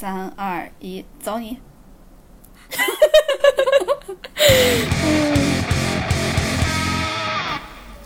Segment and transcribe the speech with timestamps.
[0.00, 1.56] 三二一，走你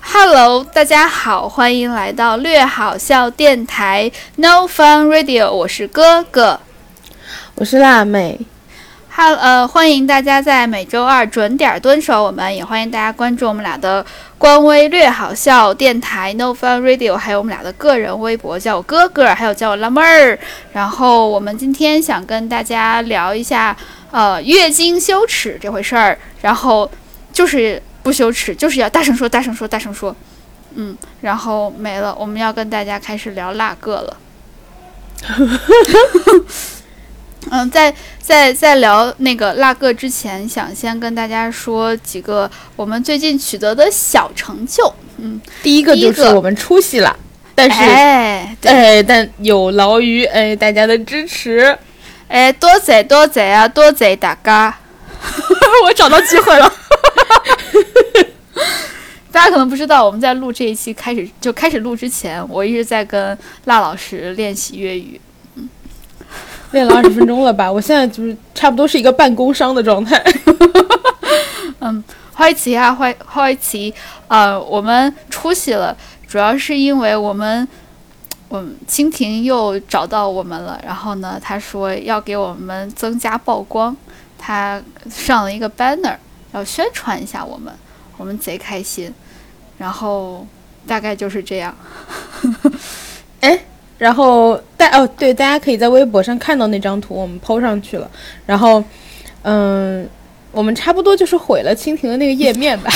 [0.00, 6.60] ！Hello，大家好，欢迎来到略好笑电台 No Fun Radio，我是哥哥。
[7.56, 8.40] 我是辣妹，
[9.10, 14.06] 哈呃，欢迎大家在每周二准点蹲守我们，也欢迎大家关注我们俩的
[14.42, 20.36] 官微“略好笑电台 No Fun Radio”，还有我们俩的个人微博，叫我哥哥，还有叫我辣妹儿。
[20.72, 23.76] 然后我们今天想跟大家聊一下，
[24.10, 26.18] 呃，月经羞耻这回事儿。
[26.40, 26.90] 然后
[27.32, 30.12] 就是不羞耻，就是要大声说，大声说，大声说。
[30.74, 34.16] 嗯，然后没了，我们要跟大家开始聊辣个了。
[37.54, 44.90] 嗯，在在在聊那个辣个之前，想先跟大家说几个我们最近取得的小成就。
[45.18, 47.14] 嗯，第一个就是我们出息了，
[47.54, 51.76] 但是哎，对，哎，但有劳于哎大家的支持，
[52.26, 54.74] 哎，多谢多谢啊，多谢大家！
[55.84, 56.72] 我找到机会了。
[59.30, 63.36] 大家可能不知道，我们在录这一期开始就开始录之前，我一直在跟
[63.66, 65.20] 辣老师练习粤语。
[66.72, 67.70] 练了二十分钟了吧？
[67.70, 70.22] 我现在就是差不多是一个半工伤的状态。
[71.80, 72.02] 嗯
[72.34, 73.92] 开始啊，开开始，
[74.26, 77.68] 呃，我们出息了，主要是因为我们，
[78.48, 83.94] 我们蜻蜓又找到我们了，然后呢，他说要给我们增加曝光，
[84.38, 86.16] 他上了一个 banner，
[86.52, 87.72] 要宣传一下我们，
[88.16, 89.12] 我们贼开心，
[89.78, 90.46] 然后
[90.86, 91.76] 大概就是这样。
[94.02, 98.10] 然后大哦对，大家可以在微博上看到那张图，我们 PO 上去了。
[98.44, 98.82] 然后，
[99.42, 100.04] 嗯，
[100.50, 102.90] 我们差不多就是毁了蜻蜓的那个页面吧。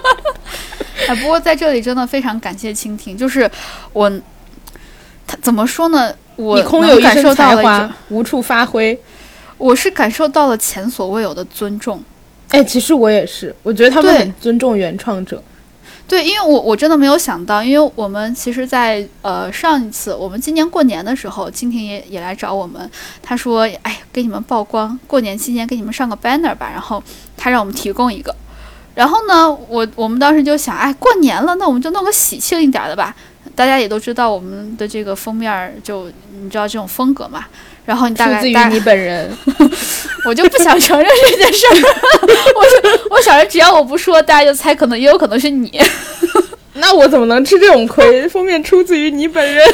[1.06, 3.50] 啊，不过在这里真的非常感谢蜻蜓，就是
[3.92, 4.10] 我，
[5.26, 6.10] 他怎么说呢？
[6.36, 8.98] 我你空有一能感受身才华，无处发挥。
[9.58, 12.02] 我是感受到了前所未有的尊重。
[12.48, 15.42] 哎，其实我也是，我觉得他们很尊重原创者。
[16.10, 22.90] 对，因为我我真的没有想到，因为我们其实在，呃上一次我们今年过年的时候，蜻蜓也也来找我们，
[23.22, 27.00] 他说，哎，给你们曝光，过年期间给你们上个 banner 吧，然后
[27.36, 28.34] 他让我们提供一个，
[28.96, 33.14] 然后呢，我我们当时就想，哎，过年了，那我们就弄个喜庆一点的吧。
[33.54, 36.10] 大家也都知道我们的这个封面儿就
[36.42, 37.44] 你知道这种风格嘛，
[37.84, 39.30] 然后你大出自于你本人，
[40.24, 41.74] 我就不想承认这件事儿，
[42.54, 45.80] 我是我想着只要我不说，大家就猜，可能也有可能是你。
[46.74, 48.28] 那我怎么能吃这种亏？
[48.28, 49.66] 封面出自于你本人。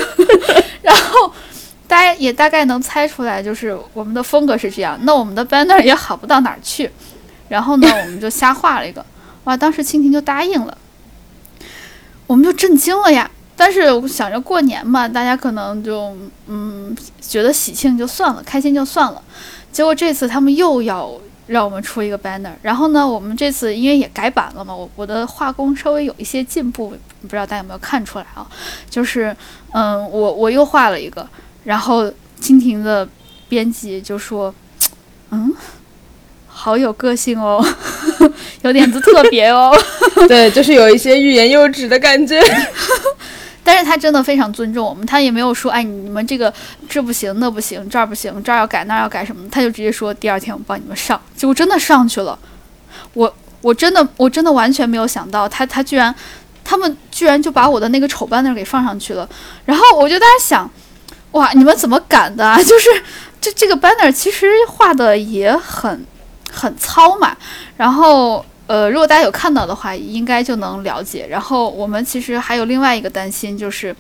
[0.82, 1.30] 然后
[1.86, 4.98] 大家也大概能猜出来，就是我们的风格是这样。
[5.02, 6.90] 那我们的 banner 也好不到哪儿去。
[7.48, 9.04] 然后呢，我们就瞎画了一个，
[9.44, 9.56] 哇！
[9.56, 10.76] 当时蜻蜓就答应了，
[12.26, 13.30] 我们就震惊了呀。
[13.56, 16.14] 但是我想着过年嘛，大家可能就
[16.46, 19.22] 嗯觉得喜庆就算了，开心就算了。
[19.72, 21.10] 结果这次他们又要
[21.46, 28.46] 让我们出一个 banner，然后呢，我们这次因为也改版了嘛，我我的画工稍微有一些进步，不知道大家有没有看出来啊？
[28.90, 29.34] 就是
[29.72, 31.26] 嗯，我我又画了一个，
[31.64, 32.04] 然后
[32.40, 33.08] 蜻蜓的
[33.48, 34.54] 编辑就说，
[35.30, 35.54] 嗯，
[36.46, 37.64] 好有个性哦，
[38.62, 39.74] 有点子特别哦。
[40.26, 42.40] 对，就是有一些欲言又止的感觉。
[43.66, 46.52] 但是他真的非常尊重我们，他也没有说，哎，你们这个
[46.88, 52.38] 这不行，那不行，这儿不行，这儿要改，那儿要改什么，他就直接说，第二天我帮你们上，结果真的上去了。
[53.14, 56.14] 我我真的我真的完全没有想到，他他居然，
[56.64, 59.28] 他们居然就把我的那个丑 banner 给放上去了。
[59.64, 60.70] 然后我就在想，
[61.32, 62.56] 哇，你们怎么敢的啊？
[62.62, 62.88] 就是
[63.40, 66.06] 这这个 banner 其实画的也很
[66.52, 67.36] 很糙嘛，
[67.76, 68.46] 然后。
[68.66, 71.26] 呃，如果大家有看到的话，应该就能了解。
[71.30, 73.94] 然后我们其实还有另外一个担心，就是，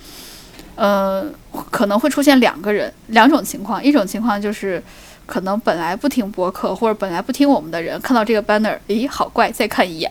[0.74, 1.24] 呃，
[1.70, 3.82] 可能会出现两个人，两种情况。
[3.82, 4.82] 一种情况就是，
[5.24, 10.10] 可能本来不听播客或者本来不听我们的人，看到这个 banner，咦，好怪，再看一眼。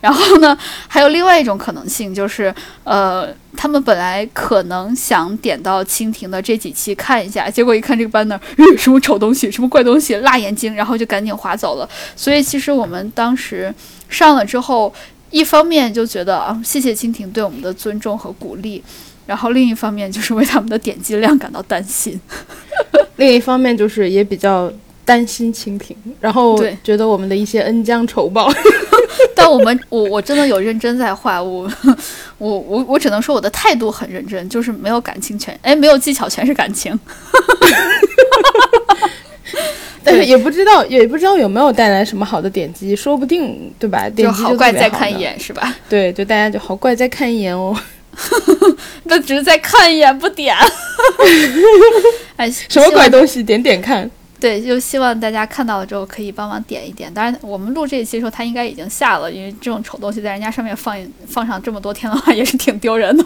[0.00, 2.54] 然后呢，还有另外一种可能性，就是，
[2.84, 8.38] 呃，他们本来可能想点到蜻蜓的这几期看一下，结果一看这个 banner，
[8.76, 11.88] 什么丑东西，什么怪东西，辣眼睛，然后就赶紧划走了。
[12.14, 13.74] 所以其实我们当时
[14.12, 14.92] 上了之后，
[15.30, 18.82] 一方面就觉得啊，谢谢蜻蜓对我们的尊重和鼓励，
[19.26, 22.20] 然后另一方面就是为他们的点击量感到担心。
[23.16, 24.70] 另一方面就是也比较
[25.04, 28.52] 担心蜻蜓，然后对觉得我们的一些恩将仇报。
[29.34, 31.70] 但我们我我真的有认真在画，我
[32.38, 36.98] 我我我只能说我的态度很认真，就是没有感情全，哎，没有技巧全是感情。
[40.04, 44.08] 但是也不知道，也不知道有没有带来什么好的点击，说不定对吧？
[44.10, 45.74] 点击就好怪再看一，眼是吧？
[45.88, 47.76] 对，就大家就好怪再看一眼哦。
[49.04, 50.54] 那只是再看一眼不点。
[52.36, 53.42] 哎，什么怪东西？
[53.42, 54.10] 点点看。
[54.38, 57.12] 对，就希望大家看到了之后可以帮忙点一点。
[57.14, 60.96] 当然，我们录这一期的时候，它应该已经下了，因为这种丑东西在人家上面放
[61.28, 63.24] 放上这么多天的话，也是挺丢人的。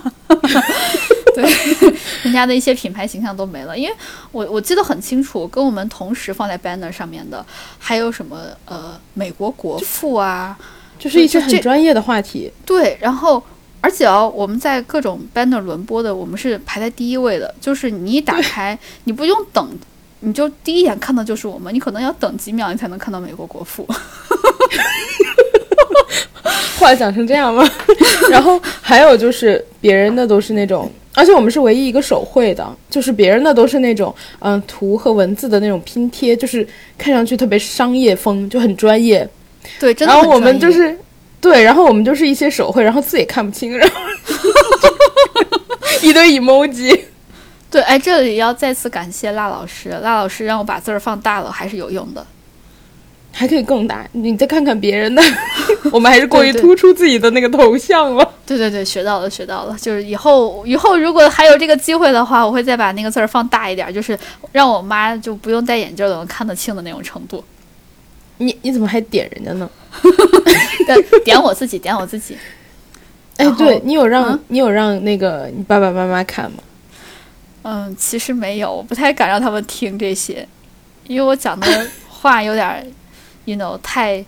[1.43, 1.51] 对，
[2.25, 3.77] 人家的一些品牌形象都没了。
[3.77, 3.95] 因为
[4.33, 7.45] 我我记得很清楚，跟我们同时放在 banner 上面的
[7.79, 10.57] 还有什么呃，美国国父啊，
[10.99, 12.53] 就是一些很专业的话题。
[12.65, 13.43] 对，然后
[13.81, 19.79] 而且哦，我们在各种 banner 轮播的，我们是排在第一位的，就是你一打开，你不用等。
[20.21, 23.87] 你就第一眼看到就是我们，你可能要等几秒，你才能看到美国国父。
[26.79, 27.69] 话讲成这样吗？
[28.31, 36.67] 然后还有就是别人的都是那种，而且我们是唯一一个手绘的，就是别人的都是那种嗯图和文字的那种拼贴，就是
[36.99, 39.27] 看上去特别商业风，就很专业。
[39.81, 40.15] 对，真的。
[40.15, 40.95] 然后我们就是
[41.41, 43.97] 对，然后我们就是一些手绘，然后字也看不清，然后
[46.03, 47.01] 一堆 emoji。
[47.71, 52.25] 对，哎，这里要再次感谢辣老师，辣老师让我把字儿放大了，还是有用的，
[53.39, 54.09] 还可以更大。
[54.13, 55.23] 你再看看别人的，
[55.93, 58.33] 我们还是过于突出自己的那个头像了。
[58.47, 59.77] 对对对，学到了，学到了。
[59.79, 64.19] 就是以后以后如果还有这个机会的话，我会再把那个字儿放大一点，就是
[64.53, 67.45] 让我妈就不用戴眼镜都能看得清的那种程度。
[68.39, 69.69] 你你怎么还点人家呢？
[71.25, 72.37] 点我自己，点我自己。
[73.37, 76.59] 哎，对你有让你有让那个你爸爸妈妈看吗？
[77.63, 80.47] 嗯，其实没有，我不太敢让他们听这些，
[81.07, 81.67] 因为我讲的
[82.09, 82.87] 话有点
[83.47, 84.23] ，you know，太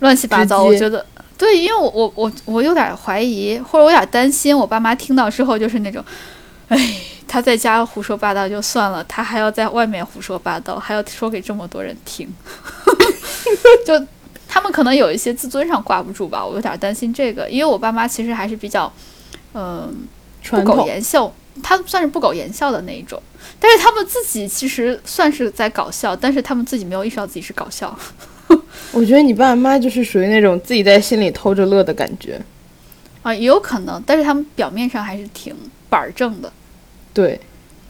[0.00, 0.64] 乱七八糟。
[0.64, 1.04] 我觉得，
[1.36, 6.02] 对，因为我我我我有点怀疑，或者我有点担心，我爸妈听到之后就是那种，
[6.68, 6.96] 哎，
[7.28, 12.26] 他在家胡说八道就算了，他还要在外面胡说八道，还要说给这么多人听，
[13.86, 14.06] 就
[14.48, 18.92] 他们可能有一些自尊上挂不住吧，我有点担心这个，因为我爸妈其实还是比较，
[19.54, 20.06] 嗯，
[20.48, 21.32] 不苟言笑。
[21.62, 23.22] 他算是不苟言笑的那一种，
[23.60, 27.94] 但是他们自己其实算是在搞笑，但是他们自己没有意识到自己是搞笑。
[28.92, 32.40] 我觉得你爸妈就是属于那种自己在心里偷着乐的感觉
[33.22, 35.54] 啊，也有可能，但是他们表面上还是挺
[35.88, 36.52] 板正的。
[37.14, 37.40] 对，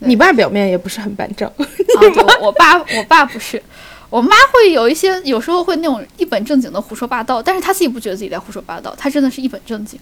[0.00, 1.48] 你爸表面也不是很板正。
[1.56, 2.00] 啊，
[2.40, 3.62] 我爸，我爸不是，
[4.10, 9.98] 我妈会有一些，有时候会那种一本正经的胡说八道，但是他自己不觉得自己在胡说八道，他真的是一本正经，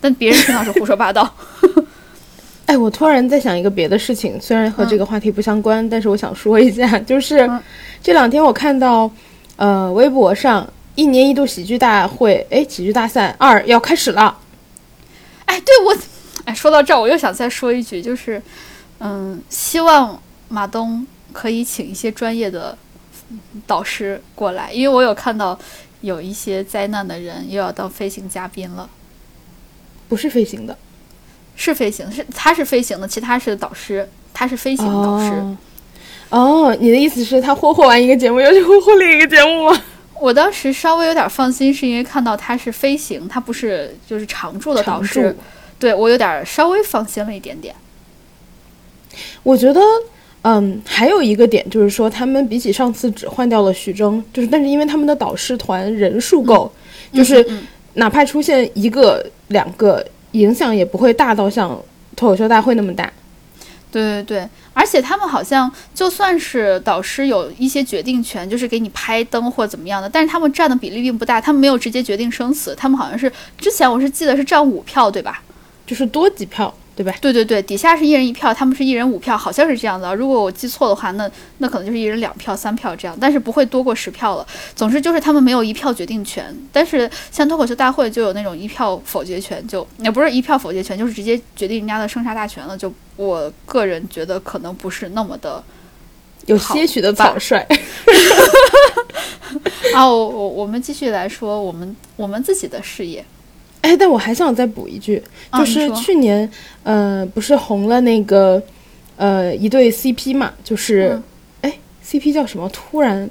[0.00, 1.34] 但别人听到是胡说八道。
[2.66, 7.48] 哎，我突然在想一个别的事情，虽然和这个话题不相关，但是我想说一下，就是
[8.02, 9.10] 这两天我看到，
[9.56, 14.38] 呃，微博上一年一度喜剧大会，哎，喜剧大赛二要开始了。
[15.44, 15.96] 哎，对我，
[16.44, 18.42] 哎，说到这儿，我又想再说一句，就是，
[18.98, 22.76] 嗯，希望马东可以请一些专业的
[23.66, 25.58] 导师过来，因为我有看到
[26.00, 28.88] 有一些灾难的人又要当飞行嘉宾了，
[30.08, 30.76] 不是飞行的。
[31.56, 35.30] 是飞行，是他是飞行的，其他是导师，他是飞行导师。
[35.30, 35.56] 哦，
[36.80, 39.82] 你的意思是，他霍霍完一个节目，又去霍霍另一个节目吗？
[40.20, 45.36] 我当时稍微有点放心，是因为看到他是飞行，他不是就是常驻的导师，
[45.78, 47.74] 对我有点稍微放心了一点点。
[49.42, 49.80] 我觉得，
[50.42, 56.72] 嗯，还有一个点就是说，他们比起上次只换掉了徐峥，就是但是因为他们的导师团人数够，
[57.12, 57.46] 就是
[57.94, 60.04] 哪怕出现一个两个。
[60.34, 61.80] 影响也不会大到像
[62.16, 63.08] 脱口秀大会那么大，
[64.02, 75.40] 对对对，而且他们好像就算是导师有一些决定权，就是给你拍灯或怎么样的，但是他们占的比例并不大，他们没有直接决定生死，他们好像是之前我是记得是占五票，对吧？
[75.86, 76.74] 就是多几票。
[76.96, 77.12] 对吧？
[77.20, 80.14] 对对对，底下是一人一票，他们是一人五票，好像是这样的。
[80.14, 84.46] 如果我记错的话，那那可能就是一人两票、三票这样，但是不会多过十票了。
[84.76, 92.78] 总之就是他们没有一票决定权，但是像脱口秀大会就有那种一票否决权，就也不是一票否决权，就是直接决定人家的生杀大权了。
[92.78, 95.62] 就我个人觉得可能不是那么的
[96.46, 97.66] 有些许的草率。
[99.94, 103.24] 啊，我我我们继续来说我们我们自己的事业。
[103.84, 105.22] 哎，但我还想再补一句，
[105.52, 106.50] 就是去年，
[106.82, 108.60] 呃，不是红了那个，
[109.16, 111.20] 呃，一对 CP 嘛，就是，
[111.60, 111.70] 哎
[112.02, 112.66] ，CP 叫什么？
[112.70, 113.28] 突然，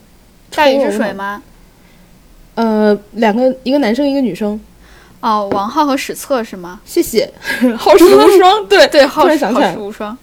[0.54, 1.42] 大禹治水吗？
[2.54, 4.60] 呃，两个，一个男生，一个女生。
[5.22, 6.80] 哦，王浩和史策是吗？
[6.86, 7.28] 谢谢，
[7.76, 8.68] 好事无双。
[8.68, 10.16] 对 对，突然想起来，好事无双。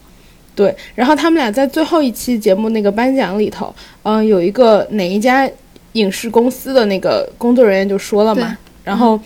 [0.55, 5.49] 对，然后他们俩在最后一期节目那个颁奖里头，嗯，有一个哪一家
[5.93, 9.19] 影视公司的那个工作人员就说了嘛，然后。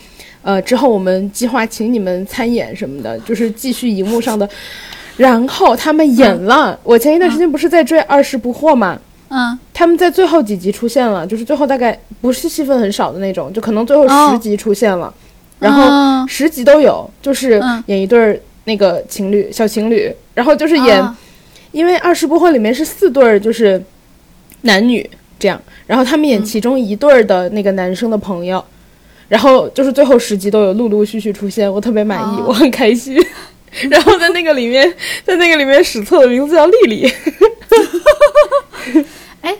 [0.45, 4.47] 呃，之后我们计划请你们参演什么的，就是继续荧幕上的。
[5.17, 6.79] 然后他们演了。
[6.83, 8.99] 我前一段时间不是在追《二十不惑》吗？
[9.29, 9.57] 嗯。
[9.73, 15.11] 他们在最后几集出现了，就是最后大概不是戏份很少的那种，就可能最后十集出现了。
[15.57, 21.17] 然后嗯十集都有，就是嗯演一对儿那个情侣小情侣，然后就是演，啊
[21.71, 23.81] 因为《二十不惑》里面是四对儿，就是
[24.61, 25.09] 男女
[25.39, 28.63] 这样，然后他们演嗯其中一对儿的那个男生的朋友，
[29.27, 33.17] 然后就是最后十集都有陆陆续续出现，我特别满意，哦我很开心。
[33.89, 34.91] 然后在那个里面，
[35.25, 37.11] 在那个里面，史册的名字叫丽丽。
[39.41, 39.55] 哎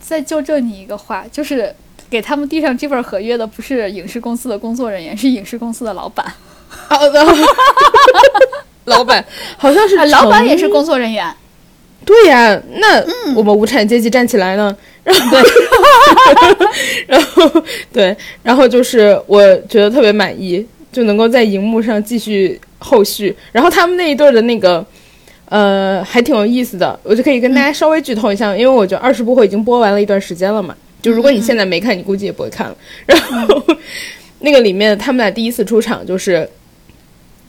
[0.00, 1.74] 再纠正你一个话，就是
[2.08, 6.24] 给他们递上这份合约的不是影视公司的工作人员，是影视公司的老板。
[6.68, 7.24] 好的，
[8.84, 9.24] 老板
[9.56, 11.32] 好像是啊，老板程也是工作人员。
[12.04, 14.76] 对呀，那嗯我们无产阶级站起来呢？
[15.02, 15.38] 然后，
[17.06, 23.34] 然后对，然后就是我觉得特别满意，就能够在荧幕上继续后续。
[23.52, 24.84] 然后他们那一对儿的那个，
[25.48, 30.76] 呃，还挺有意思的，我就可以跟大家稍微剧透一下，因为我觉得二十部会已经播完了一段时间了嘛。
[31.02, 32.76] 就如果你现在没看，你估计也不会看了。
[33.06, 33.62] 然后
[34.40, 36.48] 那个里面他们俩第一次出场就是。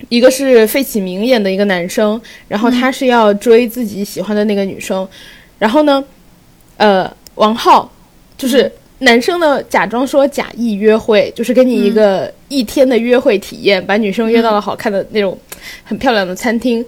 [0.09, 5.05] 一个是费启鸣演的一个男生，然后他是要追自己喜欢的那个女生，
[5.57, 6.03] 然后呢，
[6.77, 7.91] 呃，王浩
[8.37, 15.37] 就是男生呢，假装说假意约会，就是给你一个一天的约会体验，把女生约到了好看的那种
[15.83, 16.85] 很漂亮的餐厅，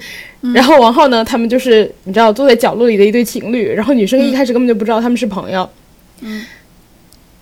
[0.54, 5.70] 然后王浩呢，他们就是你知道坐在角落里的一对情侣，然后女生一开始根本就不知道他们是朋友，
[6.22, 6.46] 嗯。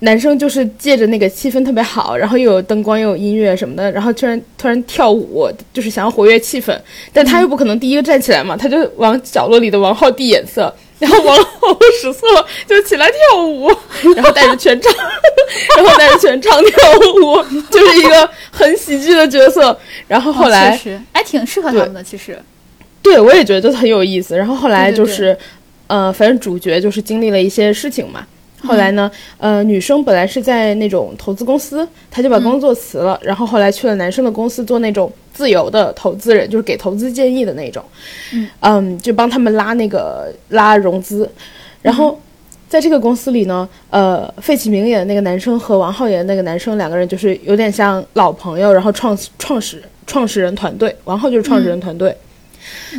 [0.02, 6.80] 男生就是借着那个气氛特别好，然后又有灯光又有音乐什么的，然后突然突然跳舞，就是想要活跃气氛，
[7.12, 12.26] 但他又不可能第一个站起来嘛，他就往角落里的王浩递眼色，然后王浩和史册
[12.68, 13.72] 就起来跳舞，
[14.16, 14.94] 然后带着全场，
[15.78, 19.78] 然后带着全场跳舞，就是一个很喜剧的角色。
[20.08, 22.38] 然后后来，哦、确实，哎，挺适合他们的，其实。
[23.02, 24.36] 对我也觉得很有意思。
[24.36, 25.40] 然后后来就是，对对对
[25.88, 28.26] 呃，反正主角就是经历了一些事情嘛。
[28.64, 37.84] 后来呢，呃，女生本来是在那种投资公司，她就把工作辞了，然后后来去了男生的公司做那种自由的投资人，就是给投资建议的那种，
[38.62, 38.98] 嗯。
[39.00, 41.30] 就帮他们拉那个拉融资，
[41.82, 42.20] 然后。
[42.70, 52.14] 在这个公司里呢，呃，费启鸣演的那个男生和王浩演的那个男生两个人就是有点像老朋友，然后创创始创始人团队，王浩就是创始人团队，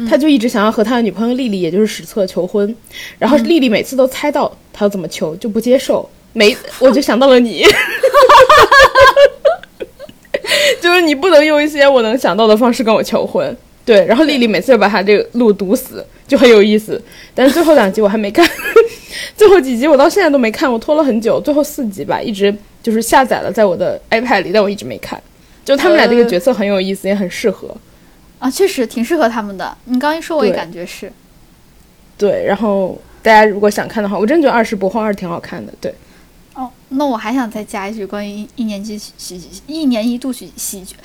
[0.08, 2.74] 他就一直想要和他的女朋友丽丽，也就是史册求婚，
[3.18, 6.08] 然后丽丽每次都猜到他要怎么求，就不接受。
[6.32, 7.64] 没， 我就想到了你，
[10.80, 13.56] 就是你不能用一些我能想到的方式跟我求婚。
[13.84, 17.00] 对，然后丽丽每次就把他这个路堵死，就很有意思。
[17.34, 18.46] 但是最后两集我还没看，
[19.34, 25.20] 最后几集我到现在都没看，我拖了很久，最后四集吧，一直就是下载了在我的 iPad 里，但我一直没看。
[25.64, 27.74] 就他们俩这个角色很有意思，也很适合。
[28.38, 29.76] 啊，确实挺适合他们的。
[29.84, 31.12] 你刚一说，我也感觉是。
[32.16, 35.72] 对，然后大家如果想看的话，我真觉得《二十不惑二》挺好看的。
[35.80, 35.94] 对，
[36.54, 40.96] 哦，那我还想再加一句关于一一年级喜喜一年一度喜喜剧，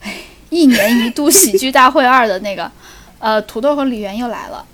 [0.00, 0.16] 哎，
[0.50, 2.70] 一年一度喜剧大会二的那个，
[3.18, 4.64] 呃，土豆和李媛又来了，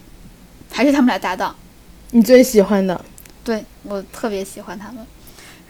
[0.70, 1.54] 还是他们俩搭档。
[2.10, 3.04] 你最喜欢的？
[3.42, 5.04] 对我特别喜欢他们。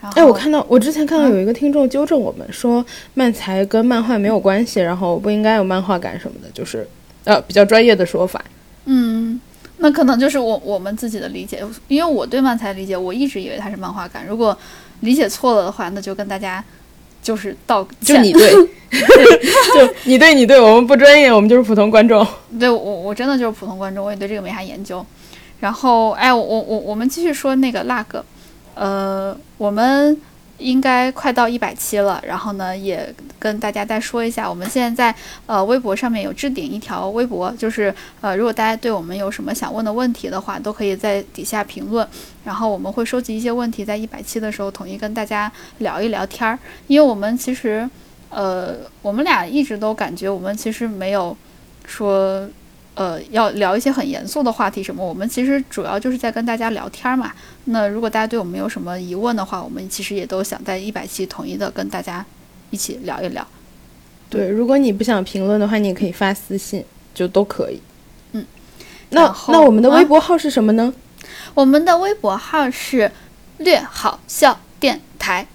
[0.05, 6.87] 然后，哎，我看到我之前看到嗯有一个听众纠正我们说，漫才跟漫画没有关系，然后不应该有漫画感什么的，就是
[7.23, 8.43] 呃比较专业的说法。
[8.85, 9.39] 嗯，
[9.77, 14.25] 那可能就是我我们自己的理解，因为我对漫才理解，我一直以为它是漫画感。
[14.27, 14.57] 如果
[15.01, 16.63] 理解错了的话，那就跟大家
[17.21, 18.15] 就是道歉。
[18.17, 18.51] 就你对，
[18.91, 22.25] 就你对你对，我们不专业，我们就是普通观众。
[22.59, 25.05] 对我我真的就是普通观众，我也对这个没啥研究。
[25.59, 28.23] 然后，哎，我我我我们继续说那个那个，
[28.75, 30.15] 呃，我们
[30.57, 32.21] 应该快到一百期了。
[32.27, 35.17] 然后呢，也跟大家再说一下，我们现在在
[35.47, 42.07] 呃微博上面有置顶一条微博，就是呃，如果大家对我们有什么想问的问题的话，都可以在底下评论，
[42.43, 46.59] 然后我们会收集一些问题，在一百期的时候统一跟大家聊一聊天儿。
[46.87, 47.89] 因为我们其实，
[48.29, 51.35] 呃，我们俩一直都感觉我们其实没有
[51.85, 52.47] 说。
[52.95, 57.31] 呃，要聊一些很严肃的话题什么，我们其实主要就是在跟大家聊天嘛。
[57.65, 62.25] 那如果大家对我们有什么疑问的话，我们其实也都想在一百期统一的跟大家
[62.69, 63.45] 一起聊一聊。
[64.29, 66.83] 对，如果你不想评论的话，你也可以发私信，
[67.13, 67.79] 就都可以。
[68.31, 68.45] 嗯，
[69.09, 70.93] 那那我们的啊微博号是什么呢？
[71.53, 73.11] 我们的微博号是
[73.57, 75.45] 略好笑电台，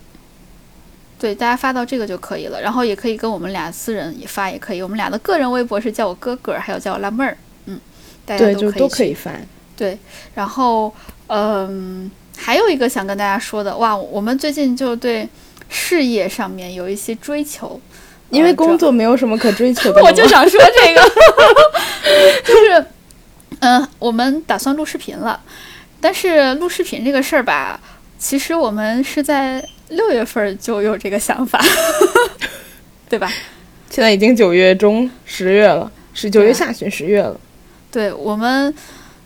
[1.21, 2.61] 对，大家发到这个就可以了。
[2.63, 4.81] 然后也可以跟我们俩私人也发，也可以。
[4.81, 7.37] 我们俩的个人微博是叫我哥哥，还有叫我辣妹儿，
[7.67, 7.79] 嗯，
[8.25, 9.31] 大家对，都就都可以发。
[9.77, 9.99] 对，
[10.35, 10.93] 然后
[11.27, 15.29] 嗯，还有一个想跟大家说的，哇，我们最近就对
[15.69, 17.81] 事业上面有一些追求，
[18.31, 21.03] 因为工作没有什么可追求的 我就想说这个，
[22.45, 22.87] 就是，
[23.61, 25.41] 嗯、我们打算录视频了，
[26.01, 27.79] 但是录视频这个事儿吧，
[28.19, 31.61] 其实我们是在六月份就有这个想法，
[33.09, 33.31] 对吧？
[33.91, 37.39] 现在已经九月中十月了，是九月下旬十月了。
[37.91, 38.75] 对我们，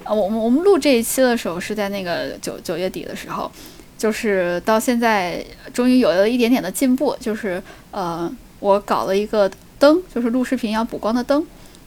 [0.04, 3.50] 呃，我们我们录这一期的时候是在那个九九月底的时候，
[3.96, 8.30] 就是到现在终于有了一点点的进步，就是呃，
[8.60, 11.46] 我搞了一个灯，就是录视频要补光的灯，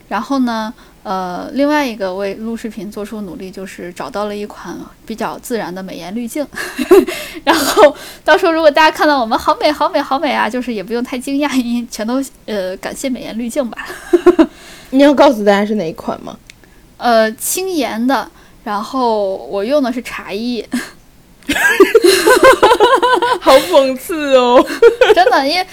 [0.09, 0.73] 然后呢。
[1.07, 6.45] 呃，另外一个为录视频做出努力，就是找到了一款比较自然的美颜滤镜。
[7.45, 7.95] 然后
[8.25, 13.87] 到时候如果大家看到我们好美好美好美啊，就是也不用太惊讶，因为全都呃感谢美颜滤镜吧。
[14.91, 16.37] 你要告诉大家是哪一款吗？
[16.97, 18.29] 呃，轻颜的，
[18.65, 20.65] 然后我用的是茶艺。
[23.39, 24.63] 好讽刺哦！
[25.15, 25.65] 真的，因为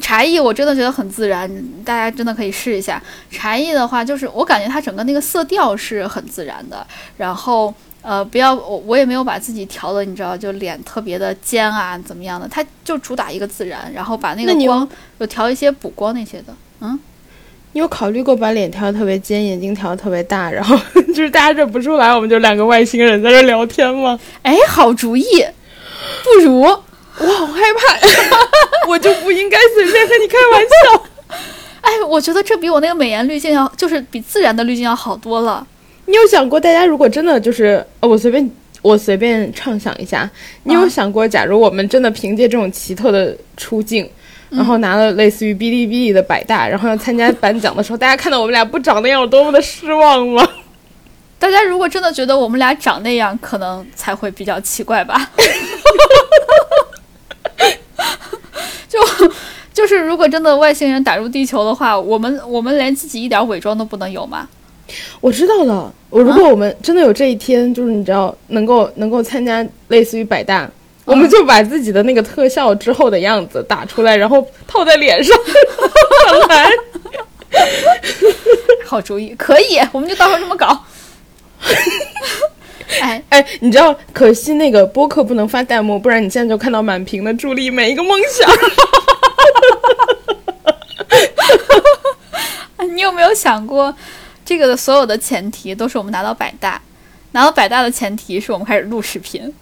[0.00, 1.48] 茶艺我真的觉得很自然，
[1.84, 3.00] 大家真的可以试一下。
[3.30, 6.84] 茶艺的话，就是我感觉它整个那个色调是很自然的。
[7.16, 7.72] 然后，
[8.02, 12.48] 呃，不要我我也没有把自己调的，你知道，就脸特别的尖啊，怎么样的？
[12.48, 16.54] 它就主打一个自然，然后把那个光有调一些补光那些的。
[16.80, 16.98] 嗯，
[17.72, 20.76] 你有考虑过把脸调的特别尖，眼睛调的特别大，然后
[21.14, 24.18] 就是大家认不出来，我们就两个外星人在这聊天吗？
[24.42, 25.24] 哎，好主意。
[26.24, 27.98] 不如，我好害怕，
[28.88, 31.02] 我就不应该随便和你开玩笑。
[31.82, 35.66] 哎，我觉得这比我那个美颜滤镜要，就是比自然的滤镜要好多了。
[36.06, 38.50] 你有想过，大家如果真的就是，呃，我随便
[38.82, 40.28] 我随便畅想一下，
[40.64, 44.08] 你有想过，假如我们真的凭借这种奇特的出镜，
[44.50, 50.46] 然后拿了类似于哔哩哔哩的百大，然后要参加颁奖的时候，大家看到我们俩不长那样，有多么的失望吗？
[51.38, 55.30] 大家如果真的觉得我们俩长那样，可能才会比较奇怪吧。
[58.88, 58.98] 就
[59.72, 64.48] 就是如果真的外星人打入地球的话，我们我们连自己一点伪装都不能有吗？
[65.20, 70.68] 我知道了，我如果我们真的有这一天，就是你知道能够能够参加类似于百大，
[71.10, 75.36] 我们就把自己的那个特效之后的样子打出来，然后套在脸上。
[76.48, 76.70] 来，
[78.86, 80.84] 好主意，可以，我们就到时候这么搞。
[83.00, 88.48] 哎哎，你知道，可惜那个播客不能发弹幕，不然你现在就看到满屏的助力每一个梦想。
[92.94, 93.92] 你有没有想过，
[94.44, 96.80] 这个的所有的前提都是我们拿到百大，
[97.32, 99.52] 拿到百大的前提是我们开始录视频。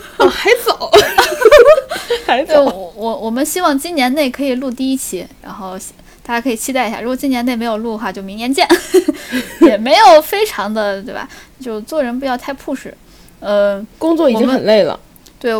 [0.18, 0.90] 哦，还早，
[2.26, 2.62] 还早。
[2.62, 5.78] 我我我们希望今年内可以录第一期，然后。
[6.28, 8.66] 大家可以期待一下，如果今年内没有录的话，就明年见。
[9.60, 11.28] 也没有非常的，对吧？
[11.60, 12.90] 就做人不要太 push。
[13.38, 14.98] 呃，工作已经很累了。
[15.38, 15.54] 对，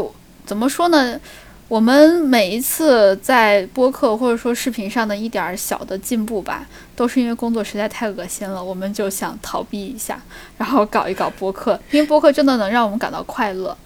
[0.44, 1.20] 怎么说呢？
[1.68, 10.20] 我们每一次在播客或者说视频上的一点小的进步吧，都是因为工作实在太恶心了，我们就想逃避一下，
[10.58, 13.76] 然后搞一搞播客，因为播客真的能让我们感到快乐。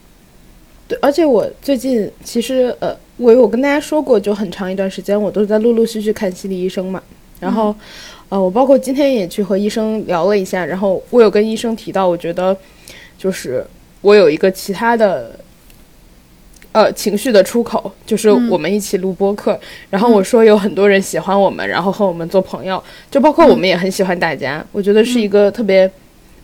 [0.90, 2.94] 对，而且我最近其实呃。
[3.22, 7.02] 我我跟大家说过，就很长一段时间，我都是在陆陆续续看心理医生嘛。
[7.38, 7.74] 然后，
[8.30, 10.64] 呃，我包括今天也去和医生聊了一下。
[10.64, 12.56] 然后我有跟医生提到，我觉得
[13.18, 13.62] 就是
[14.00, 15.38] 我有一个其他的，
[16.72, 19.60] 呃，情绪的出口，就是我们一起录播客。
[19.90, 24.64] 然后我说有很多人喜欢我们，然后和我们做朋友，就包括我们也很喜欢大家。
[24.72, 25.90] 我觉得是一个特别。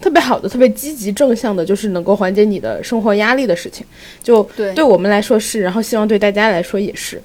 [0.01, 3.87] 特别好的、特别积极正向的，就是能够缓解你的生活压力的事情，
[4.23, 7.23] 就对对我们来说是，然后希望对大家来说也是。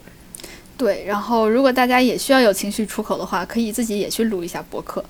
[0.77, 5.03] 对，然后如果大家也需要有情绪出口的话，可以自己也去录一下博客。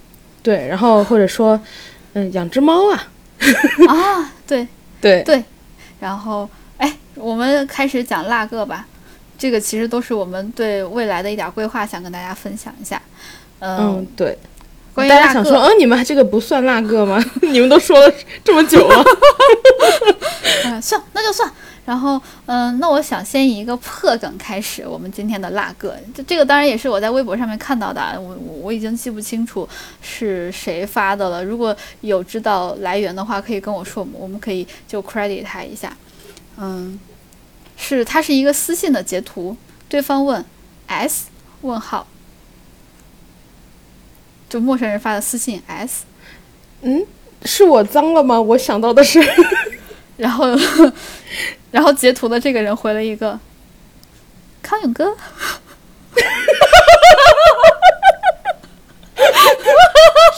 [0.44, 1.60] 对，然后或者说，
[2.14, 3.08] 嗯，养只猫啊。
[3.88, 4.68] 啊，对
[5.00, 5.44] 对对。
[6.00, 8.88] 然后，哎，我们开始讲那个吧。
[9.38, 13.02] 这个其实都是我们对未来的一点规划，想跟大家分享一下。
[13.60, 14.38] 嗯，对。
[14.96, 17.24] 大家想说，嗯，你们这个不算那个吗？
[17.42, 19.04] 你们都说了这么久了，
[20.66, 21.52] 嗯， 算，那就算。
[21.84, 29.68] 然后，嗯，那我想先以一个破梗开始，我们今天的辣个，这这个当然也是我在微博上面看到的，我我已经记不清楚
[30.00, 31.44] 是谁发的了。
[31.44, 35.92] 如果有知道来源的话，可以跟我说，我们可以就 credit 他一下。
[36.58, 37.00] 嗯，
[37.76, 39.58] 是，他是一个私信的截图，
[39.90, 40.46] 对方问
[40.86, 41.30] S
[41.62, 42.06] 问号。
[44.52, 46.04] 就陌生人发的私信 S，
[46.82, 47.08] 嗯，
[47.46, 48.42] 是我脏了吗？
[48.42, 49.22] 我想到的是，
[50.18, 50.46] 然后，
[51.72, 53.40] 然后截图的这个人回了一个
[54.62, 55.16] 康永哥，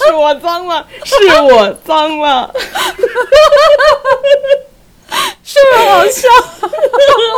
[0.05, 2.53] 是我脏了，是我脏了，
[5.43, 6.29] 是不是好笑？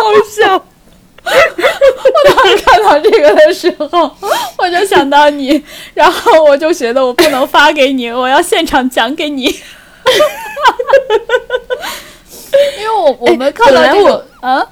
[0.03, 0.65] 好笑。
[1.25, 4.15] 我当时看到这个的时候，
[4.57, 5.61] 我就想到你，
[5.93, 9.45] 然后我就觉得我不能发给你，我要现场讲给你。
[12.79, 14.65] 因为我我们看到这个，啊，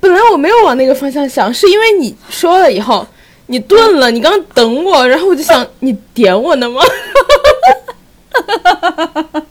[0.00, 3.06] 本来我没有往那个方向想，是因为你说了以后，
[3.46, 6.82] 你顿了，你刚等我，然后我就想你点我呢吗？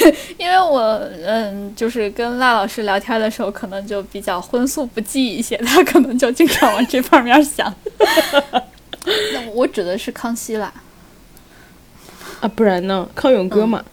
[0.00, 0.80] 对， 因为我
[1.24, 7.72] 嗯，就是跟赖老师聊天的时候，可能就比较荤素不忌一些，他可能就经常往这方面想。
[9.32, 10.72] 那我指的是康熙啦。
[12.40, 13.08] 啊，不然呢？
[13.14, 13.84] 康永哥嘛。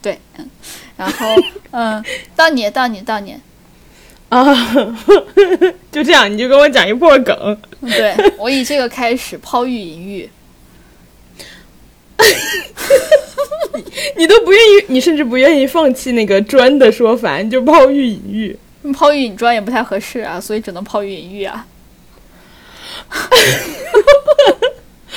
[0.00, 0.50] 对，嗯，
[0.96, 1.26] 然后
[1.72, 3.36] 嗯，到你，到你，到你。
[4.28, 4.42] 啊，
[5.90, 7.58] 就这样，你就跟我讲一破梗。
[7.82, 10.30] 对我以这个开始抛玉引玉。
[13.74, 13.84] 你
[14.18, 18.56] 你都不愿意，你甚至不愿意放弃那个砖的说法，你就抛玉引玉。
[18.94, 21.66] 抛玉引砖也不太合适啊，所以只能抛玉引玉啊。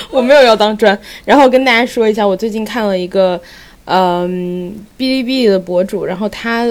[0.10, 3.40] 我没有要当砖，然后跟大家说一下，我最近看了一个，
[3.86, 6.68] 嗯，哔哩哔哩的博主，然后他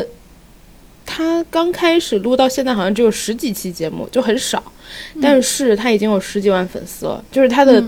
[1.05, 4.62] 他刚开始录到现在好像只有十几期节目，就很少，
[5.21, 7.83] 但是他已经有十几万粉丝了，就是他的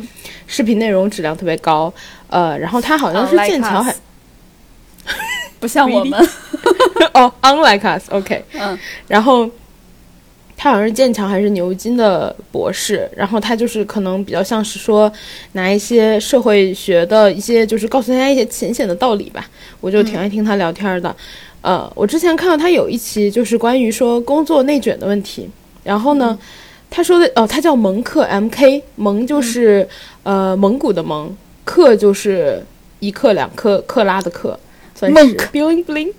[0.47, 1.93] 视频内容质量特别高，
[2.35, 3.95] 呃，然后他好像是剑桥还
[5.61, 6.29] 不像我们
[7.15, 9.49] 哦，unlike us，OK，嗯，然后。
[10.57, 15.13] 他好像是剑桥还是牛津的博士，然后他就是可能比较像是说
[15.53, 19.45] 拿一些社会学的一些，就是告诉大家一些浅显的道理吧。
[19.81, 21.15] 我就挺爱听他聊天的。
[21.61, 25.51] 呃，我之前看到他有一期就是关于说工作内卷的问题，
[25.83, 26.39] 然后呢，
[26.89, 29.87] 他说的哦，他叫蒙克 M K，蒙就是
[30.23, 32.65] 呃蒙古的蒙，克就是
[33.01, 34.59] 一克两克克拉的克，
[34.95, 36.13] 算是 bling bling。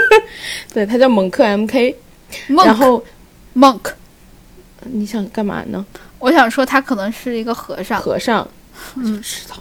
[0.72, 1.96] 对他叫蒙克 M K，
[2.48, 3.04] 然后。
[3.56, 3.92] Monk，
[4.80, 5.86] 你想干嘛呢？
[6.18, 8.00] 我想说他可能是一个和尚。
[8.00, 8.44] 和尚，
[8.96, 9.54] 嗯，知道，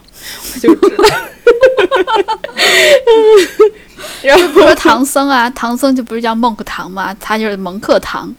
[0.56, 1.04] 我就知道。
[4.24, 7.16] 然后说唐僧啊，唐僧就不是叫孟克唐吗？
[7.20, 8.34] 他就是蒙克唐。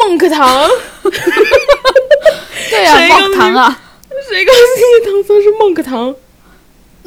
[0.00, 0.68] 孟克唐。
[2.68, 3.80] 对呀，孟克唐啊。
[4.28, 6.12] 谁告诉你唐僧是孟克唐？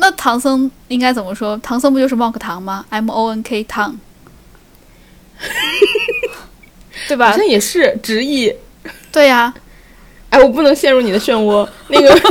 [0.01, 1.57] 那唐僧应该怎么说？
[1.61, 3.97] 唐僧不就是孟克唐吗？M O N K 唐。
[7.07, 7.31] 对吧？
[7.31, 8.53] 好像也是直译。
[9.11, 9.53] 对呀，
[10.29, 11.67] 哎，我不能陷入你的漩涡。
[11.87, 12.21] 那个，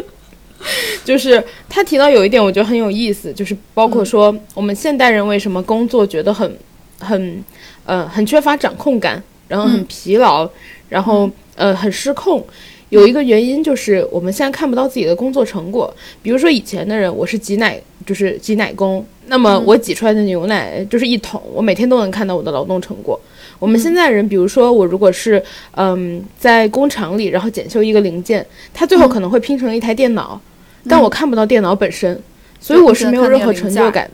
[1.04, 6.58] 就是他提到有一点，我觉得很有意思，就是包括说我们现代人为什么工作觉得很、
[6.98, 7.44] 很、
[7.84, 10.48] 呃，很缺乏掌控感，然后很疲劳，
[10.88, 12.44] 然后呃很失控。
[12.90, 15.92] 有一个原因就是我们现在看不到自己的工作成果。
[16.22, 23.20] 比如说以前的人，我是挤奶，就是挤奶工，那么我挤出来的牛奶就是一桶，我每天都能看到我的劳动成果。
[23.58, 30.40] 我们现在人，比如说我如果是嗯在工厂里，然后检修一个零件，它最后可能会拼成一台电脑，
[30.88, 32.20] 但我看不到电脑本身，
[32.60, 34.10] 所以我是没有任何成就感。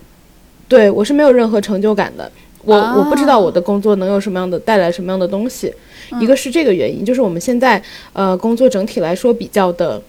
[0.67, 2.31] 对我是没有任何成就感的，
[2.63, 5.73] 我我不知道我的工作能有什么样的带来什么样的东西。
[6.19, 7.81] 一个是这个原因，就是我们现在
[8.13, 10.01] 呃工作整体来说比较的，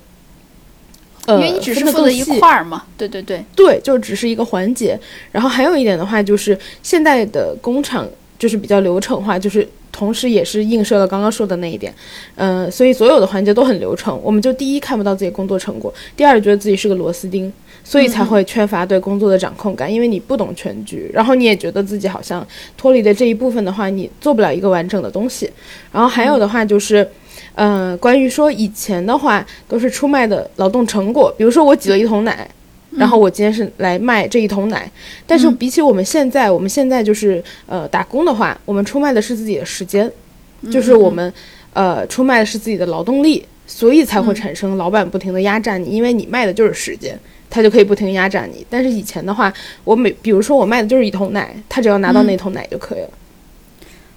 [1.26, 4.98] 呃，因为你只是负责一块儿嘛，对对对，对，就只是一个环节。
[5.32, 8.06] 然后还有一点的话，就是现在的工厂。
[8.36, 11.94] 就是比较流程化，就是同时也是映射了刚刚说的那一点，
[12.34, 14.20] 嗯，所以所有的环节都很流程。
[14.22, 17.50] 我们就第一看不到自己工作成果，第二觉得自己是个螺丝钉，
[17.84, 22.44] 所以才会缺乏对工作的掌控感，因为你不懂全局，然后你也觉得自己好像
[22.76, 25.48] 脱离了这一部分的话，你做不了一个完整的东西。
[25.92, 27.08] 然后还有的话就是，
[27.54, 32.48] 嗯，关于说以前的话都是出卖的劳动成果，比如说我挤了一桶奶。
[32.96, 34.88] 然后我今天是来卖这一桶奶，
[35.26, 40.08] 但是比起我们现在，我们现在就是呃打工的话，我们出卖的是自己的时间，
[40.70, 41.34] 就是我们
[41.72, 47.18] 呃出卖的是自己的劳动力，所以才会产生老板不停的压榨你，因为你卖的就是时间，
[47.54, 48.66] 他就可以不停压榨你。
[48.68, 49.52] 但是以前的话，
[49.84, 53.10] 我每比如说我卖的就是一桶奶，他只要拿到那桶奶就可以了。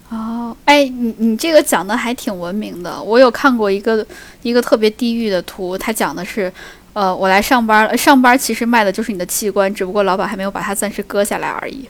[0.10, 4.04] 哦，哎，你你这个讲的还挺文明的，我有看过一个
[4.41, 6.52] 一个特别地狱的图，他讲的是。
[6.93, 7.95] 呃，我来上班了。
[7.95, 11.88] 上班其实卖的就是你的器官，只不过老板还没有把它暂时割下来而已。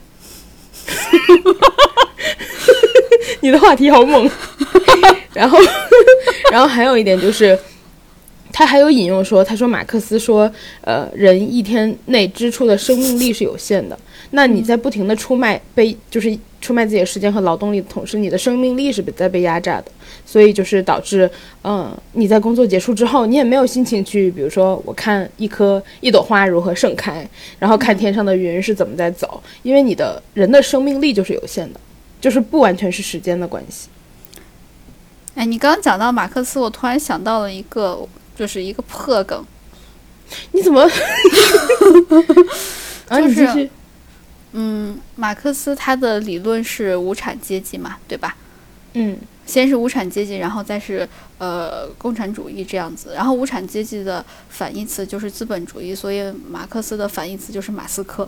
[3.39, 4.29] 你的话题好猛。
[5.31, 5.57] 然后，
[6.51, 7.57] 然后还有一点就是，
[8.57, 13.95] 他还有引用说，他说马克思说，呃，人一天内支出的生命力是有限的。
[14.31, 19.91] 那你在不停的出卖被，就是出卖自己的时间和劳动力的同时，你的生命力是在被压榨的。
[20.25, 21.29] 所以就是导致，
[21.63, 31.79] 嗯，你在工作结束之后，你也没有心情去，比如说我看一颗一朵花如何盛开，然后看天上的云是怎么在走，因为你的人的生命力就是有限的，
[32.19, 33.87] 就是不完全是时间的关系。
[35.35, 38.03] 哎，你刚刚讲到马克思，我突然想到了一个，
[38.37, 39.43] 就是一个破梗。
[40.51, 40.87] 你怎么？
[43.09, 43.69] 就是，
[44.51, 48.35] 嗯，马克思他的理论是无产阶级嘛，对吧？
[48.93, 53.13] 嗯先是无产阶级，然后再是呃共产主义这样子。
[53.15, 58.27] 然后无产阶级的反义词就是资本主义，所以马克思的反义词就是马斯克。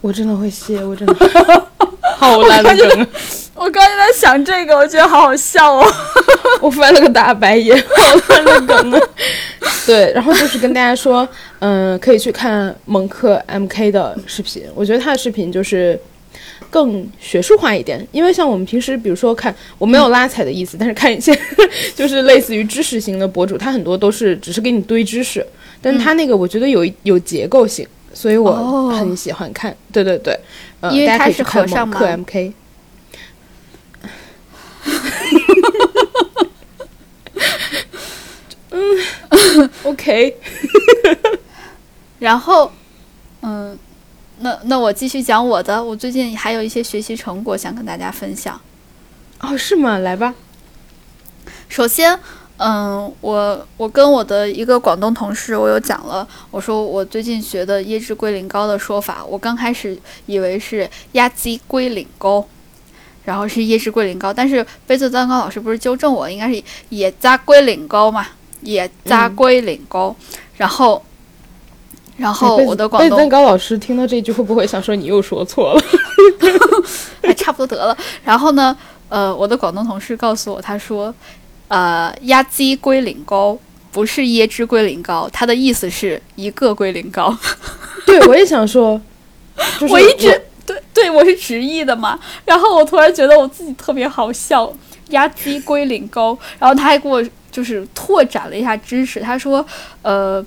[0.00, 1.14] 我真的会谢，我真的
[2.16, 3.08] 好烂的梗啊，
[3.56, 5.84] 我刚才在想这个，我觉得好好笑哦。
[6.60, 9.00] 我翻了个大白眼，好烂的梗啊。
[9.86, 11.26] 对，然后就是跟大家说，
[11.60, 15.98] 嗯、可以去看蒙克 MK 的视频，我觉得他的视频就是。
[16.68, 21.32] 更学术化一点，因为像我们平时，比如说看，我没有拉踩的意思，但是看一些
[21.94, 25.46] 就是类似于知识型的博主，他很多都是只是给你堆知识，
[25.80, 29.74] 但是他那个我觉得有有结构性，所以我哦很喜欢看。
[29.92, 30.38] 对对对，
[30.80, 32.52] 呃，因为他是和尚蒙克嘛 MK。
[38.70, 40.36] 嗯，OK，
[42.18, 42.70] 然后，
[43.42, 43.78] 嗯，
[44.40, 48.60] 那那我继续讲我的，我最近还有一些学习成果想跟大家分享。
[49.40, 49.98] 哦，是吗？
[49.98, 50.34] 来吧。
[51.68, 52.18] 首先，
[52.58, 62.46] 嗯，我我跟我的一个广东同事，我有讲了，我说我最近学的椰汁龟苓膏的说法，我刚开始以为是鸭鸡龟苓膏，
[63.26, 68.26] 然后是椰汁龟苓膏，但是杯子蛋糕老师不是纠正我，应该是野扎龟苓膏嘛，
[68.62, 70.16] 野扎龟苓膏，
[70.56, 71.02] 然后。
[72.16, 75.82] 然后哎我的广东蛋糕老师听到这句会不会想说你又说错了？
[77.22, 77.94] 还 差不多得了。
[78.24, 78.74] 然后呢，
[79.10, 81.14] 呃，我的广东同事告诉我，他说，
[81.68, 83.58] 呃，鸭鸡龟苓膏
[83.92, 87.36] 不是椰汁龟苓膏，它的意思是一个龟苓膏。
[88.06, 88.98] 对，我也想说，
[89.78, 90.42] 就是我一直
[90.96, 92.18] 对，我是直译的嘛。
[92.46, 94.72] 然后我突然觉得我自己特别好笑，
[95.10, 96.36] 鸭鸡龟苓膏。
[96.58, 99.64] 然后他还给我就是拓展了一下知识，他说，
[100.00, 100.44] 呃，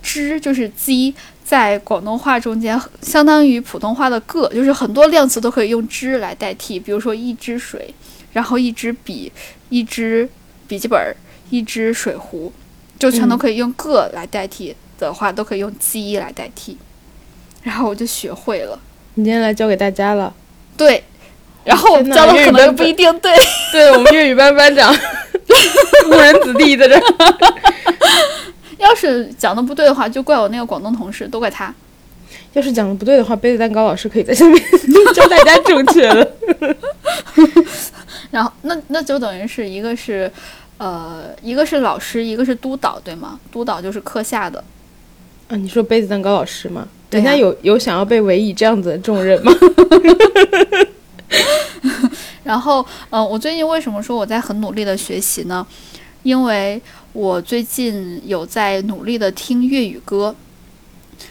[0.00, 1.12] 汁就是鸡。
[1.42, 7.92] 在广东话中间，相当于普通话的“个”，就是很多量词都可以用“支”来代替，比如说一支水，
[8.32, 9.32] 然后一支笔，
[9.68, 10.28] 一支
[10.68, 10.96] 笔记本，
[11.48, 12.52] 一支水壶，
[13.00, 16.78] 就全都可以用“个”来代替的话，都可以用“鸡”来代替。
[17.64, 18.78] 然后我就学会了。
[19.14, 20.32] 你今天来教给大家了。
[20.76, 21.02] 对，
[21.64, 23.34] 然后我们教的可能不一定 对。
[23.72, 24.92] 对我们粤语班班长
[26.06, 27.02] 误人子弟在这儿。
[28.78, 31.72] 要是讲的不对的话，就怪我那个广东同事，都怪他。
[32.54, 34.60] 要是讲的不对的话，杯子蛋糕老师可以在下面
[35.14, 36.34] 教大家正确的。
[38.30, 40.30] 然后那那就等于是一个是，
[40.78, 43.38] 呃，一个是老师，一个是督导，对吗？
[43.52, 44.62] 督导就是课下的。
[45.50, 46.86] 啊，你说杯子蛋糕老师吗？
[47.10, 49.52] 人家有有想要被委以这样子的重任吗？
[52.44, 55.66] 然后，嗯、我最近为什么说我在很努力的学习呢？
[56.22, 56.80] 因为
[57.12, 60.34] 我最近有在努力的听粤语歌。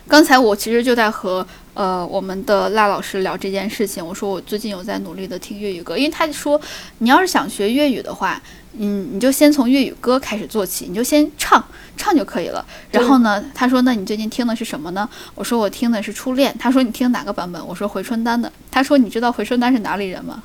[0.08, 1.46] 刚才我其实就在和
[1.80, 6.60] 呃我们的赖老师聊这件事情，我说我最近有在努力的听粤语歌，因为他说
[6.98, 8.42] 你要是想学粤语的话，
[8.78, 11.64] 嗯，你就先从粤语歌开始做起，你就先唱
[11.96, 12.66] 唱就可以了。
[12.92, 15.08] 然后呢，他说那你最近听的是什么呢？
[15.36, 16.52] 我说我听的是《初恋》。
[16.60, 17.66] 他说你听哪个版本？
[17.66, 18.52] 我说回春丹的。
[18.70, 20.44] 他说你知道回春丹是哪里人吗？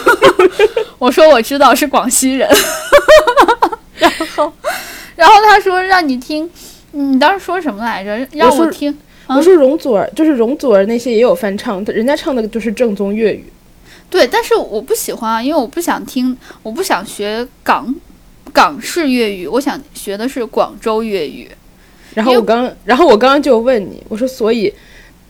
[0.98, 2.46] 我说我知道是广西人。
[3.96, 4.52] 然后，
[5.16, 6.50] 然后他说让你听，
[6.90, 8.18] 你当时说什么来着？
[8.32, 8.94] 让我说听。
[9.28, 13.44] 我说容祖儿就是容祖儿那些也有翻唱，人家唱的就是正宗粤语。
[14.08, 17.92] 对，但是我不喜欢啊，因为我不想听，我不想学港
[18.52, 21.50] 港式粤语，我想学的是广州粤语。
[22.14, 24.72] 然后我刚，然后我刚刚就问你，我说所以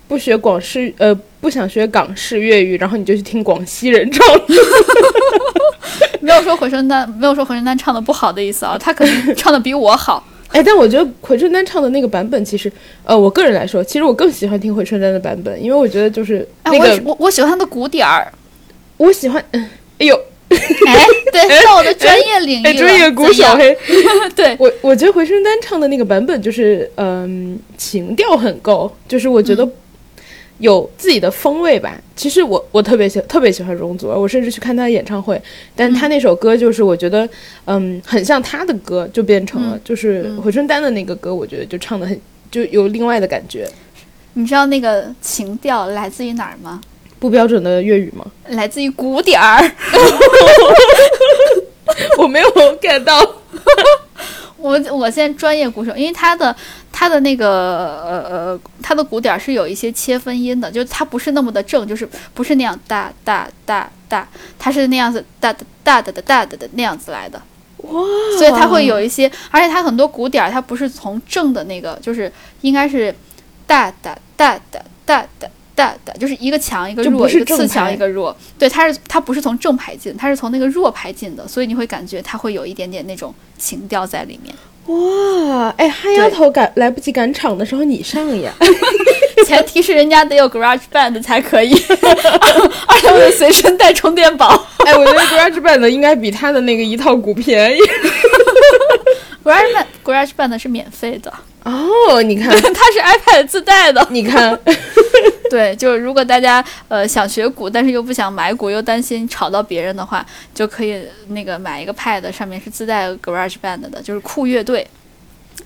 [0.06, 4.22] 不学广式呃不想学港式粤语，然后你就去听广西人唱。
[6.20, 10.22] 没有说回声丹，没有说回声丹唱的不好的意思啊，他可能唱的比我好。
[10.52, 12.70] 哎，但我觉得回春丹唱的那个版本，其实
[13.04, 18.32] 呃，我个人来说，其实我更喜欢听回春丹的版本，因为我觉得就是哎，那个我我我喜欢他的鼓点儿。
[18.98, 23.76] 我喜欢，嗯，哎呦，哎，对， 到我的专业领域专业鼓手嘿。
[24.35, 29.68] 对，我我觉得回春丹唱的那个版本就是，嗯，情调很够，就是我觉得
[30.59, 32.01] 有自己的风味吧。
[32.14, 35.40] 其实我我特别喜特别喜欢容祖儿，我甚至去看她的演唱会，
[35.75, 37.29] 但她那首歌就是我觉得，
[37.66, 42.19] 嗯，很像她的歌，就变成了、嗯就是嗯回春丹的那个歌，我觉得就唱的很
[42.51, 43.69] 就有另外的感觉，
[44.35, 46.81] 你知道那个情调来自于哪儿吗？
[47.19, 48.25] 不标准的粤语吗？
[48.49, 49.62] 来自于鼓点儿。
[52.19, 52.49] 我没有
[52.81, 53.21] get 到。
[54.59, 56.55] 我我现在专业鼓手，因为他的
[56.98, 57.46] 他的那个
[58.06, 64.26] 呃呃，它的鼓点儿是有一些切分音的，就是它不是那么的正，就是不是那样哒哒哒哒，
[64.59, 67.38] 它是那样子哒哒哒哒哒哒哒的那样子来的。
[67.82, 68.00] 哇！
[68.38, 72.32] 所以它会有一些，而且它很多鼓点儿它不是从正的那个，就是
[72.62, 73.14] 应该是
[73.66, 78.35] 哒哒哒哒哒哒哒哒就是一个强一个弱，一个次强一个弱。
[78.59, 84.54] 对，它是它不是从正拍进，它是从那个弱拍进的，所以你会感觉它会有一点点那种情调在里面。
[84.87, 88.53] 哇，哎，哈丫头赶来不及赶场的时候你上呀，
[89.46, 91.72] 前提是人家得有 Garage Band 才可以，
[92.88, 94.66] 而且我得随身带充电宝。
[94.87, 97.81] 哎，我觉得 Garage Band 应该比他的那个一套鼓便宜。
[99.44, 101.33] Garage Band Garage Band 是免费的，
[101.66, 104.07] 哦，你看， 它是 iPad 自带的。
[104.11, 104.57] 你看，
[105.50, 110.24] 对，就是如果大家呃想学鼓，但是又不想买鼓，又担心吵到别人的话，
[110.55, 114.87] 就可以那个买一个 Pad，上面是自带 Garage Band 的，就是酷乐队，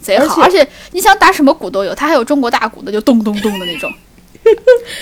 [0.01, 0.41] 贼好。
[0.41, 3.93] 而而且你想打什么鼓都有，它还有中国大鼓的，就咚咚咚的那种。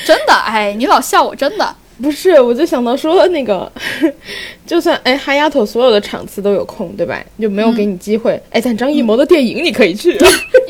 [0.05, 1.77] 真的，哎，你老笑我，真的。
[2.03, 3.71] 不是，我就想到说那个，
[4.65, 7.21] 就算哎哈丫头所有的场次都有空，对吧？
[7.41, 8.41] 就没有给你机会。
[8.51, 10.13] 哎，但张艺谋的电影你可以去。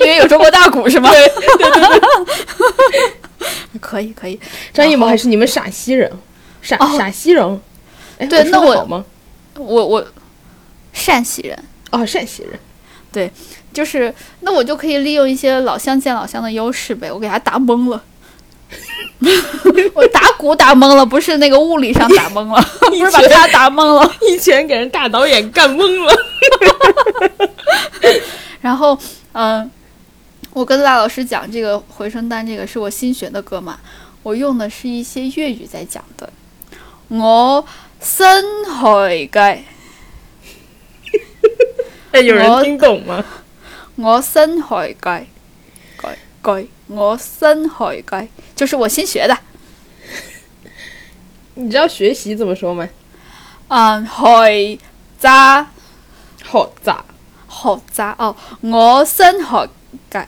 [0.00, 1.10] 因为有中国大鼓是吗？
[1.10, 3.10] 对对对对，
[3.80, 4.38] 可以可以。
[4.72, 6.10] 张艺谋还是你们陕西人，
[6.62, 7.60] 陕哦陕西人。
[8.18, 9.04] 哎，对那我好吗？
[9.58, 10.04] 我我
[10.92, 11.58] 陕西人，
[11.90, 12.58] 哦，陕西人。
[13.10, 13.30] 对
[13.72, 18.02] 就是那我就可以利用一些老乡见老乡的优势呗，我给他打懵了。
[19.94, 24.14] 我打鼓打懵了，不是那个物理上打懵了， 不是把他打懵了。
[24.22, 26.14] 一拳给人大导演干懵了。
[28.60, 28.98] 然后，
[29.32, 29.70] 嗯、
[30.52, 33.78] 我跟赖老师讲这个回声丹，这个是我新学的歌嘛，
[34.22, 36.30] 我用的是一些粤语在讲的。
[37.08, 37.64] 我
[38.00, 39.64] 身海街，
[42.12, 43.24] 哎，有人听懂吗？
[43.96, 45.26] 我身海街，
[46.42, 49.36] 街街，我新海街，就是我新学的。
[51.54, 52.88] 你知道学习怎么说吗？
[53.68, 54.78] 嗯，學
[55.18, 55.70] 渣
[56.44, 57.04] 好杂。
[57.50, 59.68] 學渣哦，我新學
[60.10, 60.26] 界。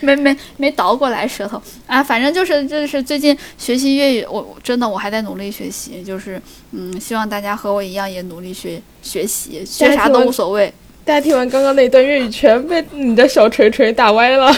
[0.00, 10.72] 没没没倒过来舌头啊，反正就是就是最近学习粤语，我我真的我还在努力学习，就是嗯，希望大家和我一样也努力学学习，学啥都无所谓。
[11.08, 14.52] 大家听完刚刚那段粤语，全被你的小锤锤打歪了，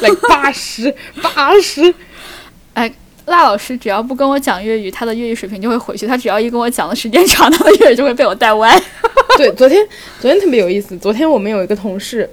[0.00, 1.94] 来八十八十。
[2.72, 2.90] 哎
[3.26, 8.74] 赖老师只要不跟我讲粤语，他的粤语水平就会回去；他只要一跟我讲的时间长， 他的粤语就会被我带歪。
[9.36, 9.86] 对，昨天
[10.18, 10.96] 昨天特别有意思。
[10.96, 12.26] 昨天我们有一个同事，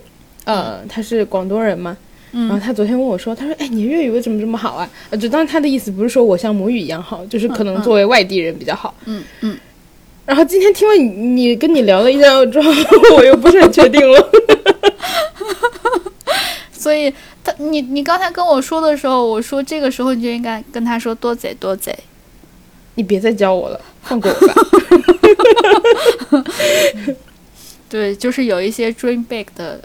[0.46, 1.98] 呃，他是广东人嘛，
[2.32, 4.90] 然后嗯他昨天问我说，他说，哎，你粤语为什么这么好啊？
[5.10, 8.96] 呃，就当然他的意思不是说我像母语一样好，就是可能作为外地人比较好。
[9.04, 9.58] 嗯嗯，
[10.30, 12.72] 然后今天听了你你跟你聊了一下之后，
[13.16, 14.30] 我又不是很确定了。
[16.72, 17.12] 所以
[17.44, 21.98] 他你你刚才跟我说的时候，我说这个时候你就应该跟他说多贼多贼。
[22.94, 24.54] 你别再教我了，放过我吧。
[27.90, 29.82] 对，就是有一些 dream big 的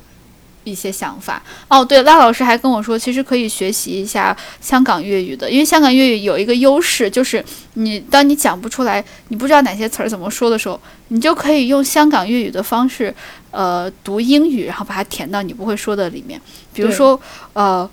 [0.64, 1.42] 一些想法。
[1.68, 13.14] 哦，对，赖老师还跟我说，其实可以学习一下香港粤语的，因为香港粤语有一个优势，就是你当你讲不出来，你不知道哪些词儿怎么说的时候，你就可以用香港粤语的方式，
[13.50, 16.40] 呃，读英语，然后把它填到你不会说的里面。
[16.72, 17.20] 比如说，
[17.52, 17.88] 呃，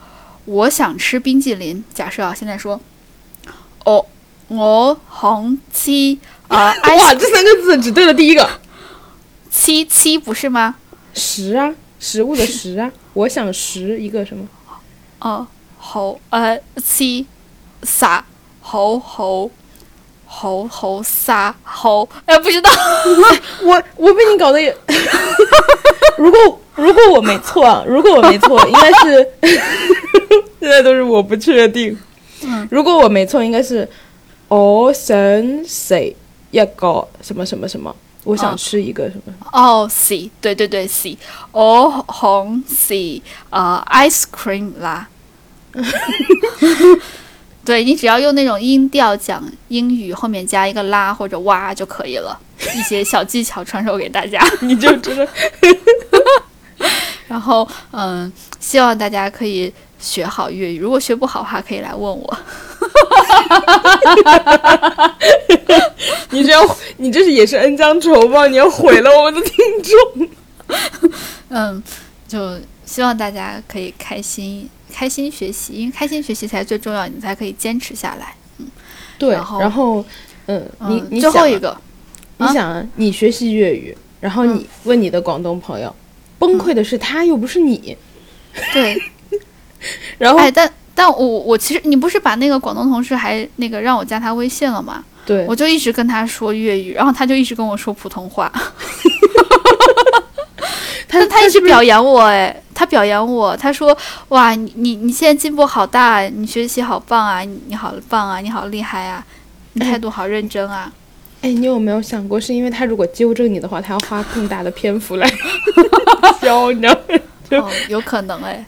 [0.46, 1.84] 我想吃冰激凌。
[1.94, 2.80] 假设啊，现在说，
[3.86, 4.06] 哦，
[4.48, 8.50] 我红七啊、呃、 哇，这三个字只对了第一个
[9.50, 10.76] 七七不是吗？
[11.14, 12.92] 十啊，食物的食啊。
[13.14, 14.46] 我想食一个什么？
[15.20, 17.26] 啊，好，呃，七
[17.84, 18.26] 啥？
[18.64, 19.50] 猴猴，
[20.26, 22.08] 猴猴啥猴？
[22.26, 22.70] 哎，不知道。
[23.64, 24.76] 我我被你搞得也，
[26.18, 29.28] 如果如果我没错啊，如果我没错， 应该是
[30.60, 31.98] 现在都是我不确定。
[32.44, 33.88] 嗯，如果我没错，应该是
[34.48, 35.16] 我想
[35.66, 36.14] 食
[36.52, 39.34] 一个什么什么什么，我想哦吃一个什么。
[39.52, 41.18] 哦，，C，，对对对，，C，
[41.52, 45.08] 哦，红 C，呃 ice cream 啦。
[47.64, 52.38] 对你只要用那种音调讲英语，后面加一个啦或者哇就可以了。
[52.76, 54.44] 一些小技巧传授给大家。
[54.62, 55.28] 你就真的
[57.32, 60.80] 然后，嗯，希望大家可以学好粤语。
[60.80, 62.30] 如果学不好的话，可以来问我。
[66.32, 66.62] 你这样，
[66.98, 70.28] 你这是也是恩将仇报，你要毁了我们的听众。
[71.48, 71.82] 嗯，
[72.28, 78.36] 就希望大家可以开心开心学习，因为开心学习才最重要，你才可以坚持下来。
[78.58, 78.68] 嗯
[79.18, 80.04] 对，然后然后，
[80.48, 80.70] 嗯，
[81.10, 81.78] 你最后一个，
[82.38, 85.96] 你想啊，你学习粤语，然后你问你的广东朋友，
[86.42, 87.96] 崩溃的是他，又不是你。
[88.74, 89.00] 对，
[90.18, 95.04] 然后，哎，但但我我其实你不是把那个广东同事还那个让我加他微信了吗？
[95.24, 98.52] 对我，就一直跟他说粤语，然后他就一直跟我说普通话，
[101.08, 103.96] 他他一直表扬我，哎，他他表扬我，他说
[104.30, 109.24] 哇，你你你现在进步好大，你学习好棒啊，你你好棒啊，你好厉害啊，
[109.74, 110.92] 你态度好认真啊。
[111.42, 115.28] 哎，你有没有想过，是因为他如果纠正你的话，他要花更大的篇幅来
[116.42, 116.86] 教你？
[117.58, 118.64] 哦，有可能哎。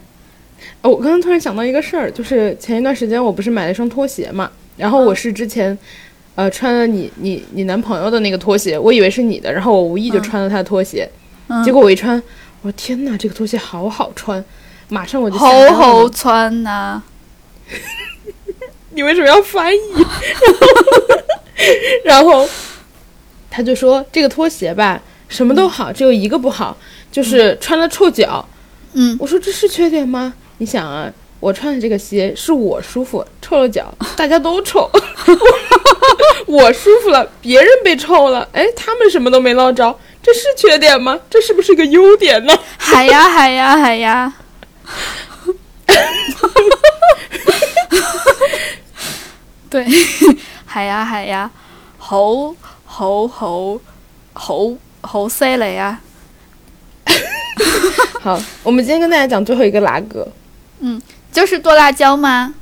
[0.82, 5.78] 哦，我刚刚突然想到一个事儿，就是前一段时间我不是买了一双拖鞋嘛，然后我是之前，
[6.36, 11.08] 呃，穿了你你你男朋友的那个拖鞋，我以为是你的，然后我无意就穿了他的拖鞋，
[11.64, 12.22] 结果我一穿，
[12.64, 14.44] 我说天哪，这个拖鞋好好穿，
[14.90, 17.02] 马上我就好好穿呐。
[18.96, 19.80] 你为什么要翻译？
[22.04, 22.48] 然后
[23.50, 26.78] 他就说这个拖鞋吧，什么都好，只有一个不好，
[27.12, 28.48] 就是穿了臭脚。
[28.94, 30.34] 嗯，我说这是缺点吗？
[30.58, 34.90] 你想啊，我穿的这个鞋是我舒服，臭了脚，大家都臭。
[36.46, 41.20] 我舒服了，别人被臭了，哎，他们什么都没捞着，这是缺点吗？
[41.30, 42.58] 这是不是个优点呢？
[42.78, 44.34] 海呀海呀海呀！
[49.70, 49.86] 对，
[50.74, 51.52] 海呀海呀，
[52.00, 52.52] 好
[52.84, 53.80] 好好
[54.34, 54.72] 好
[55.02, 56.02] 好犀利啊！
[58.20, 60.28] 好，我们今天跟大家讲最后一个拉格。
[60.80, 61.00] 嗯，
[61.32, 62.56] 就是剁辣椒吗？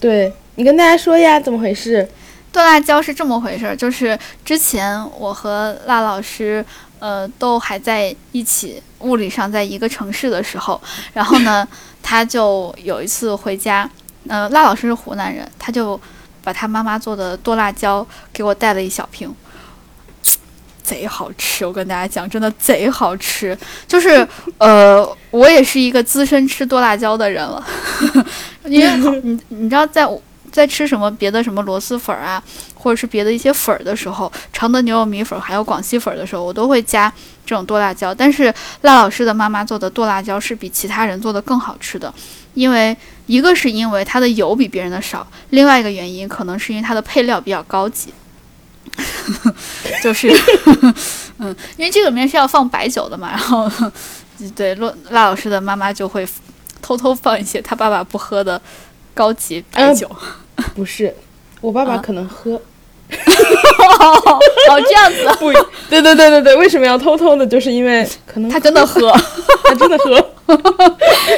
[0.00, 2.08] 对你跟大家说呀，怎么回事？
[2.50, 6.64] 剁辣椒是这么回事，就是之前我和辣老师，
[7.00, 10.80] 呃，都还在一起，物理上在一个城市的时候，
[11.12, 11.68] 然后呢，
[12.02, 13.86] 他就有一次回家，
[14.26, 16.00] 呃，辣老师是湖南人，他就
[16.42, 19.34] 把他妈妈做的剁辣椒给我带了一小瓶。
[20.82, 23.56] 贼好吃，我跟大家讲，真的贼好吃。
[23.86, 24.26] 就是，
[24.56, 27.62] 呃，我也是一个资深吃剁辣椒的人了，
[28.64, 30.08] 因为 你你知道，在
[30.50, 32.42] 在吃什么别的什么螺蛳粉啊，
[32.74, 37.12] 或者是别的一些粉儿的时候，常德牛肉米粉还有广西粉的时候，我都会加
[37.44, 38.14] 这种剁辣椒。
[38.14, 38.44] 但是
[38.80, 42.10] 赖老师的妈妈做的剁辣椒是比其他人做的更好吃的，
[42.54, 42.96] 因为
[43.28, 48.12] 一个是因为它的油比别人的少，另外一个原因可能是因为它的配料比较高级。
[50.02, 50.28] 就是，
[51.38, 53.70] 嗯，因为这个里面是要放白酒的嘛，然后，
[54.56, 56.26] 对，洛辣老师的妈妈就会
[56.82, 58.60] 偷偷放一些他爸爸不喝的
[59.14, 60.10] 高级白酒。
[60.74, 61.14] 不是，
[61.60, 62.60] 我爸爸可能喝。
[63.10, 65.26] 哦，这样子。
[65.38, 65.52] 不，
[65.88, 67.46] 对对对对对，为什么要偷偷的？
[67.46, 69.10] 就是因为可能他真的喝，
[69.64, 70.30] 他真的喝。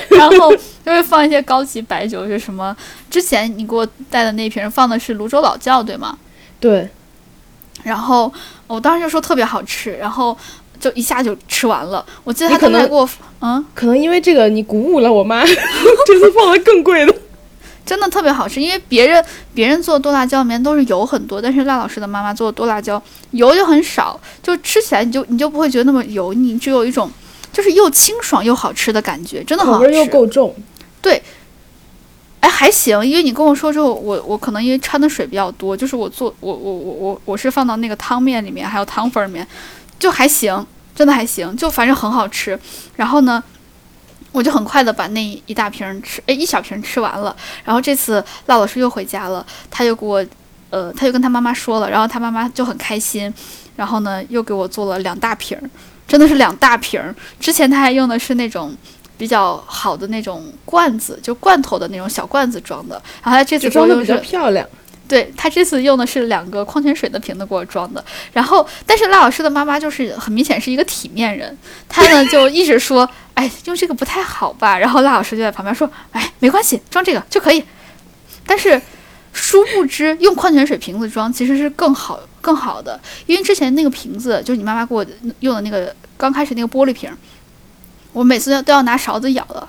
[0.08, 0.52] 然后
[0.90, 2.76] 就会放一些高级白酒，是什么？
[3.08, 6.18] 之前你给我带的那瓶放的是泸州老窖，对吗？
[6.58, 6.88] 对。
[7.84, 8.30] 然后
[8.66, 10.36] 我当时就说特别好吃，然后
[10.78, 12.04] 就一下就吃完了。
[12.24, 13.08] 我记得他可能给我，
[13.40, 15.42] 嗯，可能因为这个你鼓舞了我妈，
[16.06, 17.14] 这次放了更贵的，
[17.86, 18.60] 真的特别好吃。
[18.60, 19.24] 因为别人
[19.54, 27.10] 别人做剁辣椒里面都是油很多，但是赖老师的妈妈做的剁辣椒油就很少，就吃起来你就你就不会觉得那么油腻，只有一种
[27.50, 29.86] 就是又清爽又好吃的感觉，真的好吃。
[29.86, 30.54] 口味又够重，
[31.00, 31.22] 对。
[32.40, 39.46] 哎，还行，因为你跟我说之后，我我可能因为掺的水比较多，就是我做我我我我我是放到那个汤面里面，还有汤粉里面，
[39.98, 42.58] 就还行，真的还行，就反正很好吃。
[42.96, 43.44] 然后呢，
[44.32, 47.36] 我就很快的把那一大瓶吃，哎，一小瓶吃完了。
[47.62, 50.24] 然后这次辣老师又回家了，他又给我，
[50.70, 53.30] 呃，他又跟他妈妈说了，然后他妈妈就很开心，
[53.76, 55.60] 然后呢又给我做了两大瓶，
[56.08, 56.98] 真的是两大瓶。
[57.38, 58.74] 之前他还用的是那种。
[59.20, 62.94] 比较好的那种罐子，就罐头的那种小罐子装的。
[63.22, 64.66] 然后他这次装的比较漂亮。
[65.06, 68.02] 对他这次用的是两个矿泉水的瓶子给我装的。
[68.32, 71.54] 然后，但是赖老师的妈妈就是很明显是一个体面人，
[71.86, 77.62] 她呢就一直说：“哎，用这个不太好吧？”然后赖老师就在旁边说：“哎，没关系，装这个就可以。”
[78.46, 78.80] 但是
[79.34, 85.04] 殊不知，用矿泉水瓶子装其实是更好、更好的，因为之前那个瓶子就是你妈妈给我
[85.40, 87.12] 用的那个刚开始那个玻璃瓶。
[88.12, 89.68] 我每次要都要拿勺子舀的，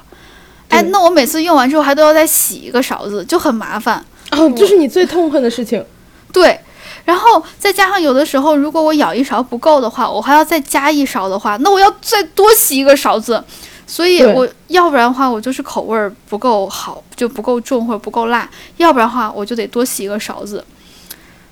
[0.70, 4.04] 哎，那我每次用完之后还都要再洗一个勺子，就很麻烦。
[4.32, 5.86] 哦，这是你最痛恨的事情。
[6.34, 6.60] 对，
[7.06, 13.44] 然后再加上有的时候，如果我舀一勺不够的话，我还要再加一勺的话，那我要再多洗一个勺子。
[13.86, 20.64] 所以我要不然的话，我就是口味不够好，就不够重或者不够辣；要不然的话，我就得多洗一个勺子。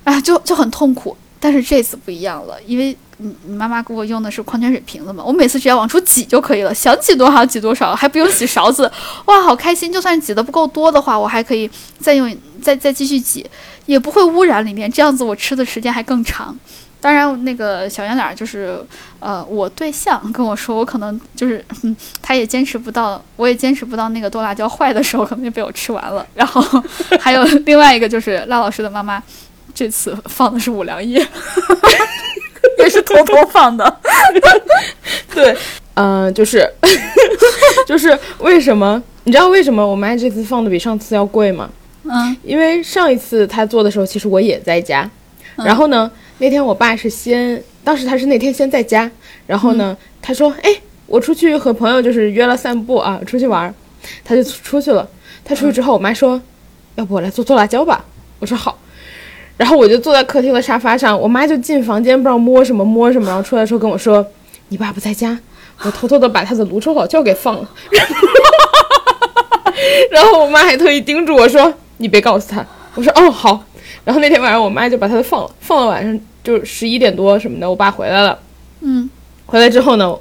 [0.05, 1.15] 哎，就就很痛苦。
[1.39, 2.97] 但是这次不一样了，因为。
[3.19, 5.23] 你你妈妈给我用的是矿泉水瓶子嘛？
[5.23, 8.91] 我每次只要往出挤就可以了，想挤多少挤多少，还不用洗勺子，
[9.25, 9.91] 哇，好开心！
[9.91, 13.45] 就算挤的不够多的话，我还可以再用，再再继续挤，
[13.85, 16.57] 也不会污染里面，这样子我吃的时间还更长。
[17.01, 18.77] 当然，那个小圆脸就是，
[19.19, 26.25] 呃，我对象跟我说，我可能就是，嗯他也坚持不到，我也坚持不到那个剁辣椒坏的时候，可能就被我吃完了。
[26.33, 26.61] 然后
[27.19, 29.23] 还有另外一个就是赖老师的妈妈，
[29.73, 31.25] 这次放的是五粮液。
[32.79, 33.97] 也是偷偷放的，
[35.33, 35.55] 对，
[35.95, 36.69] 嗯，就是
[37.87, 39.01] 就是为什么？
[39.25, 41.69] 你知道为什么我妈这次放的比上次要贵吗？
[42.03, 45.09] 嗯因为上一次她做的时候，其实我也在家。
[45.57, 49.09] 嗯然后呢，那天我爸是先，当时他是那天先在家，
[49.45, 50.73] 然后呢，他说：“哎，
[51.05, 53.73] 我出去和朋友就是约了散步啊，出去玩儿。”
[54.23, 55.07] 他就出去了。
[55.43, 56.41] 他出去之后，我妈说
[56.95, 58.05] ：“要不我来做做辣椒吧？”
[58.39, 58.79] 我说好。
[59.59, 64.25] 然后我就坐在客厅的沙发上，我妈就进房间不知道摸什么摸什么，然后出来的时候跟我说
[64.69, 65.37] ：“你爸不在家。”
[65.83, 67.69] 我偷偷的把他的泸州老窖给放了。
[70.11, 73.61] 然后我妈还特意叮嘱我说：“你别告诉他。”我说：“哦，好。”
[74.05, 78.39] 然后那天晚上我妈就把他的放了，放了晚上就十一点多什么的，我爸回来了。
[78.79, 79.09] 嗯，
[79.45, 80.15] 回来之后呢，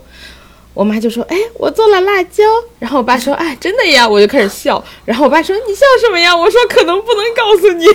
[0.75, 2.45] 我妈就说：“哎，我做了辣椒。”
[2.79, 4.83] 然后我爸说：“哎，真的呀！”我就开始笑。
[5.05, 7.87] 然后我爸说：“你笑什么呀？”我说：“可能不能告诉你。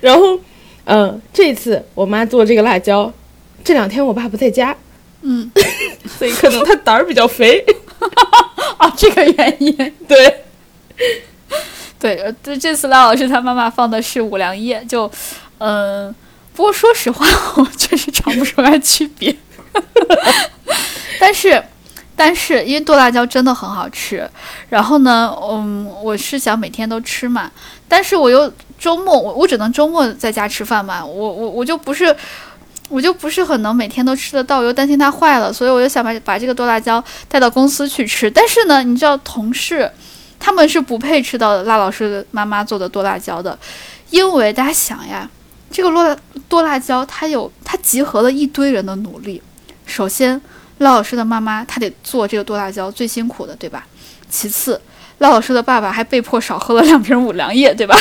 [0.00, 0.40] 然后”然后，
[0.84, 3.12] 嗯、这次我妈做这个辣椒，
[3.62, 4.74] 这两天我爸不在家，
[5.22, 5.50] 嗯，
[6.18, 7.62] 所以可能他胆儿比较肥。
[8.78, 9.74] 啊， 这个原因。
[10.08, 10.44] 对，
[11.98, 15.10] 对，呃这这次赖老师他妈妈放的是五粮液，就，
[15.58, 16.14] 嗯、
[16.56, 17.26] 不过说实话，
[17.56, 19.36] 我确实尝不出来区别。
[21.20, 21.62] 但是，
[22.16, 24.28] 但是因为剁辣椒真的很好吃，
[24.70, 27.52] 然后呢，嗯，我是想每天都吃嘛，
[27.86, 32.16] 但是我又周末我我只能周末在家吃饭嘛，我我我就不是。
[32.88, 38.30] 我就不是很能每天都吃得到，我又担心它坏了，所以我就想把把这个剁辣椒带到公司去吃。
[38.30, 39.90] 但是呢，你知道同事
[40.38, 43.58] 他们是不配吃到辣老师妈妈做的剁辣椒的，
[44.10, 45.28] 因为大家想呀，
[45.70, 46.16] 这个落辣
[46.48, 49.42] 剁辣椒它有它集合了一堆人的努力。
[49.84, 50.40] 首先，
[50.78, 53.86] 辣老师的妈妈她得做这个剁辣椒最辛苦的，对吧？
[54.28, 54.80] 其次，
[55.18, 57.96] 辣老师的爸爸还被迫少喝了两瓶五粮液，对吧？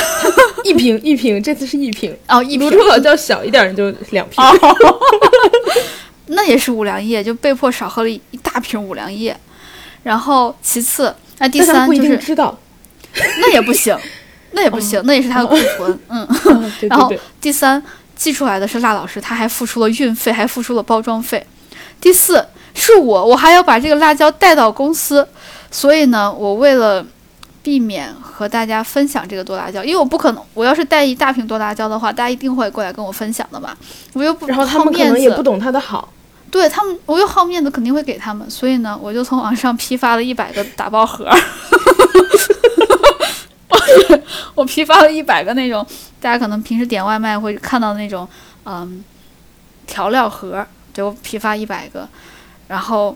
[0.64, 2.16] 一瓶一瓶，这次是一瓶。
[2.28, 4.44] 哦，一瓶泸州老窖小一点就两瓶。
[6.28, 9.36] 那也是五粮液，就被迫少喝了一一大瓶五粮液。
[10.02, 12.58] 然后其次，那第三就是定知道。
[13.40, 13.96] 那也不行，
[14.56, 16.28] 那也不行，那也是他的库存，嗯。
[16.90, 17.82] 然后第三，
[18.16, 21.46] 寄出来的是辣老师，他还付出了运费，还付出了包装费。
[22.00, 22.44] 第四
[22.74, 25.28] 是我，我还要把这个辣椒带到公司，
[25.70, 27.06] 所以呢，我为了
[27.62, 33.76] 避免和大家分享这个剁辣椒，因为我不可能，我要是带一大瓶剁辣椒的话，大家一定会过来跟我分享的嘛，
[34.14, 36.10] 我又不然后他们可能也不子，懂它的好。
[36.52, 41.30] 对他们，我又好面子，肯定会给他们，所以呢，我就从网上批发了一百个打包盒。
[44.56, 45.86] 我批发了一百个那种，
[46.20, 48.28] 大家可能平时点外卖会看到的那种，
[48.66, 49.04] 嗯，
[49.88, 52.08] 调料盒，对我批发一百个，
[52.68, 53.16] 然后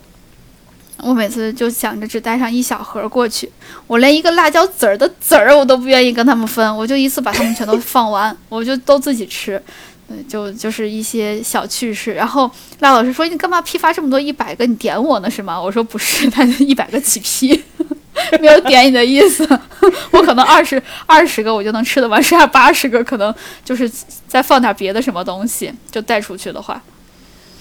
[0.98, 3.52] 我每次就想着只带上一小盒过去，
[3.88, 9.62] 我连一个辣椒籽儿的籽儿我都不愿意跟他们分，我就一次把它们全都放完， 我就都自己吃。
[10.08, 12.16] 对，就就是一些小趣事。
[12.16, 12.50] 然后
[12.80, 14.66] 赖老师说：“你干嘛批发这么多一百个？
[14.66, 17.64] 你点我呢是吗？”我说：“不是，他一百个起批，
[18.40, 19.48] 没有点你的意思。
[20.12, 23.90] 我可能二十二十个我就能吃得完，剩下八十个可能就是
[24.28, 26.82] 再放点别的什么东西，就带出去的话。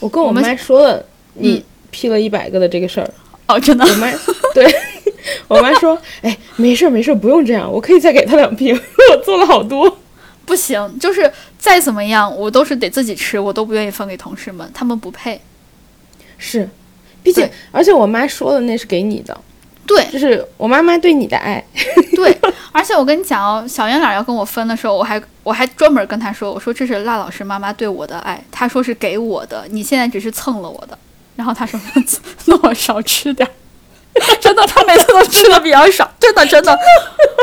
[0.01, 1.05] 我跟我妈说了
[1.35, 3.11] 你嗯批了一百个的这个事儿，
[3.47, 4.13] 哦，真的，我妈
[4.55, 4.75] 对
[5.49, 8.75] 我妈说，哎，没事儿没事儿，不用这样，我可以再给他两瓶，
[9.11, 9.99] 我做了好多。
[10.45, 15.41] 不行，就是再怎么样，我都是得自己吃，我都不愿意分给同事们，他们不配。
[16.39, 16.69] 是，
[17.23, 19.39] 毕竟而且我妈说的那是给你的，
[19.89, 21.65] 对就是我妈妈对你的爱。
[22.15, 22.39] 对，
[22.71, 30.97] 而且我跟你讲哦，小圆脸要跟我分的时候，我还我还专门跟他说，我说这是辣老师妈妈对我的爱，他说是给我的，你现在只是蹭了我的。
[31.35, 31.81] 然后他说，
[32.47, 33.51] 那我少吃点儿。
[34.41, 36.77] 真的，他每次都吃的比较少，真的真的，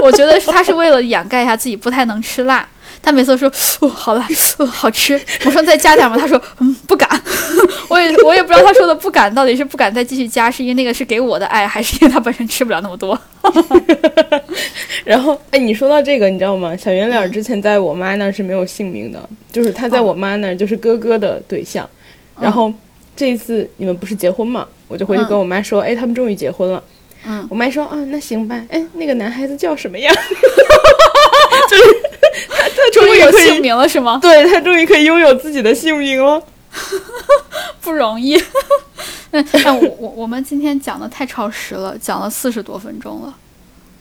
[0.04, 2.68] 我觉得是他是为了掩盖一下自己不太能吃辣。
[3.06, 3.48] 他每次都说
[3.82, 4.28] 哦好辣，
[4.58, 5.20] 哦好吃。
[5.46, 6.18] 我说再加点吗？
[6.20, 7.08] 他说嗯不敢。
[7.88, 13.18] 我也我也不知道他说的不敢到底是不敢再继续加，是因为那个是给我的爱，还是因为他本身吃不了那么多？
[15.06, 16.76] 然后，哎，你说到这个，你知道吗？
[16.76, 21.88] 小圆嗯脸儿之前在我妈那儿是没有姓名的，就是他在哦我妈那儿就是哥哥的对象。
[22.40, 22.74] 然后
[23.16, 26.84] 这一次你们不是结婚嘛，我就回去嗯跟我妈说，哎，他们终于结婚了。
[27.28, 28.60] 嗯，我妈说，啊，那行吧。
[28.70, 30.12] 哎，那个男孩子叫什么呀？
[31.70, 31.84] 就是
[32.50, 34.20] 他，他终终于有姓名了是吗？
[34.22, 36.42] 对他终于可以拥有自己的姓名了。
[37.82, 38.36] 不容易。
[39.32, 43.34] 那那我我我们今天讲的太超时了，讲了四十多分钟了。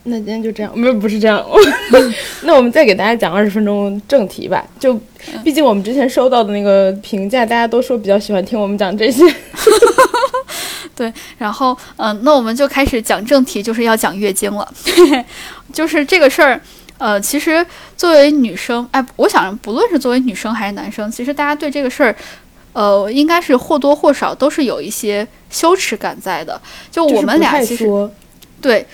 [0.05, 1.45] 那今天就这样，没有不是这样。
[2.43, 4.65] 那我们再给大家讲二十分钟正题吧。
[4.79, 5.01] 就
[5.43, 9.23] 毕竟我们之前收到的那个评价，大家都说比较喜欢听我们讲这些。
[10.95, 14.73] 对，然后嗯、呃那我们就开始讲正题，就是要讲月经了。
[15.73, 16.61] 就是这个事儿，
[17.05, 17.65] 呃，其实
[17.99, 22.17] 作为女生，哎，我想不论是作为女生还是男生，其实大家对这个事儿
[22.73, 26.59] 呃，应该是或多或少都是有一些羞耻感在的。
[26.91, 27.87] 就我们俩其实，
[28.59, 28.87] 对，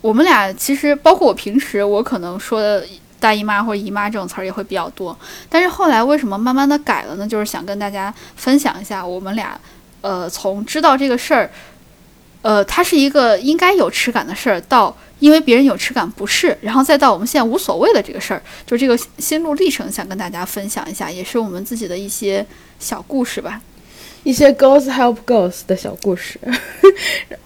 [0.00, 2.82] 我们俩其实包括我平时我可能说的
[3.20, 5.14] 大姨妈或者姨妈这种词儿也会比较多。
[5.50, 7.28] 但是后来为什么慢慢的改了呢？
[7.28, 9.60] 就是想跟大家分享一下我们俩，
[10.00, 11.50] 呃，从知道这个事儿，
[12.48, 22.46] 呃，它是一个应该有耻感的事儿，到因为别人有耻感不是，然后再到我们现在无所谓的这个事儿，就这个心路历程，想跟大家分享一下，也是我们自己的一些。
[22.80, 23.60] 小故事吧，
[24.22, 26.38] 一些 girls help girls 的小故事，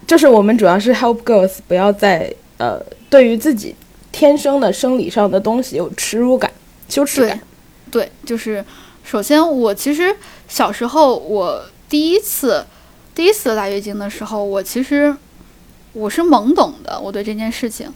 [0.05, 2.79] 就是我们主要是 help girls 不要再呃
[3.09, 3.75] 对于自己
[4.11, 6.51] 天生的生理上的东西有耻辱感、
[6.87, 7.41] 羞耻感。
[7.89, 8.63] 对，就是
[9.03, 10.15] 首先我其实
[10.47, 12.63] 小时候我第一次
[13.15, 15.15] 第一次来月经的时候，我其实
[15.93, 17.87] 我是懵懂的，我对这件事情，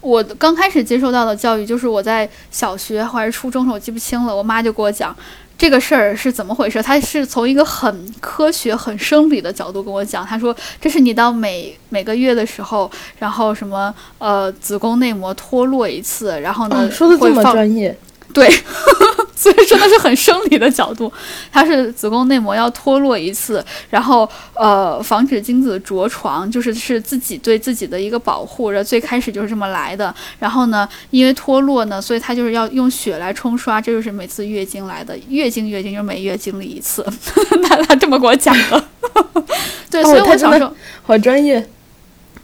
[0.00, 5.16] 我刚开始接受到的教育就是我在小学还是初中时候我记不清了，我妈就给我讲。
[5.58, 6.82] 这个事儿是怎么回事？
[6.82, 10.22] 她是从一个很科学、很生理的角度跟我讲。
[10.22, 17.96] 她说：“这是你到每每个月的时候，然后什么呃，子宫内膜脱落一次，然后呢，说的这么专业。”
[18.36, 18.46] 对，
[19.34, 21.10] 所以真的是很生理的角度，
[21.50, 30.14] 它是子宫内膜要脱落一次，然后呃防止精子着床，就是是自己对自己的一个保护，然后最开始就是这么来的。
[30.38, 37.02] 然后呢，因为脱落呢，所以它就是要用血来冲刷，这就是每次月经来的，月经月经就是每月经历一次。
[37.64, 38.84] 他他这么给我讲的，
[39.90, 40.70] 对，所以我小时候
[41.04, 41.66] 好专业。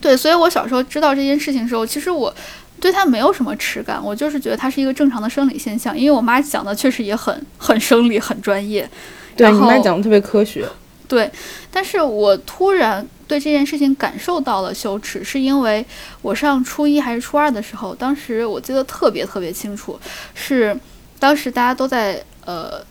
[0.00, 2.34] 对，所以我小时候知道这件事情的时候，其实我。
[2.82, 5.96] 对它没有什么耻感，我就是觉得它是一个正常的生理现象。
[5.96, 8.90] 因为我妈讲的确实也很很生理、很专业。
[9.36, 10.68] 对你妈讲的特别科学。
[11.06, 11.30] 对，
[11.70, 15.86] 但是我突然对这件事情感受到了羞耻，是因为
[16.22, 19.96] 我上初一还是初二的时候，当时我记得特别特别清楚，
[20.34, 20.76] 是
[21.20, 22.84] 当时大家都在呃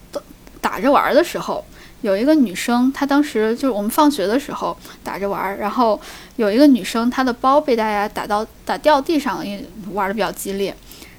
[0.62, 1.66] 打着玩的时候。
[2.02, 6.00] 有一个女生，她当时就是我们放学的时候打着玩儿，然后
[6.36, 10.76] 有一个女生，她的包被大家打到打掉地上了，因为玩的比较激烈。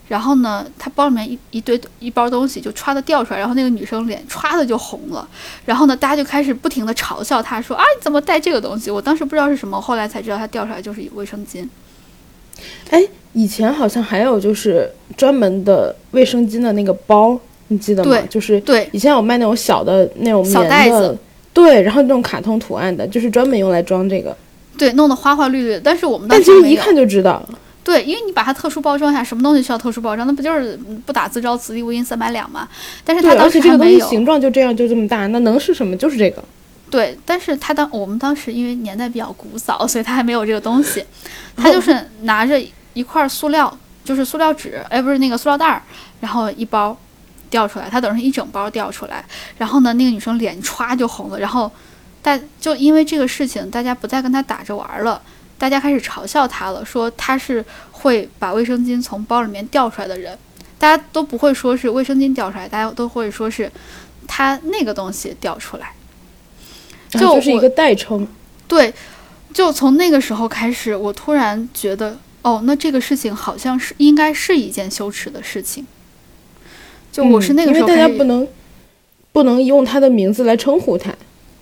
[0.09, 5.27] 然后呢，她包里面一一堆一包东西就歘的掉出来，然后那个女生脸歘的就红了。
[5.65, 8.91] 然后呢，大家就开始不停的嘲笑她，说啊你怎么带这个东西？
[8.91, 11.67] 我当时不知道是什么，后来才知道她掉出来就是卫生巾。
[12.91, 13.03] 哎，
[13.33, 17.41] 以前好像还有就是专门的卫生巾的那个包。
[17.73, 18.19] 你记得吗？
[18.29, 21.17] 就是对，以前有卖那种小的那种小袋子，
[21.53, 24.37] 对，然后那种卡通图案的，就是专门用来装这个，
[24.79, 25.81] 对，弄得花花绿绿。
[25.83, 27.43] 但是我们当时一看就知道，
[27.85, 30.27] 对，因为你把它特殊包装一下，什么东西需要特殊包装？
[30.27, 32.69] 那不就是不打自招，此地无银三百两吗？
[33.05, 35.97] 但是它当时这个东西形状就这样，就这么大，那能是什么？
[35.97, 36.43] 就是这个。
[36.91, 41.03] 对，但是他当我们当时因为年代比较古早，所以他还没有这个东西，
[41.57, 42.63] 他就是拿着
[42.93, 45.83] 一块塑料，就是塑料纸，哎，不是那个塑料袋儿，
[46.21, 46.97] 然后一包。
[47.53, 49.23] 掉出来，他等于是一整包掉出来，
[49.59, 51.71] 然后呢，那个女生脸歘就红了，然后
[52.23, 55.21] 大就因为这个事情，大家不再跟她打着玩了，
[55.59, 60.37] 大家开始嘲笑她了，说她是会把卫生巾从包里面掉出来的人，
[60.79, 63.71] 大家都不会说是卫生巾掉出来，大家都会说是
[64.27, 65.93] 她那个东西掉出来，
[67.11, 68.27] 就是一个代称。
[68.67, 68.93] 对，
[69.53, 75.87] 就从那个时候开始，我突然觉得，哦，那这个事情好像是应该是一件羞耻的事情。
[77.13, 78.49] 就我是那个时候，因为大家不能
[79.33, 81.13] 不能用他的名字来称呼他。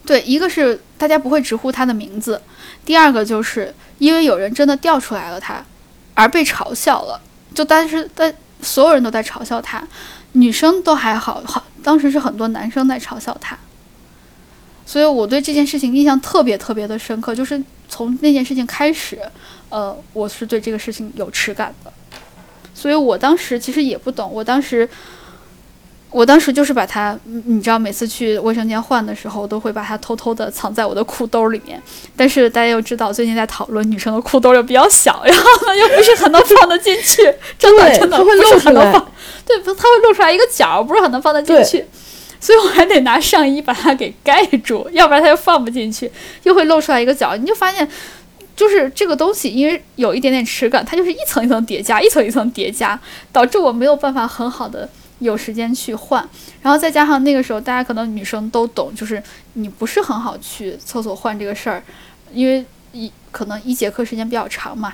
[0.07, 2.41] 对，一个是大家不会直呼他的名字，
[2.85, 5.63] 第二个就是因为有人真的调出来了他，
[6.15, 7.21] 而被嘲笑了。
[7.53, 8.33] 就但是但
[8.63, 9.87] 所有人都在嘲笑他，
[10.33, 13.59] 女生都还好，好当时是很多男生在嘲笑他。
[14.87, 19.19] 所以我对这件事情印象特别特别的深刻，就是从那件事情开始，
[19.69, 21.93] 呃，我是对这个事情有耻感的。
[22.73, 24.89] 所以我当时其实也不懂，我当时。
[26.11, 31.81] 我当时就是把它，你知道，每次去卫生间换的时候，都会把它偷偷的藏在我的裤兜里面。
[32.17, 37.23] 但是大家又知道，最近在讨论女生的裤兜又比较小， 然后呢又不是很能放得进去，
[37.59, 39.13] 真的真的不是很能放。
[39.47, 41.85] 对，它会露出来一个角，不是很能放得进去。
[42.41, 46.11] 所以我还得拿上衣把它给盖住，要不然它又放不进去，
[46.43, 47.37] 又会露出来一个角。
[47.37, 47.87] 你就发现，
[48.57, 52.99] 就是这个东西，因为有一点点耻感，它就是一层一层叠加，一层一层叠加，
[53.31, 54.89] 导致我没有办法很好的。
[55.21, 56.29] 有时间去换，
[56.61, 59.23] 然后再加上那个时候，大家可能女生都懂，就是
[59.55, 61.83] 你不是很好去厕所换这个事儿，
[62.33, 64.93] 因为一可能一节课时间比较长嘛。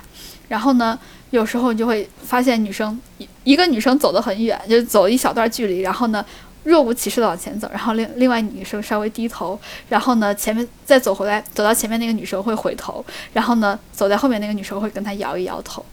[0.49, 0.97] 然后呢，
[1.31, 6.23] 有时候你就会发现女生一一个女生走得很远，就走一小段距离，然后呢
[6.63, 9.59] 若无其事的往前走，然后另另外女生稍微低头，
[9.89, 13.03] 然后呢前面再走回来，走到前面那个女生会回头，
[13.33, 15.85] 然后呢走在后面那个女生会跟她摇一摇头。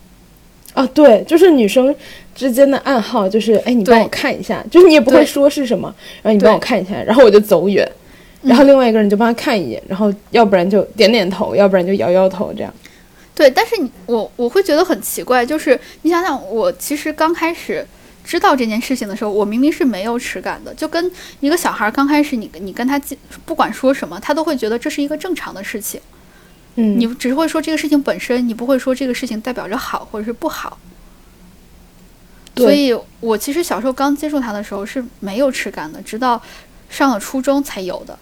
[0.75, 1.95] 啊，对，就是女生
[2.35, 7.89] 之间的暗号，就是哎，你帮我看一下，就是你也不会说是什么，然后你帮我看一下，然后我就走远，
[8.43, 12.75] 然后另外一个人就帮他看一眼，然后要不然就点点头，要不然就摇摇头，这样。
[13.37, 17.87] 对，但是你我我会觉得很奇怪，就是你想想，我其实刚开始
[18.25, 23.01] 知道这件事情的时候，我明明是没有耻感的，就跟一个小孩刚开始你你跟他
[23.45, 26.01] 不管说什么，他都会觉得这是一个正常的事情。
[26.77, 30.79] 嗯，你只会说这个事情本身，你不会说这个事情代表着好或者是不好。
[32.57, 36.41] 所以我其实小时候刚接触他的时候是没有耻感的，直到
[36.89, 38.19] 上了初中才有的。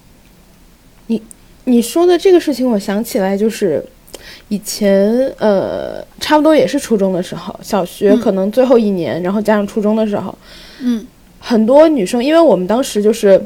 [1.07, 1.23] 你
[1.65, 3.85] 你说的这个事情，我想起来就是。
[4.49, 10.37] 以前呃，差不多也是初中的时候，小学可能最后一年，然后加上初中的时候，
[10.81, 11.05] 嗯，
[11.41, 13.43] 很多女生，因为我们当时就是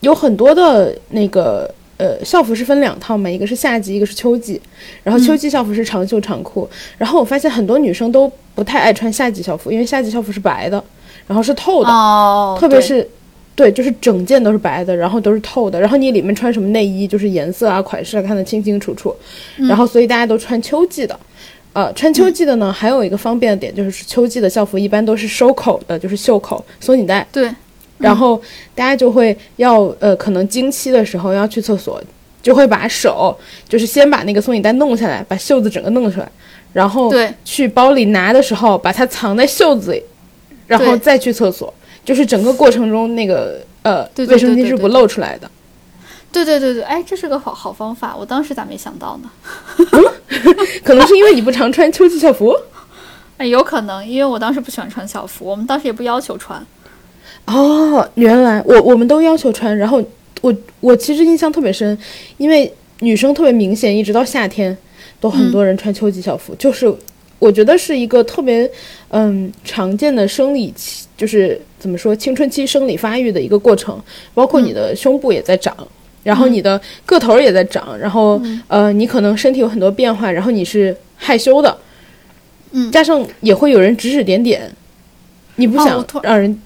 [0.00, 4.60] 有很多的那个呃校服是分两套嘛，一个是夏季，一个是秋季，
[5.02, 6.68] 然后秋季校服是长袖长裤，
[6.98, 10.82] 然后我发现很多女生都不太爱穿夏季校服，因为夏季校服是白的，
[11.26, 13.08] 然后是透的，哦，特别是。
[13.56, 19.16] 对，就是整件都是白的，然后都是透的，然后你里面穿什么内衣，就是颜色啊、款式啊看得清清楚楚。
[19.56, 21.18] 然后，所以大家都穿秋季的，
[21.72, 27.26] 呃，穿秋季的呢，还有一个方便的点就是秋季的校服一般都是收口的，就是袖口松紧带。
[27.32, 27.50] 对。
[27.98, 28.40] 然后
[28.74, 32.02] 大家就会要呃，可能经期的时候要去厕所，
[32.42, 33.36] 就会把手
[33.68, 36.30] 就是先把那个松紧带弄下来，把袖子整个弄出来，
[36.72, 37.12] 然后
[37.44, 40.02] 去包里拿的时候把它藏在袖子里，
[40.66, 41.72] 然后再去厕所。
[42.04, 45.50] 就是整个过程中那个呃卫生巾是不露出来的，
[46.30, 49.30] 对对对对，哎，这是个好好方法，我当时咋没想到呢？
[50.84, 52.54] 可能是因为你不常穿秋季校服，
[53.38, 56.64] 哎，有可能，因为我当时不喜欢穿校服，我们当时也不要求穿。
[57.46, 60.02] 哦，原来我我们都要求穿，然后
[60.40, 61.96] 我我其实印象特别深，
[62.36, 64.76] 因为女生特别明显，一直到夏天
[65.20, 66.92] 都很多人穿秋季校服，就是
[67.38, 68.70] 我觉得是一个特别
[69.10, 71.06] 嗯常见的生理期。
[71.16, 73.98] 就是怎么说，青春期生理发育的一个过程，
[74.34, 75.74] 包括你的胸部也在长，
[76.22, 78.38] 然后你的个头也在长，然后
[78.68, 81.74] 呃，你可能身体有很多变化，然后你是害羞的，
[82.72, 84.70] 嗯，加上也会有人指指点点，
[85.54, 86.60] 你不想让人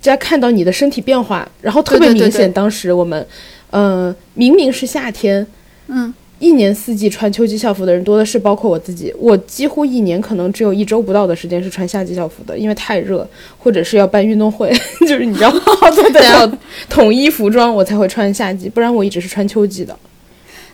[0.00, 2.52] 家看到你的身体变化，然后特别明显。
[2.52, 3.26] 当时我们，
[3.70, 5.46] 呃，明明是夏天，
[5.88, 6.12] 嗯。
[6.40, 9.14] 一年四季穿秋季校服的人多的是，包括我自己。
[9.18, 13.28] 我几乎一年可能只有一周不到的时间是穿夏季校服的，因为太热，
[13.58, 14.72] 或者是要办运动会，
[15.06, 15.50] 就是你知道，
[15.94, 16.50] 对对，要
[16.88, 19.94] 统一服装，我才会穿夏季，不然我一直是穿秋季的。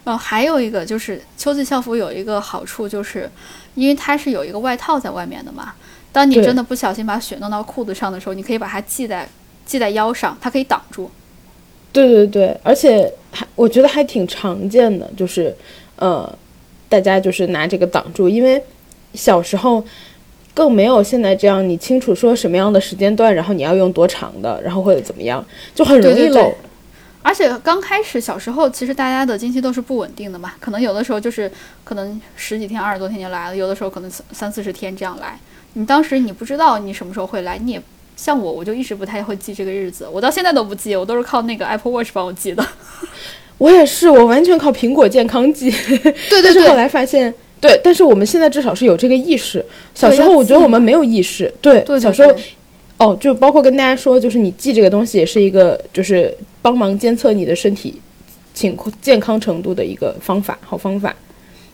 [0.04, 3.28] 哦，还有一个就是秋季校服有一个好处，就是
[3.74, 5.74] 因为它是有一个外套在外面的嘛。
[6.16, 9.28] 当你真的不小心把血弄到裤子上的时候，你可以把它系在
[9.66, 11.10] 系在腰上，它可以挡住。
[11.92, 15.54] 对对对，而且还我觉得还挺常见的，就是，
[15.96, 16.26] 呃，
[16.88, 18.62] 大家就是拿这个挡住，因为
[19.12, 19.84] 小时候
[20.54, 25.44] 更没有现在这样，你清楚说什么样的时间段，然后你要用多长的，然后或者怎么样，
[25.74, 26.50] 就很容易漏。
[27.20, 31.52] 而且刚开始小时候，其实大家的经期都是不稳定的嘛，可能有的时候就是
[31.84, 35.38] 可能十几天、二十多天就来了，有的时候可能三四十天这样来。
[35.78, 37.82] 你当时你不知道你什么时候会来，你也。
[38.16, 42.66] 像我，我就一直不太会记这个日子，我到现在都不记，我都是靠那个 Apple Watch 帮我记的。
[43.58, 45.70] 我也是，我完全靠苹果健康记。
[46.30, 46.66] 对对对。
[46.66, 49.62] 后来发现，对，但是我们现在至少是有这个意识。
[49.94, 51.52] 小时候我觉得我们没有意识。
[51.60, 51.84] 对。
[52.00, 52.34] 小时候，
[52.96, 58.00] 哦，就包括跟大家说，就是你记这个东西也是一个，就是帮忙监测你的身体
[58.54, 61.14] 情况、健康程度的一个方法，好方法。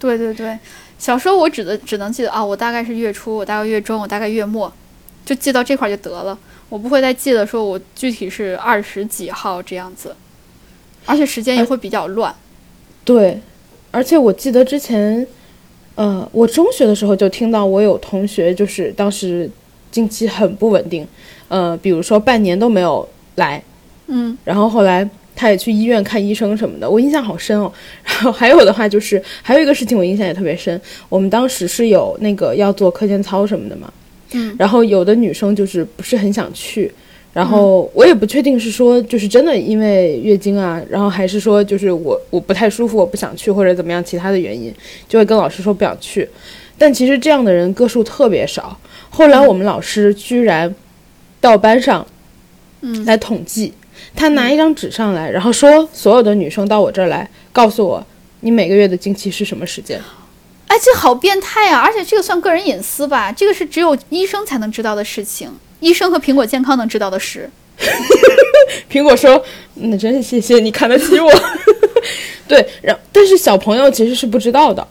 [0.01, 0.59] 对对对，
[1.03, 4.73] 小时候我只能只能记得啊，我大概是月初，我大概月中，我大概月末。
[5.25, 6.39] 就记到这块就得了，
[6.69, 10.15] 我不会再记得说我具体是二十几号这样子，
[11.05, 12.33] 而且时间也会比较乱。
[13.05, 13.41] 对，
[13.91, 15.27] 而且我记得之前，
[15.97, 19.51] 呃，我中学的时候就听到我有同学就是当时
[19.91, 21.05] 经期很不稳定，
[21.49, 23.61] 呃，比如说半年都没有来，
[24.07, 25.09] 嗯，然后后来
[25.43, 27.73] 他也去医院看医生什么的，我印象好深哦。
[28.07, 33.93] 然后还有的话就是还有一个事情我印象也特别深，我们当时是有那个要做课间操什么的嘛。
[34.35, 36.93] 嗯，然后有的女生就是不是很想去，
[37.33, 44.73] 然后我也不确定是说就是真的因为月经啊，然后还是说就是我我不太舒服，我不想去或者怎么样其他的原因，
[45.09, 46.29] 就会跟老师说不想去。
[46.79, 48.79] 但其实这样的人个数特别少。
[49.11, 50.73] 后来我们老师居然
[51.41, 52.07] 到班上，
[52.81, 53.73] 嗯，来统计，
[54.15, 58.05] 他拿一张纸上来，然后说所有的女生到我这儿来，告诉我
[58.41, 60.01] 你每个月的经期是什么时间。
[60.69, 61.81] 哎，这好变态啊！
[61.81, 63.31] 而且这个算个人隐私吧？
[63.31, 65.51] 这个是只有医生才能知道的事情，
[65.81, 67.51] 医生和苹果健康能知道的事。
[68.91, 69.43] 苹果说
[69.75, 71.31] ：“那真是谢谢你看得起我。
[72.49, 74.87] ”对，然但是小朋友其实是不知道的。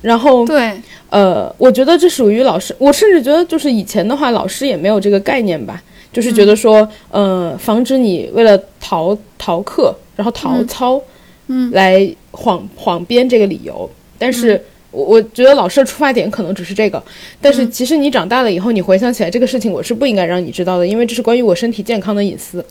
[0.00, 0.72] 然后对，
[1.10, 5.82] 呃，我觉得这属于老师，我甚至觉得就是以前的话，老师也没有这个概念吧，
[6.16, 10.98] 就是觉得说，呃，防止你为了逃逃课，然后逃操，
[11.48, 13.86] 嗯来谎谎编这个理由。
[14.16, 14.58] 但是
[14.92, 17.04] 我我觉得老师的出发点可能只是这个，
[17.38, 22.64] 但是嗯其实你长大了以后，你回想起来这个事情，我是不应该让你知道的，因为这是关于我身体健康的隐私。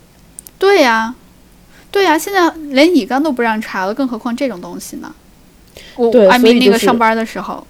[0.58, 1.14] 对呀，
[1.92, 5.14] 对呀，现在连乙肝都不让查了，更何况这种东西呢？
[5.96, 7.64] 我对艾米那个上班的时候，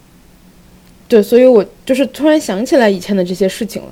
[1.09, 3.89] 对，所以我就是突然想起来以前的这些事情了。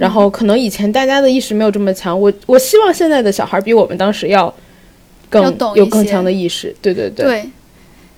[0.00, 4.52] 然后可能以前大家的意识没有这么强，我我希望现在的小孩比我们当时要
[5.28, 5.44] 更
[5.74, 6.74] 有更强的意识。
[6.80, 7.50] 对对对，对，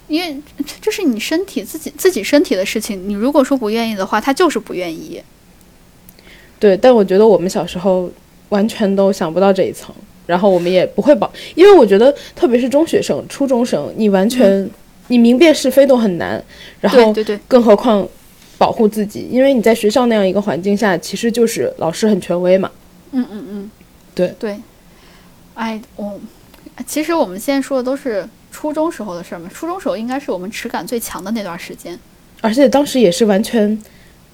[0.06, 5.20] 因为这这是你身体自己自己身体的事情，你如果说不愿意的话，他就是不愿意。
[6.60, 8.08] 对，但我觉得我们小时候
[8.50, 9.92] 完全都想不到这一层，
[10.24, 14.70] 然后我们也不会保，因为我觉得特别是中学生、初中生，你完全、
[15.08, 16.40] 你明辨是非都很难，
[16.80, 18.06] 然后对对对，更何况
[18.62, 22.70] 保护自己，因为你在学校那样一个环境下，其实就是老师很权威嘛。
[23.10, 23.70] 嗯嗯嗯，
[24.14, 24.56] 对对，
[25.54, 26.20] 哎，我
[26.86, 31.98] 其实我们现在说的都是初中时候的事儿嘛，初中时候应该是我们耻感最强的那段时间。
[32.40, 33.76] 而且当时也是完全，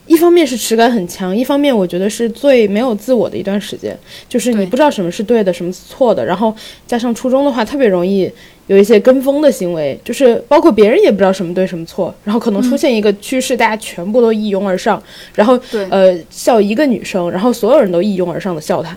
[0.07, 3.99] 一方面是耻感很强，一方面我觉得是最没有自我的一段时间，
[4.29, 6.55] 就是你不知道什么是对的，什么是错的，然后
[6.87, 8.31] 加上初中的话，特别容易
[8.69, 15.03] 有一些跟风的行为，就是包括别人也不知道什么对什么错，然后可能出现一个趋势，大家全部都一拥而上，
[15.35, 18.97] 然后对呃笑一个女生，然后所有人都一拥而上的笑她。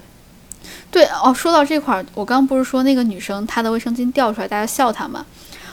[0.91, 5.25] 对哦，说到这块儿，我刚刚不是说那个女生她的卫生巾掉出来，大家笑她嘛？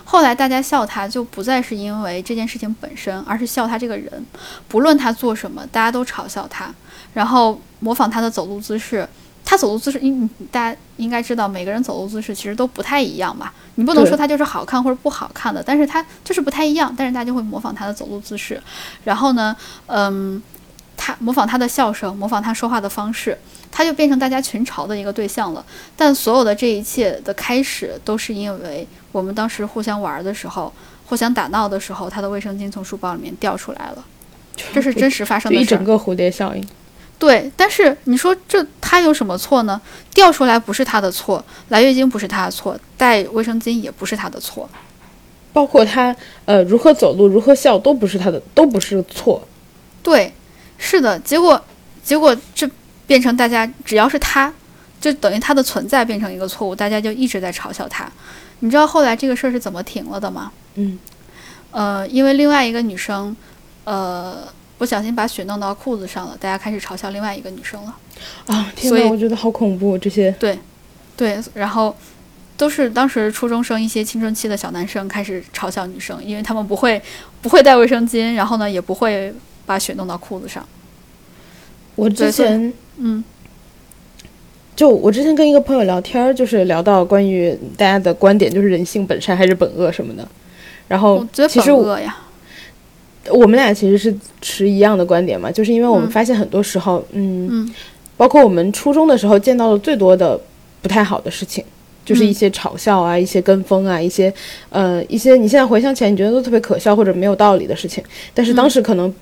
[0.05, 4.25] 后来大家笑她，就不再是因为这件事情本身，而是笑她这个人。
[4.69, 6.73] 不论她做什么，大家都嘲笑她，
[7.15, 9.07] 然后模仿她的走路姿势。
[9.51, 13.51] 她走路姿势，应大家应该知道，每个人走路姿势其实都不太一样吧。
[13.77, 16.95] 你不能说他就是好看或者不好看的，但是他就是不太一样。
[16.95, 18.63] 但是大家就会模仿他的走路姿势，
[19.05, 20.43] 然后呢，嗯，
[20.99, 23.39] 他模仿他的笑声，模仿他说话的方式。
[23.71, 25.65] 他就变成大家群嘲的一个对象了。
[25.97, 30.71] 但所有的这一切的开始，都是因为我们当时互相玩的时候，
[31.07, 34.05] 互相打闹的时候，他的卫生巾从书包里面掉出来了，
[34.75, 36.69] 这是真实发生的一整个蝴蝶效应。
[37.19, 39.81] 对，但是你说这他有什么错呢？
[40.15, 44.69] 掉出来不是他的错，来月经不是他的错，带卫生巾也不是他的错。
[45.53, 46.15] 包括他
[46.45, 49.43] 呃如何走路、如何笑，都不是他的，都不是错。
[50.03, 50.33] 对，
[50.77, 51.61] 是的，结果
[52.05, 52.71] 结果这
[53.07, 54.53] 变成大家只要是他，
[55.01, 58.09] 就等于他的存在变成一个错误，大家就一直在嘲笑他。
[58.61, 60.53] 你知道后来这个事儿是怎么停了的吗？
[60.77, 60.99] 嗯，
[61.73, 63.37] 呃，因为另外一个女生，
[63.85, 64.47] 呃，
[64.79, 67.95] 不小心把血弄到裤子上了，大家开始嘲笑另外一个女生了。
[68.47, 70.31] 啊，天哪，我觉得好恐怖，这些。
[70.39, 70.59] 对，
[71.17, 71.95] 对然后
[72.57, 77.03] 都是当时初中生一些青春期的小男生开始嘲笑女生，因为他们不会
[77.43, 79.35] 不会带卫生巾，然后呢也不会
[79.67, 80.65] 把血弄到裤子上。
[81.97, 83.23] 我之前嗯
[84.77, 90.29] 就我之前跟一个朋友聊天儿，就是聊到关于大家的观点，就是人性本善还是本恶什么的。
[90.87, 92.17] 然后我觉得其实我本恶呀，
[93.31, 96.11] 我们俩其实是持一样的观点嘛，就是因为我们嗯。
[96.11, 97.75] 发现很多时候，嗯，嗯。
[98.17, 100.41] 包括我们初中的时候见到的最多的
[100.83, 101.63] 不太好的事情，
[102.05, 104.33] 就是一嗯些嘲笑啊，一些跟风啊，一些
[104.71, 108.03] 呃一些你现在回想起来你觉得都特别可笑或者没有道理的事情，
[108.35, 109.15] 但是当嗯时可能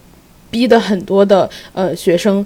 [0.50, 2.44] 逼的很多的呃学生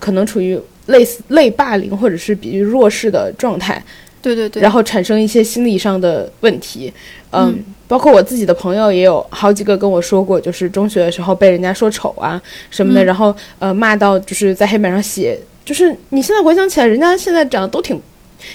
[0.00, 3.80] 可能处于类似类霸凌或者是比喻弱势的状态，
[4.22, 6.92] 对对对，然后产生一些心理上的问题，
[7.32, 7.64] 嗯，嗯。
[7.88, 13.04] 包括我自己的朋友也有好几个跟我说过，就是中学的时候被人家说丑啊什么的，嗯。
[13.04, 18.00] 然后呃骂到就是在黑板上写，就是你现在回想起来，人家现在长得都挺。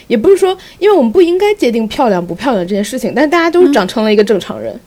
[0.08, 3.72] 也不是说，因为我们不应该界定漂亮不漂亮这件事情，但是大家都嗯。
[3.72, 4.78] 长成了一个正常人，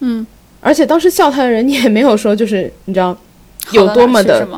[0.00, 0.26] 嗯，
[0.60, 3.14] 而且当时笑他的人，你也没有说就是你知道
[3.72, 4.22] 有多么？
[4.22, 4.48] 的？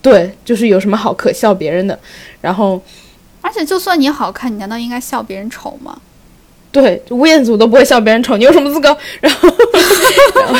[0.00, 1.98] 对，就是有什么好可笑别人的，
[2.40, 2.80] 然后
[3.50, 5.98] 而且就算你好看，你难道应该笑别人丑吗？
[6.70, 8.96] 对，吴彦祖都不会笑别人丑，你有什么资格？
[9.20, 9.48] 然后，
[10.38, 10.58] 然后，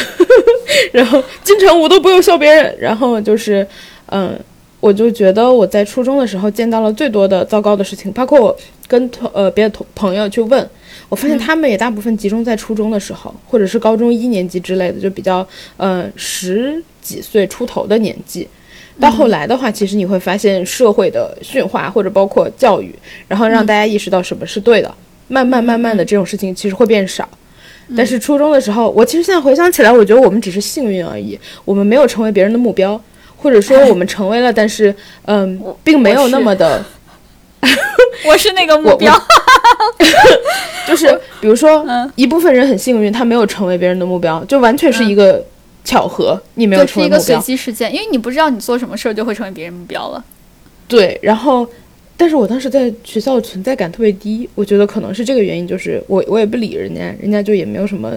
[0.93, 3.65] 然后金城武都不用笑别人，然后就是，
[4.07, 4.37] 嗯，
[4.81, 8.57] 我就觉得我在初中的时候见到了最多的糟糕的事情，包括我
[8.89, 10.69] 跟同呃别的同朋友去问，
[11.09, 18.49] 我发现嗯他们也大部分集中在初中的时候，或者是高中一年级之类的，就比较呃十几岁出头的年纪。
[19.01, 22.95] 到后来的话，其实你会发现社会的驯化或者包括教育，
[23.27, 23.67] 然后让嗯。
[23.67, 24.95] 大家意识到什么是对的，
[25.29, 27.29] 慢慢慢慢的这种事情其实会变少。
[27.97, 33.01] 但是初中的时候，我其实现在回想起来，我觉得我们只是幸运而已，我们没有成为别人的目标，
[33.37, 34.95] 或者说 我们成为了，但是
[35.25, 36.85] 嗯我，并没有那么的，
[38.27, 38.53] 我是。
[38.55, 39.13] 那个目标。
[40.87, 41.07] 就是
[41.41, 42.11] 比如说嗯。
[42.17, 45.43] 一部分人很幸运，他没有成为别人的目标，就完全是一个
[45.85, 47.37] 巧合，你没有对，是一个随。
[47.39, 50.25] 机事件，因为你不知道你做什么事儿就会成为别人目标了。
[50.87, 51.69] 对，然后
[52.17, 58.11] 但是我当时在学校的存在感特别低，我觉得可能是这个原因，就是我我也不理人家，人家就也没有什么，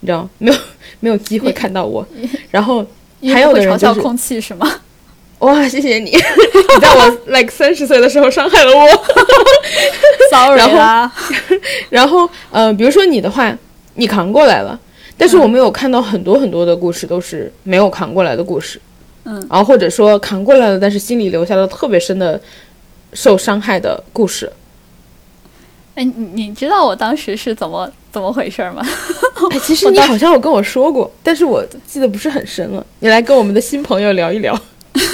[0.00, 0.58] 你知道，没有
[1.00, 2.06] 没有机会看到我。
[2.50, 2.86] 然后
[3.32, 4.70] 还有的人就是嘲笑空气是吗？
[5.40, 8.88] 哇，谢谢你，你在我 like 三十岁的时候伤害了我。
[10.30, 11.10] Sorry 啦。
[11.90, 13.56] 然后呃，比如说你的话，
[13.94, 14.78] 你扛过来了，
[15.18, 18.80] 但是我们有看到很多很多的故事都是没有扛过来的故事。
[19.24, 22.40] 嗯，然后或者说扛过来了，但是心里留下了特别深的。
[23.14, 24.52] 受伤害的故事。
[25.94, 28.86] 哎，你你知道我当时是怎么怎么回事吗？
[29.50, 32.84] 哎， 其实你好像有跟我说过，但是我记得不是很深了。
[32.98, 34.54] 你来跟我们的新朋友聊一聊。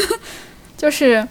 [0.76, 1.24] 就是，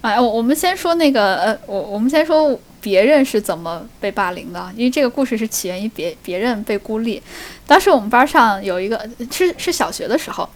[0.00, 7.22] 哎，我我们先说那个，呃，我我们先说别人是怎么被霸凌的，因为这个故事是起源于别别人被孤立。
[7.66, 10.48] 当时我们班上有一个是是小学的时候，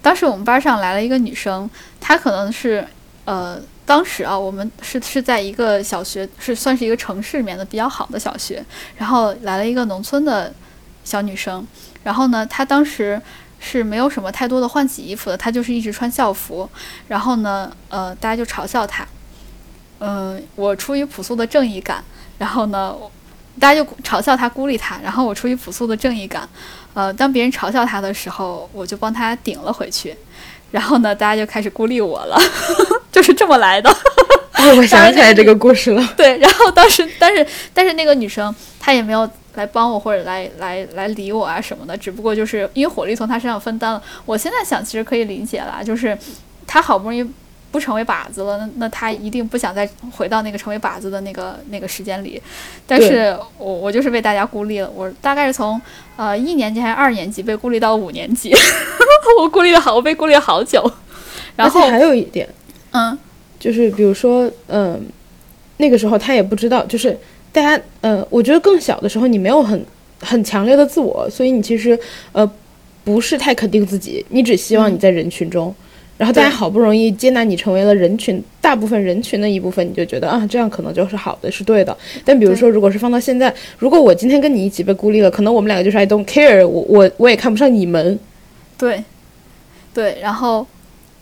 [0.00, 1.68] 当时我们班上来了一个女生，
[2.00, 2.86] 她可能是
[3.24, 3.60] 呃。
[3.88, 8.62] 当时啊，我们是是在一个小学，是算是一个城市里面的比较好的小学，
[8.98, 10.52] 然后来了一个农村的
[11.04, 11.66] 小女生，
[12.02, 13.18] 然后呢，她当时
[13.60, 16.68] 是没有什么太多的换洗衣服的，他就是一直穿校服，
[17.08, 19.06] 然后呢，呃，大家就嘲笑他，
[20.00, 22.02] 嗯，我出于朴素的正义感，
[22.38, 22.94] 然后呢，
[23.58, 26.48] 大家就嘲笑他孤立他，然后我出于朴素的正义感，
[26.94, 30.16] 呃，当别人嘲笑他的时候，我就帮他顶了回去。
[30.70, 32.38] 然后呢，大家就开始孤立我了，
[33.10, 33.90] 就是这么来的。
[34.76, 36.14] 我想起来这个故事了。
[36.14, 39.26] 对，然后当时，但是，但是那个女生她也没有
[39.58, 44.02] 来帮我或者来来来理我啊什么的，只不过就是因为火力从他身上分担了。
[44.24, 46.16] 我现在想，其实可以理解了，就是
[46.66, 47.28] 他好不容易。
[47.70, 52.40] 不成为靶子了，那那他一定不想再回到那个成为靶子的那个那个时间里。
[52.86, 55.78] 但是我我就是被大家孤立了，我大概是从
[56.16, 58.54] 呃一年级还是二年级被孤立到五年级，
[59.38, 60.82] 我孤立了好，我被孤立了好久。
[61.56, 62.48] 然后还有一点，
[62.92, 63.16] 嗯，
[63.60, 65.06] 就是比如说，嗯，
[65.76, 67.20] 那个时候他也不知道，就是
[67.60, 69.84] 大家，呃，我觉得更小的时候你没有很
[70.20, 71.98] 很强烈的自我，所以你其实
[72.32, 72.48] 呃
[73.04, 75.74] 不是太肯定自己，你只希望你在人群中。
[76.16, 81.96] 然后大家好不容易接纳你成为了人群大部分人群的一部分，你就觉得啊，这样可能就是好的，是对的。
[82.24, 88.18] 但比如说，如果是放到现在，如果我今天跟你一起被孤立了，可能我们两个就是 I don't care，我我我也看不上你们。
[88.76, 89.02] 对，
[89.94, 90.18] 对。
[90.20, 90.66] 然后，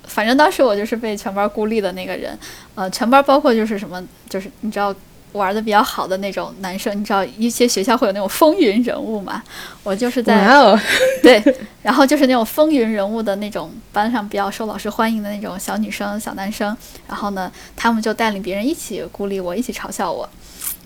[0.05, 2.39] 反正当时我就是被全班孤立的那个人，
[2.75, 4.95] 呃，全班包括就是什么，就是你知道。
[5.33, 9.43] 玩的比较好的那种男生，你知道一些学校会有那种风云人物嘛？
[9.83, 10.47] 我就是在
[11.23, 11.43] 对，
[11.83, 16.75] 然后就是那种风云人物的那种班上比较受老师欢迎的那种小女生、小男生，
[17.07, 20.27] 然后呢，他们就带领别人一起孤立我，一起嘲笑我，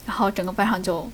[0.05, 1.09] 然后整个班上就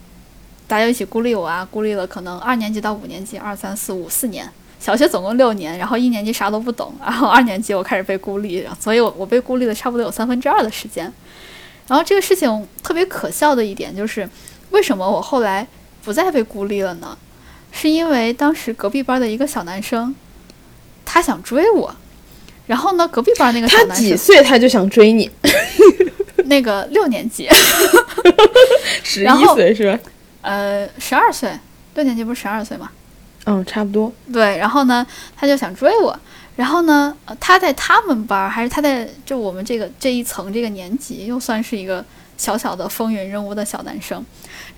[0.67, 4.49] 大家一起孤立我啊，孤立了可能二年级到五年级，二三四五四年，
[4.81, 11.13] 小学总共六年，然后一年级啥都不懂，然后二年级我开始被孤立，所以我我被孤立了差不多有三分之二的时间。
[11.89, 14.29] 然后这个事情特别可笑的一点就是，
[14.71, 15.67] 为什么我后来
[16.05, 17.17] 不再被孤立了呢？
[17.73, 20.15] 是因为当时隔壁班的一个小男生，
[21.05, 21.95] 他想追我，
[22.67, 25.31] 然后呢，隔壁班那个小男生他几岁他就想追你？
[26.47, 27.49] 那个六年级，
[29.03, 29.99] 十一岁是吧？
[30.43, 31.51] 呃，十二岁，
[31.95, 32.91] 六年级不是十二岁吗？
[33.45, 34.13] 嗯，差不多。
[34.33, 35.07] 对，然后呢，
[35.37, 36.19] 他就想追我。
[36.57, 42.03] 然后呢，他在他们班儿，还是他在就我们这个这一层这个年级，又算是一个
[42.39, 44.25] 小小的风云人物的小男生。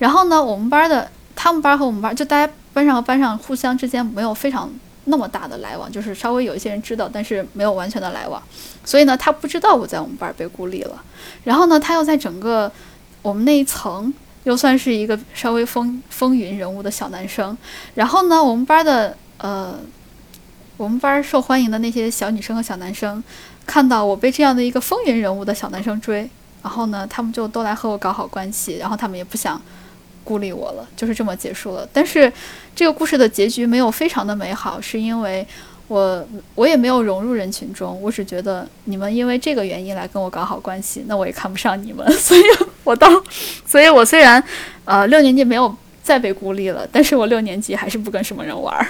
[0.00, 4.68] 然后呢，我们班的他们班和我们班，就大家班上和班上互相之间没有非常
[5.04, 8.42] 那么大的来往，就是稍微有一些人知道，但是没有完全的来往。
[8.84, 11.00] 所以呢，他不知道我在我们班被孤立了。
[11.44, 12.68] 然后呢，他又在整个
[13.22, 14.12] 我们那一层，
[14.42, 17.56] 又算是一个稍微风风云人物的小男生。
[17.94, 19.78] 然后呢，我们班的呃。
[20.78, 23.22] 我们班受欢迎的那些小女生和小男生，
[23.66, 26.30] 看到我被这样的一个风云人物的小男生追，
[26.62, 29.60] 然后呢，他们就都来和我搞好关系，然后他们也不想
[30.22, 31.86] 孤立我了，就是这么结束了。
[31.92, 32.32] 但是
[32.76, 35.44] 这个故事的结局没有非常的美好，是因为
[35.88, 36.24] 我
[36.54, 42.42] 我也没有融入人群中，我只觉得你们因为这个原因来跟我搞好关系，那我也看不上你们，所以
[42.84, 43.10] 我到，
[43.66, 44.40] 所以我虽然
[44.84, 45.74] 呃六年级没有
[46.04, 48.88] 再被孤立了，但是我六年级还是不跟什么人玩。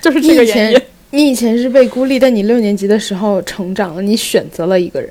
[0.02, 0.80] 就是这个原因。
[1.10, 5.10] 你以前是被孤立，但你六年级的时候成长了，你选择了一个人。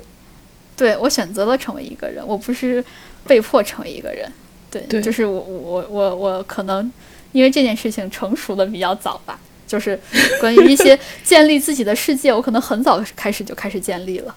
[0.76, 2.82] 对，我选择了成为一个人，我不是
[3.26, 4.30] 被迫成为一个人。
[4.70, 6.90] 对，就是我我我我可能
[7.32, 9.38] 因为这件事情成熟的比较早吧。
[9.66, 9.96] 就是
[10.40, 14.34] 关于一些 建立自己的世界，我可能很早开始就开始建立了。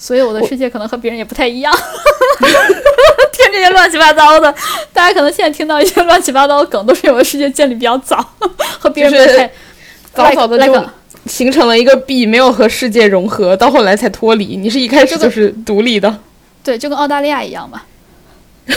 [0.00, 1.72] 所以我的世界可能和别人也不太一样。
[3.32, 4.52] 听这些乱七八糟的，
[4.92, 8.24] 大家可能现在听到一些乱七八糟的梗，都是我的世界建立比较早，
[8.78, 10.86] 和别人不太早早的就
[11.26, 14.56] 形成了一个壁，没有和世界融合，到后来才脱离。
[14.56, 16.18] 你是一开始就是独立的，
[16.64, 17.82] 对，就跟澳大利亚一样嘛。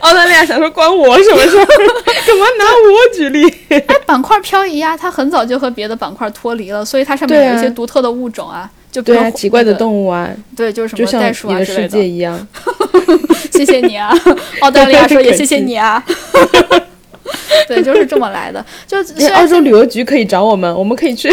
[0.00, 1.66] 澳大利亚想说关我什么事儿？
[2.26, 3.52] 干嘛拿我举例？
[3.68, 11.82] 哎，板块漂移呀，它很早就和别的板块脱离了，所以它上面有一些独特的物种啊，就对啊，奇怪的动物啊，对，就是什么袋鼠啊之类的。
[11.82, 12.46] 世界一样。
[13.52, 14.12] 谢谢你啊，
[14.60, 16.02] 澳大利亚说也谢谢你啊。
[17.68, 18.64] 对，就是这么来的。
[18.86, 18.98] 就
[19.34, 21.28] 澳洲旅游局可以找我们，我们可以去，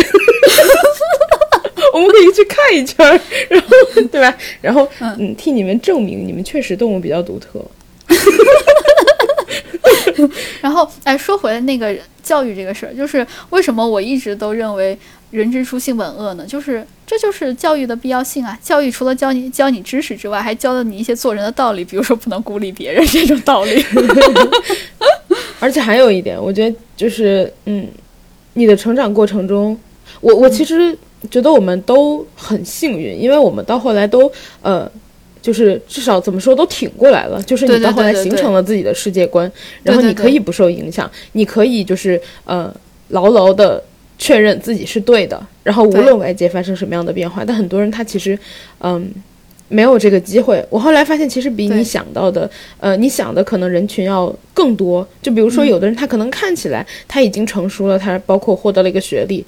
[1.93, 3.67] 我们可以去看一圈，然后
[4.11, 4.35] 对吧？
[4.61, 7.63] 然后嗯，替你们证明你们确实动物比较独特。
[10.61, 14.97] 然后，哎，说回来那个教育这个事儿，就是为什么我一直都认为
[15.31, 16.45] 人之初性本恶呢？
[16.45, 18.57] 就是这就是教育的必要性啊！
[18.61, 23.83] 教育除了教你教你知识之外，还教了你一些做人的道理，比如说不能孤立别人这种道理。
[25.59, 27.87] 而且还有一点，我觉得就是，嗯，
[28.53, 29.77] 你的成长过程中，
[30.21, 30.97] 我我其实
[31.29, 34.89] 觉得我们都很幸运，因为我们到后来都呃。
[35.39, 39.49] 就是至少怎么说都挺过来了，就是你到后来形成了自己的世界观，
[39.81, 42.73] 然后你可以不受影响，你可以就是呃
[43.09, 43.81] 牢牢的
[44.17, 48.37] 确认自己是对的，然后无论外界发生什么样的变化，但很多人他其实
[48.79, 49.11] 嗯
[49.69, 50.65] 没有这个机会。
[50.69, 52.49] 我后来发现，其实比你想到的，
[52.79, 55.07] 呃，你想的可能人群要更多。
[55.21, 59.45] 就比如说，有的人他可能看起来他已经成熟了，他包括获得了一个学历，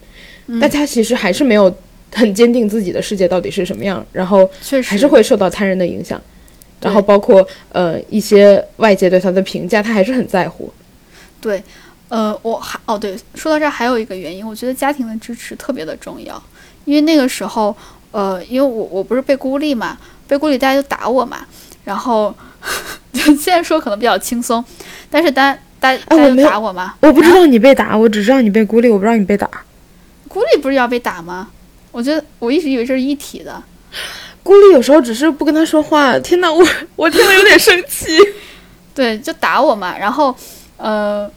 [0.62, 1.74] 但他其实还是没有。
[2.12, 4.50] 很坚定自己的世界到底是什么样，然后
[4.84, 6.20] 还是会受到他人的影响，
[6.82, 10.74] 然后包括呃一些外界对他的评价，他还是很在乎。
[11.40, 11.62] 对，
[12.10, 16.42] 呃，我还哦对，说到这儿还有一个原因，我觉得家庭的支持特别的重要，
[16.86, 17.76] 因为那个时候，
[18.12, 19.98] 呃，因为我我不是被孤立嘛，
[20.28, 21.46] 被孤立大家就打我嘛，
[21.84, 22.36] 然后
[23.14, 24.64] 现在说可能比较轻松，
[25.10, 26.04] 但是大家大家
[26.44, 29.50] 打我嘛，我不知道你被打，我只知道你被孤立，我不知道你被打。
[30.28, 31.50] 孤立不是要被打吗？
[31.92, 33.64] 我觉得我一直以为这是一体的，
[34.44, 36.18] 孤立有时候只是不跟他说话。
[36.20, 36.64] 天哪，我
[36.96, 38.18] 我听了有点生气。
[38.94, 39.98] 对，就打我嘛。
[39.98, 40.36] 然后，
[40.78, 41.30] 呃，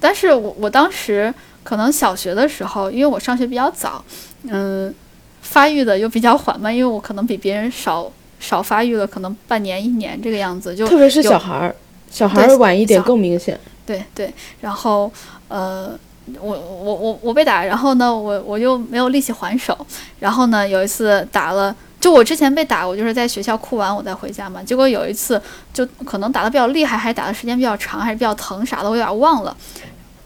[0.00, 1.32] 但是我我当时
[1.62, 4.04] 可能小学的时候，因为我上学比较早，
[4.44, 4.94] 嗯，
[5.42, 10.74] 发育的又比较缓慢，因为我可能比别人少少发育了，可能半年一年这个样子。
[10.74, 11.74] 就特别是小孩儿，
[12.10, 13.58] 小孩儿晚一点更明显。
[13.84, 15.12] 对对，然后
[15.48, 15.98] 呃。
[16.40, 19.78] 我我我我被打，然后呢，我我又没有力气还手，
[20.18, 21.72] 然后呢，有一次打了，
[22.06, 25.42] 就我之前被打，我就是在学校哭完我再回家嘛，结果有一次
[25.74, 29.56] 就可能打的比较厉害，还是打的时间比较长，还是比较疼啥的，我有点忘了，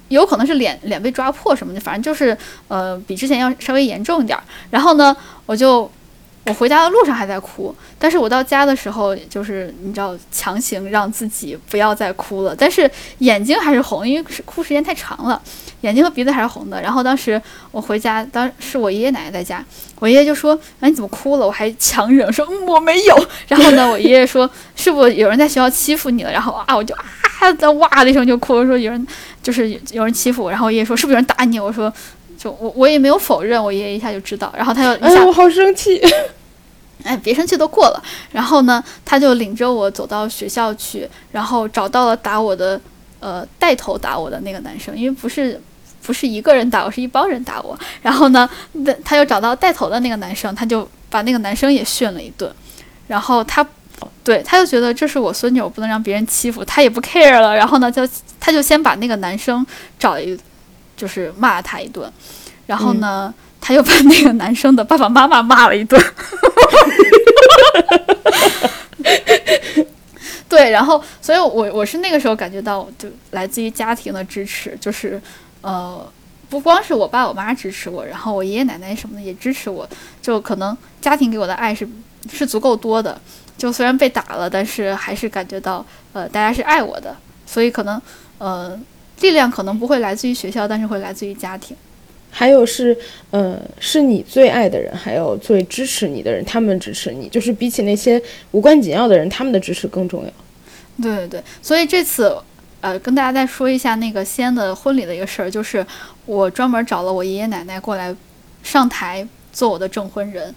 [0.09, 2.37] 有可能是脸脸被抓破什么的，反正就是
[2.69, 5.17] 呃比之前要稍微严重一点，然后呢，
[5.47, 5.91] 我就。
[6.47, 15.41] 我回家的路上还在哭，但是我到家的时候，就是你知道，强行让自己不要再哭了，但是眼睛还是红，因为哭时间太长了，
[15.83, 16.81] 眼睛和鼻子还是红的。
[16.81, 19.65] 然后当时我回家，当是我爷爷奶奶在家，
[19.99, 29.07] 我爷爷就说：“哎，你怎么哭了？”我还强忍说：“嗯，我没有。” 然后呢，我爷爷说：“是不是有人在学校欺负你了？”然后啊，我就啊，哇的一声就哭，说有人
[29.43, 30.51] 就是有人欺负我。
[30.51, 31.93] 然后我爷爷说：“是不是有人打你？”我说。
[32.43, 36.01] 就我我也没有否认，我爷爷一下就知道，然后他就一下，我好生气，
[37.05, 38.03] 哎，别生气，都过了。
[38.33, 42.81] 然后呢，他就领着我走到学校去，然后找到了打我的，
[43.19, 45.61] 呃，带头打我的那个男生，因为不是
[46.03, 47.79] 不是一个人打我，是一帮人打我。
[48.03, 52.53] 然后呢，那他又找到带头的那个男生，他就把那个男生也训了一顿。
[53.07, 53.67] 然后他，
[54.23, 57.57] 对，他就觉得这是我孙女，我不能让别人欺负，他也不 care 了。
[57.57, 59.67] 然后呢，就他就先把那个男生
[59.99, 60.39] 找一。
[60.97, 62.13] 就是骂了他一顿，
[62.67, 65.99] 然后呢，他又把那个男生的爸爸妈妈骂了一顿。
[70.47, 75.19] 对，然后，所以我我是那个时候感觉到，就来自于家庭的支持，就是
[75.61, 76.13] 呃，
[76.49, 79.89] 不光是我爸我妈支持我，然后我爷爷奶奶什么的也支持我，
[80.21, 81.89] 就可能家庭给我的爱是
[82.33, 83.21] 是足够多的。
[83.57, 87.17] 就虽然被打了，但是还是感觉到呃，大家是爱我的，
[87.47, 88.01] 所以可能
[88.39, 88.81] 呃。
[89.21, 91.77] 力量可能不会来自于学校，但是会来自于家庭。
[92.31, 92.97] 还有是，
[93.31, 98.19] 呃，是你最爱的人，还有最支持你的人，他们支持你，就是比起那些
[98.53, 100.31] 无关紧要的人，他们的支持更重要。
[101.03, 102.35] 对对对，所以这次，
[102.81, 105.87] 呃，跟大家再说一下那个西安的婚礼的一个事儿，就是
[106.27, 108.15] 我专门找了我爷爷奶奶过来
[108.63, 110.55] 上台做我的证婚人，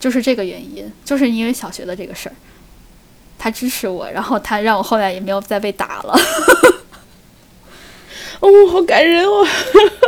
[0.00, 2.34] 就是这个原因，就是因为小学的这个事儿，
[3.38, 6.18] 他支持我，然后他让我后来也没有再被打了。
[8.40, 9.46] 哦，好感人哦！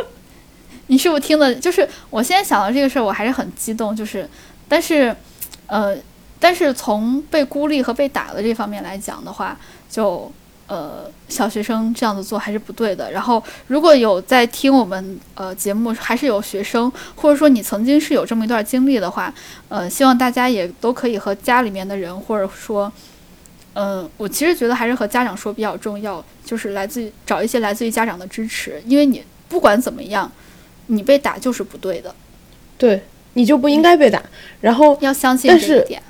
[0.88, 1.54] 你是不是听的？
[1.54, 3.94] 就是我现在想到这个事儿，我还是很激动。
[3.96, 4.28] 就是，
[4.68, 5.14] 但是，
[5.66, 5.96] 呃，
[6.38, 9.56] 但是从被孤立和被打的这方面来讲的话，
[9.90, 10.30] 就
[10.68, 13.10] 呃，小学生这样子做还是不对的。
[13.10, 19.32] 然后，如果有在听我们呃节目，还是有学生，或者说你曾经是有这么一段经历的话，
[19.68, 22.92] 呃，希望大家也都可以和家里面的人，或者说，
[23.72, 30.30] 嗯，我其实觉得还是和家长说比较重要，就是来自于找一些来自于家长的支持，因为你不管怎么样，
[30.88, 32.14] 你被打就是不对的，
[32.76, 34.22] 对，你就不应该被打。
[34.60, 36.02] 然后要相信这一点。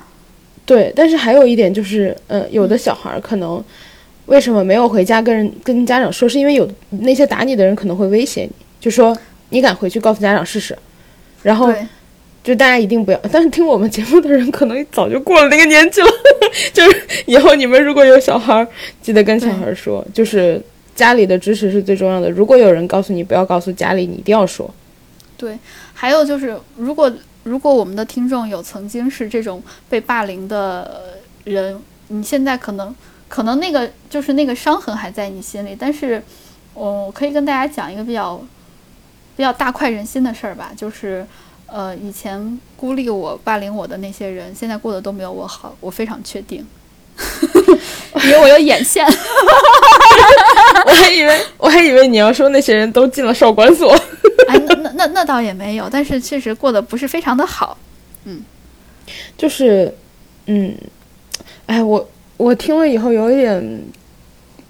[0.65, 3.63] 对，但是还有一点就是，呃，有的小孩可能
[4.29, 6.29] 为什么没有回家跟人跟家长说？
[6.29, 9.17] 是因为有那些打你的人可能会威胁你，就说
[9.49, 10.77] 你敢回去告诉家长试试。
[11.43, 11.73] 然后
[12.43, 13.19] 就大家一定不要。
[13.31, 16.07] 但是听我们节目的人可能早就过了那个年纪了，
[16.73, 18.65] 就是以后你们如果有小孩，
[19.01, 20.61] 记得跟小孩说，就是
[20.95, 22.29] 家里的支持是最重要的。
[22.29, 24.69] 如果有人告诉你不要告诉家里，你一定要说。
[25.37, 25.57] 对，
[25.93, 27.11] 还有就是如果。
[27.43, 31.15] 如果我们的听众有曾经是这种被霸凌的
[31.45, 31.79] 人，
[32.09, 32.93] 你现在可能
[33.29, 36.21] 可能那个就是那个伤痕还在你心里，但是
[36.73, 38.41] 我可以跟大家讲一个比较
[39.37, 41.25] 比较大快人心的事儿吧，就是
[41.67, 46.65] 呃以前孤立我、霸凌我的那些人，现在过得都没有我好，我非常确定，
[48.25, 49.05] 因为我有眼线，
[50.85, 53.95] 我还以为我还以为你要说那些人都进了少管所。
[54.47, 57.77] 哎，那那那那倒也没有，但是确实过得不是非常的好，
[58.25, 58.41] 嗯，
[59.37, 59.93] 就是，
[60.47, 60.75] 嗯，
[61.67, 63.61] 哎，我我听了以后有一点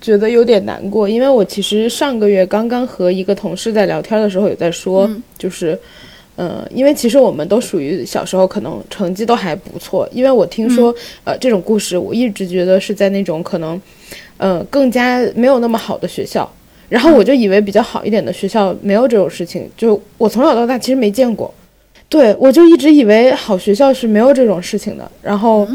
[0.01, 5.77] 觉得有点难过，因为我其实上个月刚刚和一个同事在聊天的时候也在说，就是，
[6.35, 10.93] 呃，因为其实我们都属于小时候可能成绩都还不错，因为我听说，
[11.23, 13.79] 呃，这种故事我一直觉得是在那种可能，
[14.37, 16.51] 呃，更加没有那么好的学校。
[16.89, 21.53] 然后我就以为比较好一点的学校没有这种事情，就我从小到大其实没见过，
[22.09, 25.11] 对我就一直以为好学校是没有这种事情的。
[25.21, 25.67] 然后，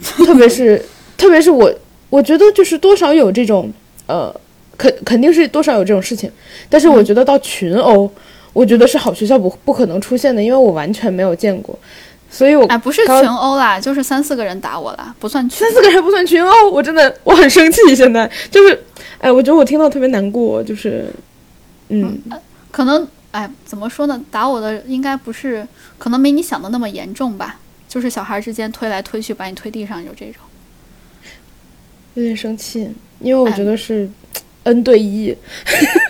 [0.00, 0.80] 特别是
[1.16, 1.72] 特别是我，
[2.10, 3.72] 我觉得就是多少有这种，
[4.06, 4.34] 呃，
[4.76, 6.30] 肯肯定是多少有这种事情。
[6.68, 8.10] 但是我觉得到群殴，
[8.52, 11.78] 我觉得是好学校不不可能出现的，因为我完全没有见过。
[12.30, 15.60] 所以我哎，不是群殴啦，就是三四个人打我啦，不算群。
[15.60, 18.82] 三四个人不算群殴，我真的我很生气，现在就是。
[19.18, 21.06] 哎，我觉得我听到特别难过，就是，
[21.88, 22.20] 嗯，
[22.70, 24.20] 可能哎，怎么说呢？
[24.30, 25.66] 打我的应该不是，
[25.96, 27.58] 可能没你想的那么严重吧。
[27.88, 30.43] 就是小孩之间推来推去，把你推地上，就这种。
[32.14, 32.88] 有点生气，
[33.20, 34.08] 因为我觉得是
[34.62, 35.36] N 对一。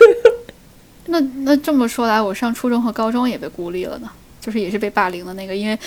[1.07, 4.09] 那那这么说来，我上初中和高中也被孤立了呢，
[4.41, 5.77] 就是也是被霸凌的那个，因为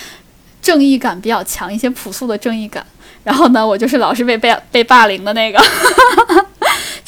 [0.63, 2.85] 正义感比较强，一些朴素的正义感。
[3.25, 5.59] 然后呢，我就是老是被被被霸凌的那个。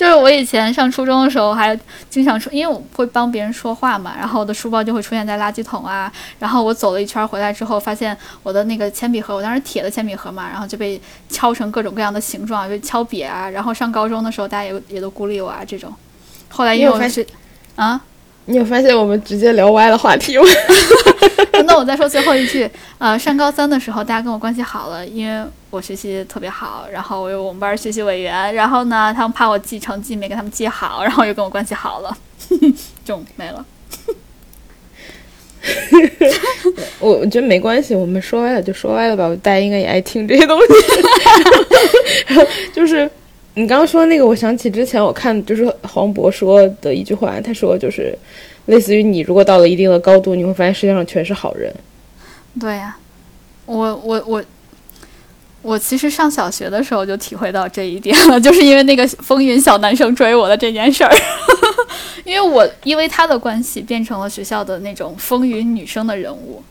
[0.00, 1.78] 就是我以前上初中的时候，还
[2.08, 6.10] 经常说，因为我会帮别人说话嘛，然后我的书包就会出现在垃圾桶啊。
[6.38, 10.98] 然后我走了一圈回来之后，发现我的那个铅笔盒，我当时铁的铅笔盒嘛，然后就被
[11.28, 13.50] 敲成各种各样的形状，被敲瘪啊。
[13.50, 15.92] 然后上高中的时候，大家也也都孤立我啊这种。
[16.48, 17.26] 后来因为我是
[17.76, 18.00] 啊。
[18.50, 20.44] 你有发现我们直接聊歪了话题吗？
[21.66, 22.68] 那我再说最后一句，
[22.98, 32.16] 呃，上高三的时候，大家跟我关系好了，因为我学习特别好，然后我有我们班学习委员，然后呢，他们怕我记成绩没跟他们记好，然后又跟我关系好了，
[33.04, 33.64] 就没了。
[36.98, 40.66] 我 我觉得没关系，我们说歪了就说歪了吧，大家应该也爱听这些东西，
[42.74, 43.08] 就是。
[43.54, 48.16] 你刚刚说那个，我想起之前我看就是黄渤说的一句话，他说就是
[48.66, 51.74] 类似于你如果到了一定的高度，你会发现世界上全是好人。
[52.60, 52.96] 对呀，
[53.66, 54.44] 我我我
[55.62, 61.12] 我其实上小学的时候就体会到这一点了， 就是因为那个风云小男生追我的这件事儿，
[62.24, 66.62] 因为我因为他的关系变成了学校的那种风云女生的人物。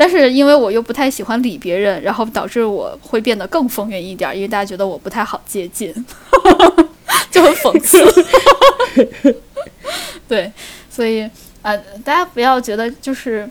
[0.00, 5.92] 但是因为我又不太喜欢理别人，然后导致我会变得更风云一点，因为大家觉得我不太好接近，
[7.30, 7.98] 就很讽刺。
[10.26, 10.50] 对，
[10.88, 11.28] 所以
[11.60, 13.46] 呃，大家不要觉得就是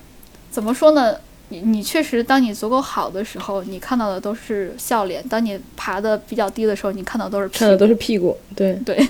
[0.49, 1.15] 怎么说呢？
[1.49, 8.35] 你你确实，当你足够好的时候，你看到的都是笑脸；当你爬的比较低的时候，你看到都是看的都是屁股。
[8.55, 9.07] 对 对，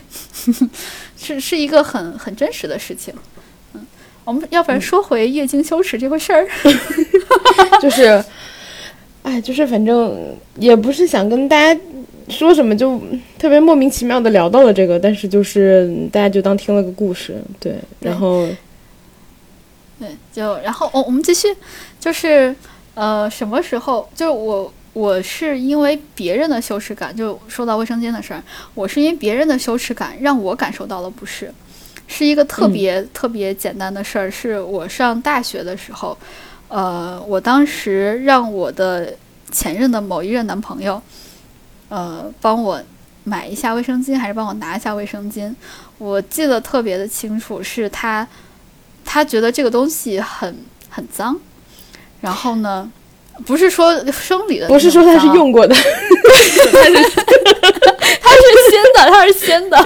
[1.15, 3.13] 是是一个很很真实的事情。
[4.29, 6.47] 我们要不然说回月经羞耻这回事儿，
[7.81, 8.23] 就是，
[9.23, 10.15] 哎，就是反正
[10.57, 11.81] 也不是想跟大家
[12.27, 13.01] 说什么，就
[13.39, 18.47] 特别莫名其妙的聊到了这个，但是就是大家就当听了个故事，对，然后，
[19.99, 21.47] 对，就然后我我们继续，
[21.99, 22.55] 就是
[22.93, 24.07] 呃，什么时候？
[24.13, 28.43] 就是我我是因为别人的羞耻感，就说到卫生间的事儿，
[28.75, 31.51] 我是因为别人的羞耻感让我感受到了不适。
[32.11, 36.17] 是一个特别特别简单的事儿，是我上大学的时候，
[36.67, 39.13] 呃，我当时让我的
[39.51, 40.99] 前任的某一任男朋友，
[41.87, 42.81] 呃，帮我
[43.23, 45.53] 买一下卫生巾，还是帮我拿一下卫生巾。
[45.99, 48.27] 我记得特别的清楚，是他
[49.05, 50.57] 他觉得这个东西很
[50.89, 51.39] 很脏，
[52.21, 52.91] 然后呢，
[53.45, 55.75] 不是说生理的，不是说他是用过的，
[59.05, 59.77] 的，他是鲜的。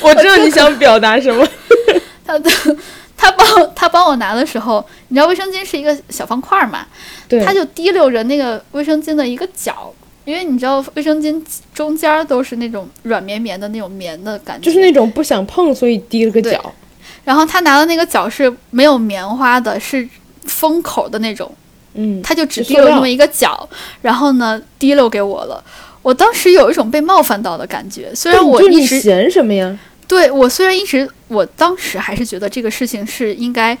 [0.00, 1.46] 我知道你想表达什么。
[2.26, 2.50] 他的
[3.16, 6.86] 他帮他帮我拿的时候，你知道卫生巾是一个小方块嘛？
[7.28, 9.92] 对，他就提溜着那个卫生巾的一个角。
[10.24, 11.40] 因为你知道，卫生巾
[11.72, 16.60] 中间都是那种软绵绵的那种棉的感觉，就是那种不想碰，所以滴了个角。
[17.24, 20.08] 然后他拿的那个角是没有棉花的，是
[20.44, 21.48] 封口的那种。
[21.94, 23.68] 嗯，他就只滴了那么一个角，
[24.02, 25.62] 然后呢，滴溜给我了。
[26.06, 29.76] 我当时有一种被冒犯到的感觉，虽然我一直嫌什么呀？
[30.06, 33.76] 对我虽然一直，我当时还是觉得这个事情是应该。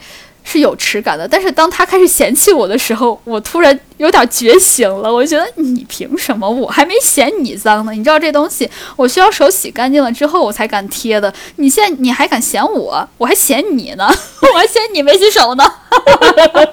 [0.48, 5.12] 是有耻感的，但是当他开始嫌弃我的时候，我突然有点觉醒了。
[5.12, 6.48] 我觉得你凭什么？
[6.48, 7.90] 我还没嫌你脏呢。
[7.90, 11.34] 你知道这东西，我需要手洗干净了之后我才敢贴的。
[11.56, 13.08] 你现在你还敢嫌我？
[13.18, 14.06] 我还嫌你呢，
[14.54, 15.64] 我还嫌你没洗手呢。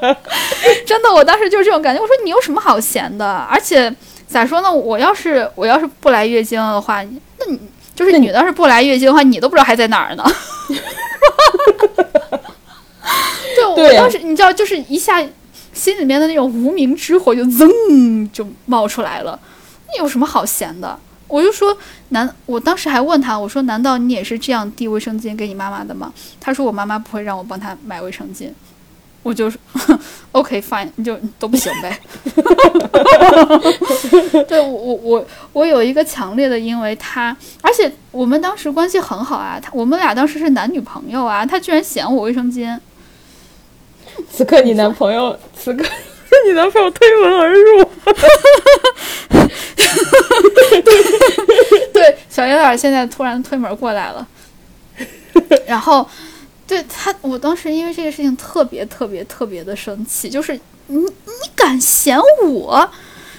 [0.85, 1.99] 真的，我当时就是这种感觉。
[1.99, 3.25] 我说你有什么好嫌的？
[3.49, 3.91] 而且
[4.33, 4.73] 咋说呢？
[4.73, 7.59] 我要是我要是不来月经的话，那你
[7.93, 10.23] 就是女的要是不来月经的话，你都不知道还在哪儿呢。
[13.75, 15.23] 对，我当时你知道，就是一下
[15.71, 17.69] 心里面的那种无名之火就噌
[18.33, 19.39] 就冒出来了。
[19.87, 20.99] 那有什么好闲的？
[21.27, 21.75] 我就说
[22.09, 26.11] 难，我当时还问他，我说难道你也是这样递卫生巾给你妈妈的吗？
[26.39, 28.49] 他说我妈妈不会让我帮她买卫生巾。
[29.23, 29.57] 我就是
[30.33, 31.97] OK fine，你就都不行呗。
[34.47, 42.79] 对我我我我有一个强烈的，因为他，而且我们当时关系很好啊，他我们俩当时是男女朋友啊，他居然嫌我卫生间。
[44.29, 45.83] 此刻你男朋友，此刻
[46.45, 47.83] 你男朋友推门而入，
[51.93, 54.27] 对，小圆脸现在突然推门过来了，
[55.65, 56.07] 然后
[56.67, 60.53] 对他，我当时因为这个事情特别特别特别的生气，就是
[60.87, 61.07] 你你
[61.55, 62.89] 敢嫌我，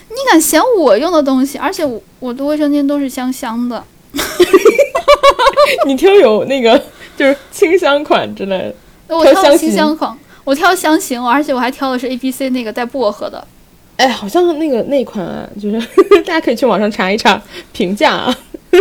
[0.08, 3.82] 你敢嫌我用的东西，而且我我的卫生巾都是香香的，
[5.86, 6.80] 你挑有那个
[7.16, 8.74] 就是清香款之类
[9.08, 10.16] 的，我挑清香款。
[10.44, 13.42] 我挑香型，而且我还挑的是 A B C 那个带薄荷的。
[13.96, 15.80] 哎，好像那个那款啊，就是
[16.26, 17.40] 大家可以去网上查一查
[17.72, 18.38] 评价啊。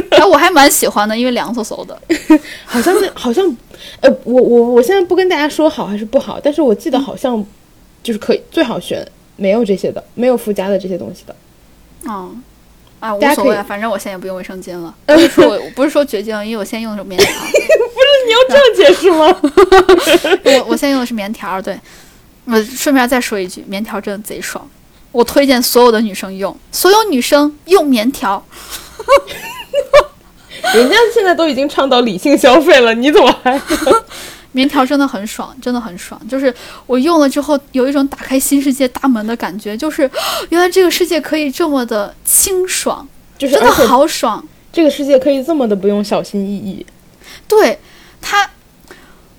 [0.09, 1.97] 哎，我还蛮喜欢的，因为凉飕飕的。
[2.65, 3.45] 好像是，好像，
[4.03, 7.43] 呃，我我我现在不跟大家说好还是不好，但是我记得好像
[8.03, 9.05] 就是可以最好选
[9.37, 11.35] 没有这些的，没有附加的这些东西的。
[12.05, 12.43] 嗯。
[12.99, 14.95] 啊，无所谓，反正我现在也不用卫生巾了。
[15.07, 17.27] 不是说我不是说绝经，因为我现在用的是棉条。
[17.35, 19.27] 不是你要这样解释吗？
[20.61, 21.77] 我我现在用的是棉条，对。
[22.45, 24.65] 我顺便再说一句，棉条真的贼爽，
[25.11, 28.41] 我推荐所有的女生用，所有女生用棉条。
[30.73, 33.59] 人家现在都已经倡导理性消费了，你怎么还？
[34.55, 36.19] 棉条真的很爽，真的很爽。
[36.29, 36.53] 就是
[36.85, 40.09] 我用了之后，有一种打开新世界大门的感觉，就是
[40.49, 43.07] 原来这个世界可以这么的清爽，
[43.37, 44.43] 就是真的好爽。
[44.71, 46.85] 这个世界可以这么的不用小心翼翼。
[47.47, 47.77] 对
[48.21, 48.47] 它，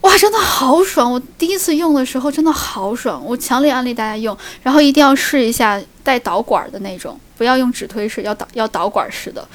[0.02, 1.12] 哇，真的好爽！
[1.12, 9.46] 我第一次用的时候真的好爽，我强烈安利大家用，然后一定要试一下带导管的那种，不要用指推式，要导要导管式的，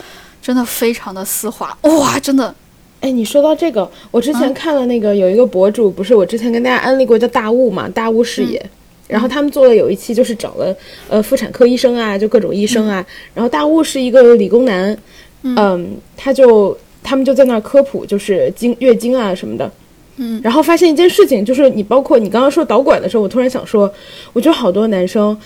[0.41, 2.53] 真的非常的丝滑，哇，真的。
[3.01, 8.61] 哎，你说到这个，我之前看了那个有一个博主，不是我之前跟大家安利过叫大雾嘛，大雾视野，
[9.07, 10.75] 然后他们做了有一期就是找了
[11.07, 14.97] 呃妇产科医生啊，就各种医生啊，然后大雾是一个理工男，
[15.43, 19.71] 嗯，他就他们就在那儿科普，就是经月经啊什么的，
[20.17, 23.89] 嗯，然后发现一件事情，就是你包括你刚刚说导管的时候，我突然想说，
[24.33, 25.37] 我觉得好多男生。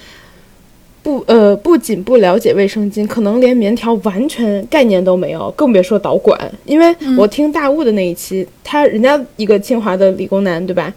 [1.03, 6.39] 不，呃，不仅不了解卫生巾，可能连棉条完全概念都没有，更别说导管。
[6.63, 10.91] 因为我听大雾的那一期，他人家一个清华的理工男，对吧？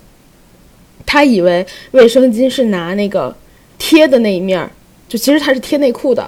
[1.05, 3.35] 他以为卫生巾是拿那个
[3.79, 4.71] 贴的那一面儿，
[5.09, 6.25] 就其实他是贴内裤的，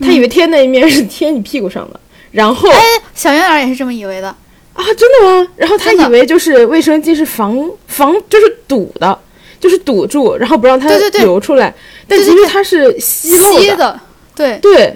[0.00, 2.00] 他以为贴那一面是贴你屁股上的。
[2.32, 2.78] 然后，哎，
[3.14, 4.28] 小圆脸也是这么以为的
[4.72, 4.84] 啊？
[4.96, 5.48] 真的吗？
[5.56, 9.18] 然后他以为就是卫生巾是防防，就是堵的。
[9.60, 10.88] 就是堵住，然后不让它
[11.20, 11.72] 流出来，
[12.08, 13.30] 但其实它是吸
[13.76, 14.00] 的。
[14.34, 14.86] 对对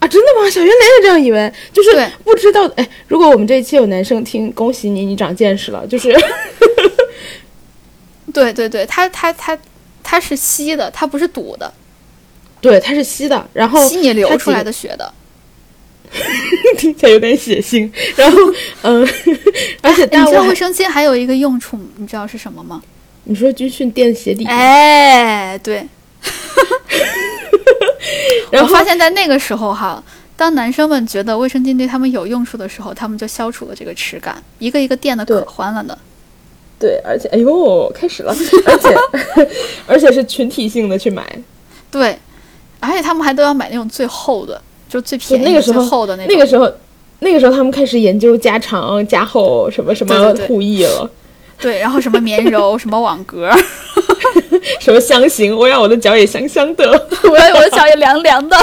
[0.00, 0.50] 啊，真的吗？
[0.50, 1.90] 小圆脸也这样以为，就是
[2.24, 2.66] 不知道。
[2.76, 5.86] 哎，如果我们这一期有男生听，恭喜你，你长见识了。
[5.86, 6.14] 就是，
[8.34, 9.56] 对对对，它它它
[10.02, 11.72] 它是吸的，它不是堵的。
[12.60, 15.12] 对，它是吸的，然后吸你流出来的血的，
[16.76, 17.90] 听起来有点血腥。
[18.16, 18.38] 然后，
[18.82, 19.08] 嗯，
[19.80, 22.82] 而且你知道卫生巾还有一个用处，你知道是什么吗？
[23.24, 24.44] 你说军训垫鞋底？
[24.46, 25.86] 哎，对。
[28.50, 30.02] 然后发现，在那个时候哈，
[30.36, 35.96] 当男生们觉得卫生巾对他们有用处的时候，他们就消除了这个耻感，一个一个垫的可欢了呢。
[36.78, 38.34] 对，而且哎呦，开始了，
[38.66, 38.94] 而且
[39.86, 41.24] 而且是群体性的去买。
[41.90, 42.18] 对，
[42.80, 46.70] 而且他们还都要买那种最厚的，就最便宜、那个时候最厚的那种那个时候，
[47.20, 51.00] 那个时候他们开始研究加长、加厚什么什么护翼了。
[51.00, 51.08] 对，
[51.70, 53.50] 然后什么绵柔、什么网格，
[54.80, 56.90] 什么香型，我让我的脚也香香的，
[57.24, 58.56] 我让我的脚也凉凉的。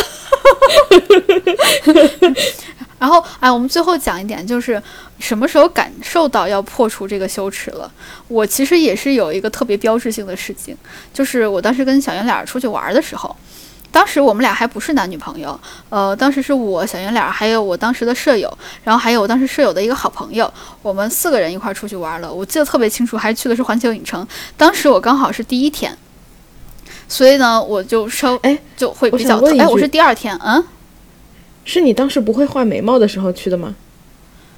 [2.98, 4.82] 然后，哎，我们最后讲一点，就是
[5.20, 7.90] 什么时候感受到要破除这个羞耻了？
[8.28, 10.76] 我其实也是有一个特别标志性的事情，
[11.14, 13.36] 就是我当时跟小圆脸出去玩的时候。
[13.92, 15.60] 当时我们俩还不是男女朋友，
[15.90, 20.52] 呃，当时是我小圆脸，还有我当时的舍友，然后还有我当时舍友的一个好朋友，
[20.82, 22.32] 我们四个人一块出去玩了。
[22.32, 24.26] 我记得特别清楚，还去的是环球影城。
[24.56, 25.98] 当时我刚好是第一天，
[27.08, 30.64] 所以呢，我就稍哎就会比较哎，我是第二天，嗯，
[31.66, 33.76] 是你当时不会画眉毛的时候去的吗？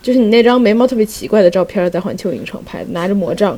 [0.01, 3.57] 就是你那张眉毛特别奇怪的照片，在环球影城拍的，拿着魔杖，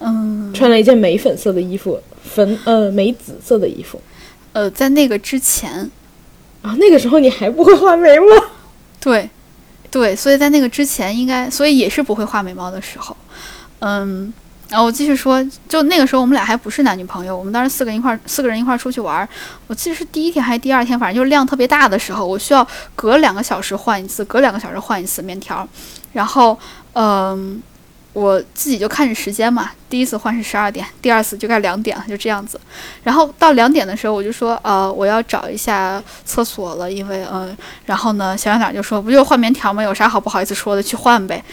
[0.00, 4.00] 嗯，穿了一件玫粉色的衣服，粉呃玫紫色的衣服。
[4.54, 5.90] 呃，在那个之前，
[6.62, 8.26] 啊，那个时候你还不会画眉毛？
[9.02, 9.28] 对，
[9.90, 13.16] 对，所以在那个之前，应该，所以也是不会画眉毛的时候。
[13.80, 14.32] 嗯，
[14.68, 19.28] 然后我继续说，就那个时候我们俩还不是男女朋友，我们当时四个人一块，四个人一块出去玩。
[19.66, 22.64] 我记得是第一天还是第二天，反正就是量特别大的时候，我需要
[22.94, 25.68] 隔两个小时换一次，隔两个小时换一次面条。
[26.12, 26.56] 然后，
[26.92, 27.60] 嗯。
[28.14, 32.58] 我自己就看着时间嘛，第一次换是十二点，第二次就该两点了，就这样子。
[33.02, 37.54] 然后到两点的时候，我就说，呃，我要找一下厕所了，因为，呃，
[37.86, 39.82] 然后呢，小圆脸就说，不就换棉条吗？
[39.82, 40.82] 有啥好不好意思说的？
[40.82, 41.44] 去换呗。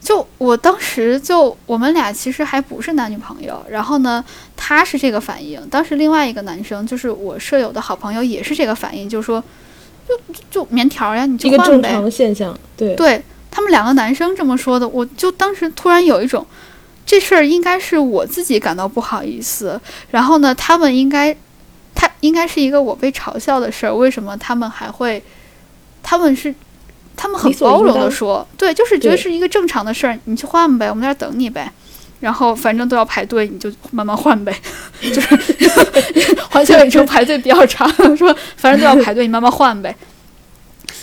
[0.00, 4.24] 就我当时就我们俩其实还不是男女朋友，然后呢，
[4.56, 5.60] 他是这个反应。
[5.68, 9.42] 当时另外一个男生就是我舍友的好朋友，也是这个反应，就说，
[10.08, 10.14] 就
[10.48, 11.64] 就棉条呀，你就换呗。
[11.64, 13.22] 一个正常现象，对对。
[13.54, 16.44] 他们两个男生这么说的，我就当时突然有一种，
[17.04, 19.78] 这事儿应该是我自己感到不好意思。
[20.10, 21.36] 然后呢，他们应该，
[21.94, 23.94] 他应该是一个我被嘲笑的事儿。
[23.94, 25.22] 为什么他们还会？
[26.02, 26.52] 他们是，
[27.14, 31.70] 他们很包容的说，对，就是觉得是一个正常的事儿，你去换呗，我们在这等你呗。
[32.20, 34.56] 然后反正都要排队，你就慢慢换呗。
[35.12, 35.36] 就是
[36.48, 39.94] 环球影城排队比较长， 说反正都要排队，你慢慢换呗。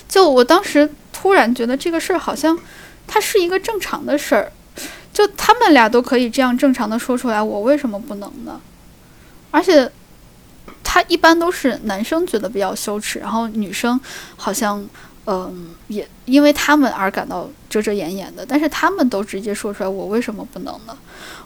[0.08, 0.90] 就我当时。
[1.22, 2.58] 突然觉得这个事儿好像，
[3.06, 4.50] 它是一个正常的事儿，
[5.12, 8.62] 就他们俩都可以这样正常的说出来，我为什么不能呢？
[9.52, 9.92] 而且，
[10.82, 14.00] 他一般都是男生觉得比较羞耻，然后女生
[14.38, 14.88] 好像，
[15.26, 20.98] 嗯，也因为他们而感到遮遮掩掩的，但是他们都直接说出来，我为什么不能呢？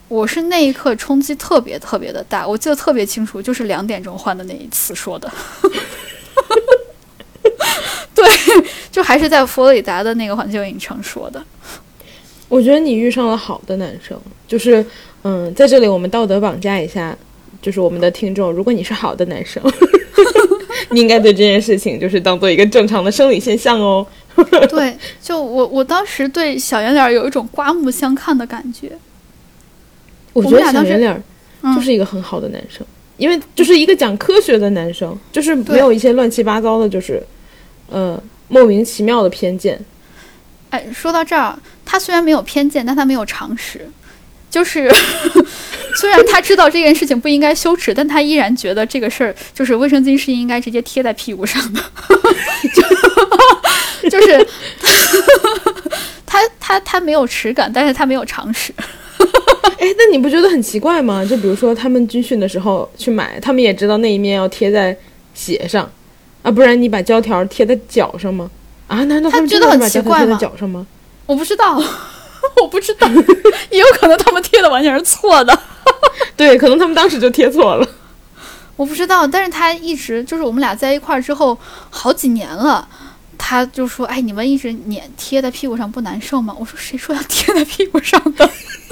[0.07, 5.31] 我是那一刻冲击特别特别的大，我记得特别清楚，就是两点钟换的那一次说的。
[8.15, 8.25] 对，
[8.91, 11.43] 就还是在佛罗里达的那个环球影城说的。
[12.47, 14.15] 我觉得你遇上了好的男生，
[14.47, 14.85] 就是
[15.23, 17.17] 嗯，在这里我们道德绑架一下，
[17.59, 19.63] 就是我们的听众，如果你是好的男生，
[20.91, 24.05] 你应该对这件事情就是当做一个正常的生理现象哦。
[24.69, 28.91] 对， 就我我当时对小圆脸有一种刮目相看的感觉。
[30.33, 31.23] 我觉得小圆脸
[31.75, 32.85] 就是一个很好的男生，
[33.17, 37.23] 因为就是一个讲科学的男生，就是没有一些乱七八糟的，就是。
[37.93, 39.79] 嗯，莫名其妙的偏见。
[40.71, 43.89] 哎，说到这儿，他虽然没有偏见，但他没有常识。
[44.49, 44.91] 就是
[45.95, 51.81] 虽然他知道这件事情不应该羞耻，但他依然觉得这个事儿就是卫生巾是应该直接贴在屁股上的。
[54.09, 54.47] 就是
[56.25, 58.73] 他他他没有耻感，但是他没有常识。
[59.79, 61.25] 哎，那你不觉得很奇怪吗？
[61.25, 64.95] 就比如说他们军训的时候去买，他们也知道那一面要贴在
[65.33, 65.89] 鞋上。
[66.43, 68.49] 啊，不然你把胶条贴在脚上吗？
[68.87, 70.37] 啊，难道他们觉得很奇怪吗？
[70.39, 70.85] 脚上吗？
[71.25, 71.81] 我不知道，
[72.61, 73.07] 我不知道，
[73.71, 75.57] 也有可能他们贴的完全是错的。
[76.37, 77.87] 对，可能他们当时就贴错了。
[78.75, 81.57] 我不知道，但是他一直就是我们俩在一块儿之后
[81.89, 82.85] 好几年了，
[83.37, 88.49] 他就说：“哎，你们一直粘贴在屁股上不难受吗？”我说：“谁说要贴在屁股上的？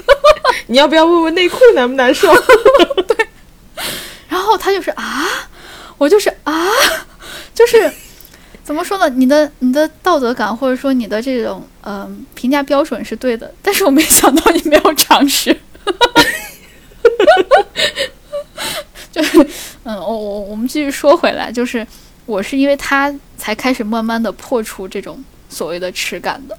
[0.68, 2.34] 你要不要问问内裤难不难受？”
[3.08, 3.28] 对。
[4.30, 5.28] 然后他就是啊，
[5.98, 6.68] 我就是啊。
[7.54, 7.92] 就是
[8.64, 9.10] 怎么说呢？
[9.10, 15.56] 你的你的道德感或者说你的这种嗯评价标准是对的，但是我没想到你没有常识。
[19.12, 19.46] 就是
[19.84, 21.86] 嗯，我我我们继续说回来，就是
[22.26, 26.58] 我是因为他才开始慢慢的破除这种所谓的耻感的。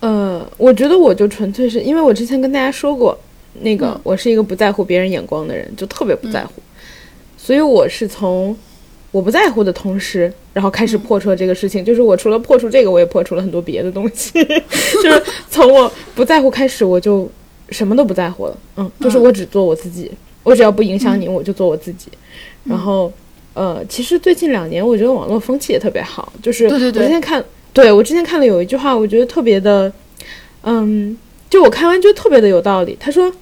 [0.00, 3.16] 呃，我觉得我就纯粹是因为我之前跟大家说过，
[3.60, 6.54] 那个我是一个不在乎别人眼光的人，就特别不在乎，
[7.36, 8.56] 所以我是从。
[9.10, 11.82] 我不在乎的同时，然后开始破除了这个事情。
[11.84, 14.32] 就是我除了破除这个，我也破除了很多别的东西。
[15.02, 17.30] 就是从我不在乎开始，我就
[17.70, 18.58] 什么都不在乎了。
[18.76, 20.10] 嗯，就是我只做我自己，
[20.42, 22.08] 我只要不影响你，我就做我自己。
[22.64, 23.10] 然后，
[23.54, 26.30] 呃，其实最近两年，我觉得网络风气也特别好。
[26.42, 29.90] 就是我之前看，对我之前看了有一句话，我觉得特别的，
[30.64, 31.16] 嗯，
[31.48, 32.94] 就我看完觉得特别的有道理。
[33.00, 33.32] 他说，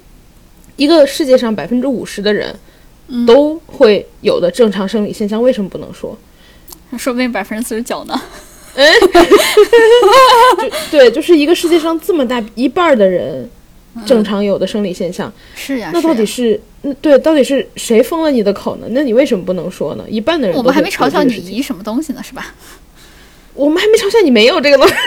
[0.77, 2.55] 一个世界上百分之五十的人。
[3.09, 6.16] 嗯都会有的正常生理现象，为什么不能说？
[6.99, 8.20] 说不定百分之四十九呢。
[10.91, 13.49] 对，就是一个世界上这么大一半的人
[14.05, 18.87] 正常有的生理现象，是呀，那到底是呀是对，到底是谁封了你的口呢？
[18.91, 20.05] 那你为什么不能说呢？
[20.09, 22.55] 一半的人我们还没嘲笑你这个事情姨什么东西呢，是吧？
[23.55, 24.95] 我们还没嘲笑你没有这个东西。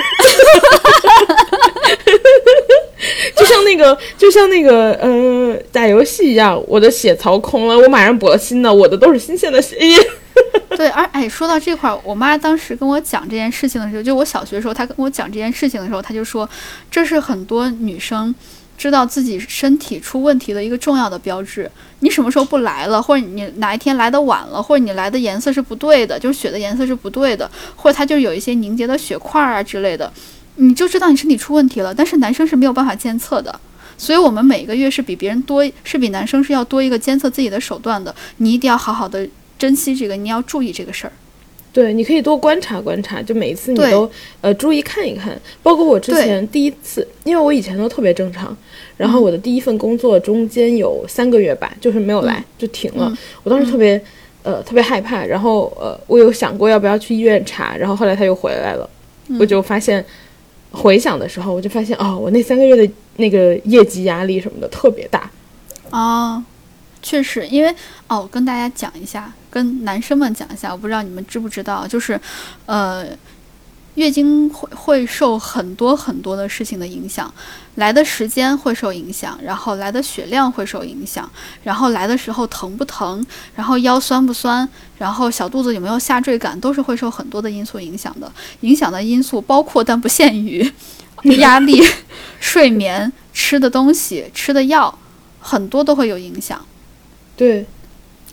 [3.50, 9.98] 像那个，就像那个，呃，打游戏一样，我的血槽空了，我马上补了新的，我的都是新鲜的血液。
[10.78, 16.48] 对，而哎，说到这块儿，我妈当时跟我讲这件事情的时候，就我小学的时候，她跟我讲这件事情的时候，她就说，
[16.92, 18.34] 这是很多女生
[18.78, 21.70] 知道自己身体出问题的一个重要的标志。
[22.00, 30.10] 你什么时候不来了，或者你哪一天来的晚了，或者你来的颜色是不对的，就是血的颜色是不对的，或者它就有一些凝结的血块儿啊之类的，
[30.60, 31.94] 你就知道你身体出问题了。
[31.94, 33.60] 但是男生是没有办法监测的。
[33.98, 38.16] 所以，我们每个月是比别人多，是比男生是要多一个监测自己的手段的。
[38.38, 39.28] 你一定要好好的
[39.58, 41.12] 珍惜这个，你要注意这个事儿。
[41.74, 44.10] 对，你可以多观察观察，就每一次你都
[44.42, 45.40] 呃注意看一看。
[45.62, 48.56] 包括我之前第一次，因为我以前都特别正常，
[48.96, 53.08] 然后我的第一份工作中间有三个月吧，就是没有来，就停了。
[53.10, 54.02] 嗯我当时特别、
[54.44, 58.90] 呃特别害怕，然后呃我有想过要不要去医院查，然后后来他又回来了，
[59.28, 60.04] 嗯我就发现
[60.72, 65.30] 回想的时候，我就发现哦，我那三个月的那个业绩压力什么的特别大。
[65.90, 66.44] 哦，
[67.02, 67.70] 确实，因为
[68.08, 72.20] 哦，我跟大家讲一下，跟男生们讲一下，我不知道你们知不知道，就是，
[72.66, 73.06] 呃，
[73.96, 77.34] 月经会会受很多很多的事情的影响，
[77.76, 81.30] 来的时间会受影响，然后来的血量会受影响，
[81.64, 83.26] 然后来的时候疼不疼，
[83.56, 84.68] 然后腰酸不酸，
[84.98, 88.32] 然后小肚子有没有下坠感，都是会受很多的因素影响的。
[88.62, 90.72] 影响的因素包括但不限于
[91.40, 91.84] 压力、
[92.40, 94.98] 睡眠、吃的东西、吃的药。
[95.42, 96.64] 很多都会有影响。
[97.38, 97.66] 对，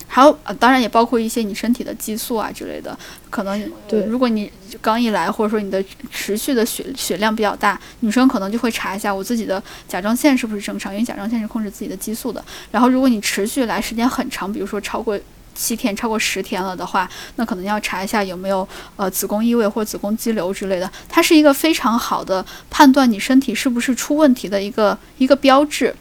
[0.07, 2.97] 还有，呃，当然也包括一些你身体的激素啊之类的，
[3.29, 4.51] 可能呃对如果你
[4.81, 12.43] 刚一来，或者说你的持续的血血量比较大，女生可能就会查一下我自己的甲状腺是不是正常，因为甲状腺是控制自己的激素的。
[12.71, 15.19] 然后，如果你持续来时间很长，比如说超过
[15.53, 20.89] 七天、超过十天了的话，那可能要查一下有没有呃子宫异位或子宫肌瘤之类的。
[21.09, 25.93] 它是一个非常好的判断你身体是不是出问题的一个一个标志。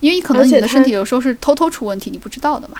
[0.00, 2.76] 因为可能你的身体有时候是偷偷出问题，你不知道的嘛。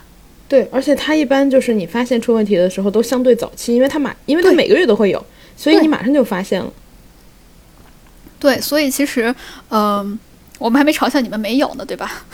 [0.48, 5.22] 对，而且它一般就是你发现出问题的时候都相对早期，因为它马，因为它每个月都会有，
[5.56, 6.72] 所以你马上就发现了。
[8.40, 9.34] 对，所以其实，
[9.68, 10.18] 嗯、
[10.58, 12.24] 我们还没嘲笑你们没有呢，对吧？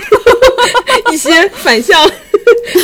[1.10, 2.06] 一些反向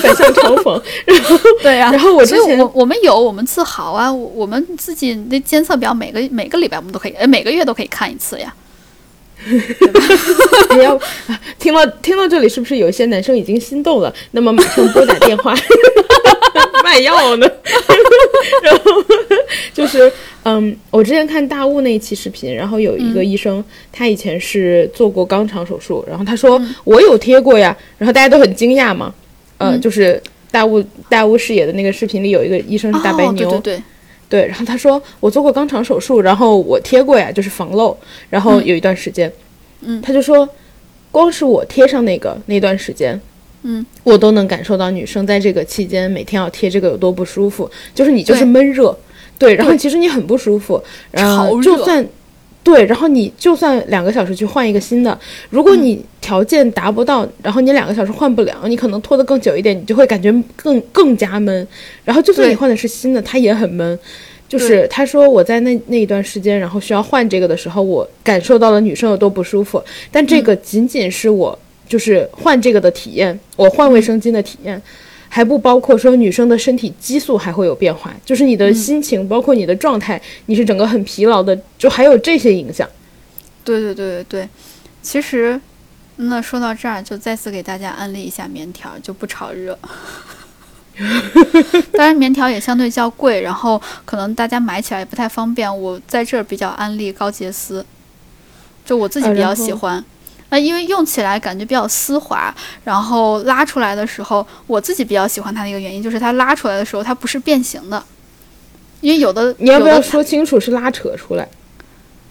[0.00, 0.82] 反向嘲讽。
[1.62, 8.54] 对呀、然后我之前所以我我们有，我们自豪啊，我我们自己的监测表每个每个礼拜我们都可以，呃，每个月都可以看一次呀。
[10.70, 10.96] 哎呀，
[11.28, 14.12] 啊 听到听到这里，是不是有一些男生已经心动了？
[14.32, 15.54] 那么马上拨打电话
[16.82, 17.50] 卖药呢？
[18.62, 19.04] 然后
[19.74, 20.10] 就是，
[20.44, 29.12] 嗯，我之前看大雾那一期视频，然后有一个医生，他以前是做过肛肠手术，然后他说、我有贴过呀，然后大家都很惊讶嘛，
[29.58, 33.82] 呃，嗯就是大雾大雾视野的那个视频里有一个医生是大白哦，牛，对对对，
[34.28, 37.96] 对，然后他说我做过肛肠手术，然后我贴过呀，就是防漏，
[38.28, 39.32] 然后有一段时间，
[39.80, 40.00] 嗯。
[40.02, 40.48] 他就说，
[41.10, 43.20] 光是我贴上那个那段时间，
[43.62, 48.96] 嗯，我都能感受到女生在这个期间每天要贴这个有多不舒服，就是你就是闷热，
[49.38, 52.06] 对，然后其实你很不舒服，然后就算。
[52.66, 55.16] 对，然后你就算两个小时去换一个新的，
[55.50, 61.64] 如果你条件达不到，然后你两个小时换不了，你可能拖得更久一点，你就会感觉更更加闷。
[62.04, 63.96] 然后就算你换的是新的，它也很闷。
[64.48, 69.80] 就是他说我在那那一段时间，然后需要换这个的时候，我感受到了女生有多不舒服。
[70.10, 71.56] 但这个嗯仅仅是我
[71.88, 74.82] 就是换这个的体验，我换卫生巾的体验，
[75.36, 82.88] 还不包括说女生的身体激素还会有变化，就是你的心情，包括你的状态，你是整个很疲劳的，就还有这些影响。
[83.62, 84.48] 对对对对对，
[85.02, 85.60] 其实，
[86.16, 89.78] 那说到这儿，就再次给大家安利一下棉条，就不炒热。
[91.92, 95.70] 当然，棉条也相对较贵，然后可能大家买起来也不太方便。
[95.78, 97.84] 我在这儿比较安利高洁丝，
[98.86, 100.02] 就我自己比较喜欢。
[100.48, 102.54] 呃，因为用起来感觉比较丝滑，
[102.84, 108.02] 然后拉出来的时候，我自己比较喜欢它的一个原因就是它拉出来的时候它不是变形的，
[109.00, 111.48] 因为有的你要不要有说清楚是拉扯出来？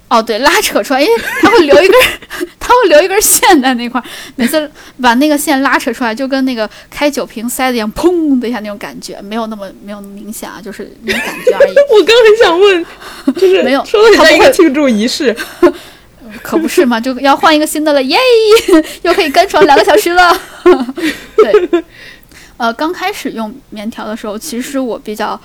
[0.07, 1.99] 哦，对，拉扯出来，因为它会留一根，
[2.59, 4.03] 它会留一根线在那块儿，
[4.35, 4.71] 每次
[5.01, 11.73] 把那个线拉扯出来，就跟那个开酒瓶塞子一样，砰的一下那种感觉，没有那么没有那么明显啊，就是那种感觉而已。
[11.91, 12.85] 我刚很想问，
[13.33, 15.35] 就是没有说的像一个庆祝仪式。
[16.41, 18.17] 可不是嘛，就要换一个新的了，耶，
[19.03, 20.35] 又可以干床两个小时了。
[21.37, 21.83] 对，
[22.57, 25.39] 呃，刚开始用棉条的时候，其实我比较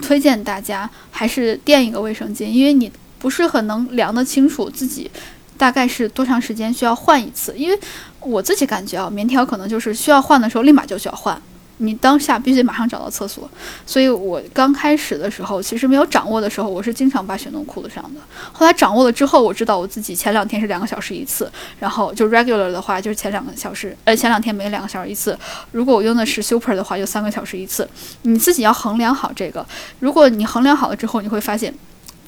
[0.00, 5.10] 推荐大家还是垫一个卫生巾，因为你不是很能量得清楚自己
[5.56, 7.78] 大概是多长时间需要换一次，因为
[8.20, 11.40] 我自己感觉啊，棉条可能就是需要换的时候立马就需要换。
[11.84, 13.48] 你当下必须马上找到厕所，
[13.86, 18.20] 所以我刚开始的时候，其实没有掌握的时候，我是经常把血弄裤子上的。
[18.52, 25.38] 后来掌握了之后，我知道我自己前两天是两个小时一次，然后就 regular 的话就是前两个小时，呃，前两天每两个小时一次。
[25.72, 27.88] 如果我用的是 super 的话，就三个小时一次。
[28.22, 29.64] 你自己要衡量好这个。
[30.00, 31.74] 如果你衡量好了之后，你会发现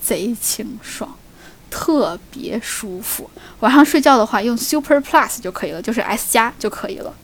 [0.02, 1.16] 贼清爽，
[1.70, 3.30] 特别舒服。
[3.60, 7.14] 晚上睡觉的话，用 super plus 就可以了，就是 S 加就可以了。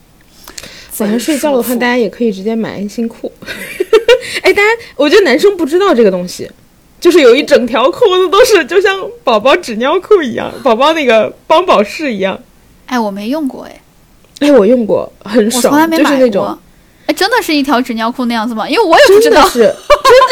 [0.98, 3.30] 晚上睡觉的话，大家也可以直接买安心裤。
[4.42, 6.48] 哎，大家，我觉得男生不知道这个东西，
[7.00, 12.38] 就是有一整条裤子都是就像宝宝纸尿裤一样，宝宝那个帮宝适一样。
[12.86, 13.80] 哎，我没用过哎，
[14.40, 16.10] 哎，我用过，很我爽，从来没买过。
[16.10, 16.58] 就是那种
[17.06, 18.68] 哎，真的是一条纸尿裤那样子吗？
[18.68, 19.48] 因为我也不知道。
[19.48, 19.76] 真的是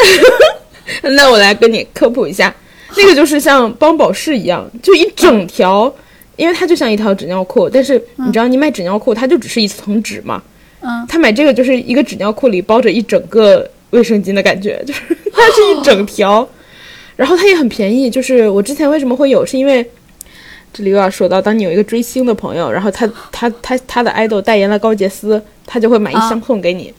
[0.09, 1.11] 真的。
[1.15, 2.53] 那我来跟你科普一下，
[2.97, 5.93] 那个就是像帮宝适一样，就一整条，
[6.35, 10.41] 因为它就像一条纸尿裤，但是你知道，你买纸尿裤它就只是一层纸嘛，
[10.81, 15.01] 嗯，他买这个就是一个纸尿裤里包着一整个卫生巾的感觉， 就是
[15.31, 16.47] 它是一整条，
[17.15, 18.09] 然后它也很便宜。
[18.09, 19.87] 就是我之前为什么会有，是因为
[20.73, 26.93] 这里又要说到，当你有一个追星的朋友，然后他他他他的 idol 代言了高洁丝，他就会买一啊箱送给你，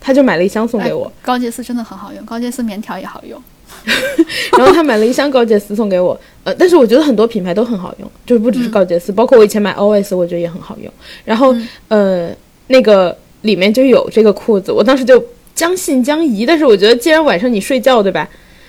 [0.00, 3.40] 他就买了一箱送给我，高洁丝真的很好用，高洁丝棉条也好用。
[4.58, 10.92] 然后他买了一箱高洁丝送给我，呃，但是我觉得很多品牌都很好用，就是不只是高洁丝，包括我以前买 OS，我觉得也很好用。
[11.24, 11.56] 然后、
[11.88, 12.30] 呃，
[12.66, 15.22] 那个里面就有这个裤子，我当时就
[15.54, 18.28] 将信将疑，但是我觉得既然晚上你睡觉对吧？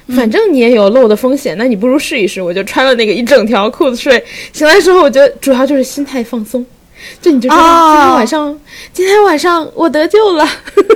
[0.10, 2.42] 反正你也有漏的风险，那你不如试一试。
[2.42, 4.22] 我就穿了那个一整条裤子睡，
[4.52, 6.66] 醒来之后，我觉得主要就是心态放松，
[7.22, 8.60] 就你就知道哦今天晚上，
[8.92, 10.46] 今天晚上我得救了，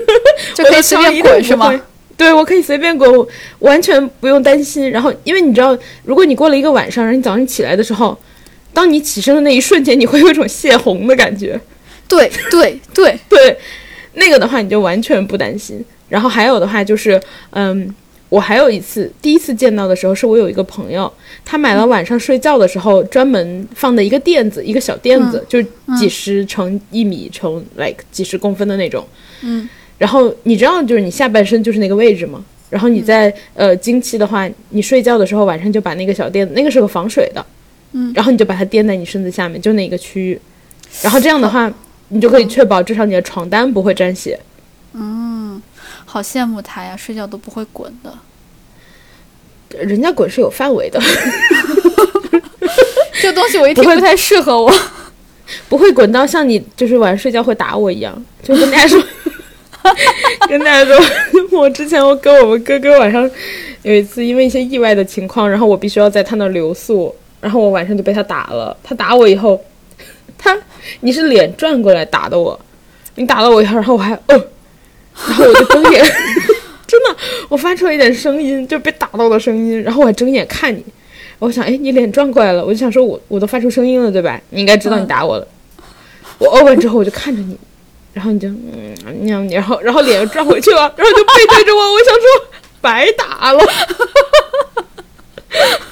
[0.53, 1.81] 就可以随便滚是吗？？
[2.17, 3.25] 对，我可以随便滚，我
[3.59, 4.91] 完全不用担心。
[4.91, 8.17] 然后，因为你知道，如果你过了一个晚上，然后你早上起来的时候，
[8.73, 11.57] 当你起身的那一瞬间，你会有一种泄洪的感觉。
[12.07, 13.57] 对对对， 对，
[14.13, 15.83] 那个的话你就完全不担心。
[16.09, 17.21] 然后还有的话就是，
[17.51, 17.93] 嗯，
[18.29, 21.11] 我还有一次第一次见到的时候，是我有一个朋友，
[21.43, 25.67] 他买了晚上睡觉的时候专门放的一个垫子，一个小垫子，就是
[25.99, 29.05] 几十乘一米乘 like 几十公分的那种。
[29.41, 29.67] 嗯，
[29.97, 32.43] 然后你知道，就是你下半身就是那个位置吗？
[32.69, 37.45] 然后你在、呃经期的话，你睡觉的时候晚上就把那个小垫子，那个是个防水的，
[37.93, 38.11] 嗯。
[38.13, 40.39] 然后你就把它垫在你身子下面，就那一个区域，
[41.01, 41.73] 然后这样的话，
[42.09, 44.39] 你就可以确保至少你的床单不会沾血。
[44.93, 45.61] 嗯
[46.05, 48.13] 好羡慕他呀，睡觉都不会滚的。
[49.77, 50.99] 人家滚是有范围的，
[53.21, 54.71] 这东西我一听不太适合我。
[55.69, 58.25] 不会滚到像你就是晚上睡觉会打我一样。
[58.41, 59.01] 就跟大家说，
[60.47, 60.97] 跟大家说，
[61.51, 63.29] 我之前我跟我们哥哥晚上
[63.83, 68.75] 有一次因为一些意外的情况，然后我必须要在他那儿留宿，然后我晚上就被他打了。
[68.83, 69.59] 他打我以后，
[70.37, 70.57] 他
[71.01, 72.59] 你是脸转过来打的我，
[73.15, 74.45] 你打了我一下，然后我还哦、
[75.27, 76.03] 然后我就睁眼，
[76.87, 77.15] 真的，
[77.49, 80.83] 我发出了一点声音，就被打到的声音，然后我还睁眼看你。
[81.39, 84.41] 我想，哎，你脸转过来了，我就想说我，我都发出声音了，对吧？
[84.49, 85.47] 你应该知道你打我了。
[86.39, 87.57] 我哦完之后，我就看着你，
[88.13, 92.21] 然后你就嗯，你然后然后脸又转回去了，然后就背对着我，我想说
[92.81, 93.63] 白打了。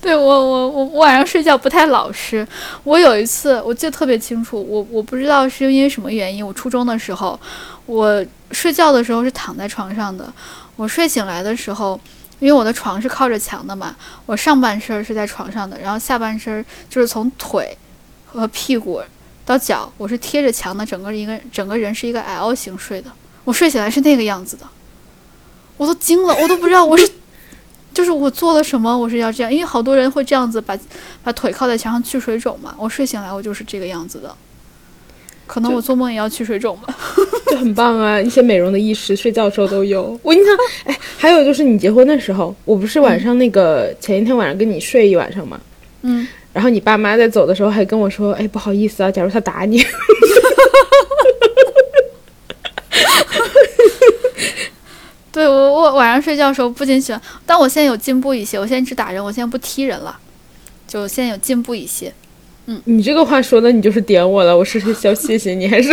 [0.02, 2.46] 对我我我晚上睡觉不太老实。
[2.84, 7.38] 我有一次我记得特别清楚，我我不知道是因为什么原因，我初中的时候，
[7.86, 10.32] 我睡觉的时候是躺在床上的，
[10.76, 12.00] 我睡醒来的时候。
[12.38, 13.94] 因为我的床是靠着墙的嘛，
[14.24, 17.76] 我上半身是在床上的，然后下半身就是从腿
[18.24, 19.02] 和屁股
[19.44, 23.12] 到脚，我是贴着墙的，整个一个整个人是一个 L 型睡的。
[23.44, 24.64] 我睡起来是那个样子的，
[25.76, 27.06] 我都惊了，我都不知道我是
[27.92, 30.78] 就是我做了什么，我是要这样，因为好多人会这样子把
[31.22, 32.74] 把腿靠在墙上去水肿嘛。
[32.78, 34.34] 我睡醒来我就是这个样子的，
[35.46, 36.96] 可能我做梦也要去水肿吧。
[37.50, 38.20] 就很棒啊！
[38.20, 40.16] 一些美容的意识，睡觉的时候都有。
[40.22, 40.56] 我印象，
[40.86, 45.60] 哎，还有就是你结婚的时候，我不是晚上那个、前一天晚上跟你睡一晚上嘛，
[46.02, 49.84] 嗯然后你爸妈在走的时候还跟我说：“哎，不好意思啊，假如他打你。”
[55.32, 60.18] 对我，我晚上睡觉的时候不仅喜欢，但我现在有进步一些，我现在只打人，我现在不踢人了，
[60.88, 62.10] 就现在有进步一些。
[62.66, 65.90] 嗯你这个话说的，你就是点我了，我是要谢谢你，还是？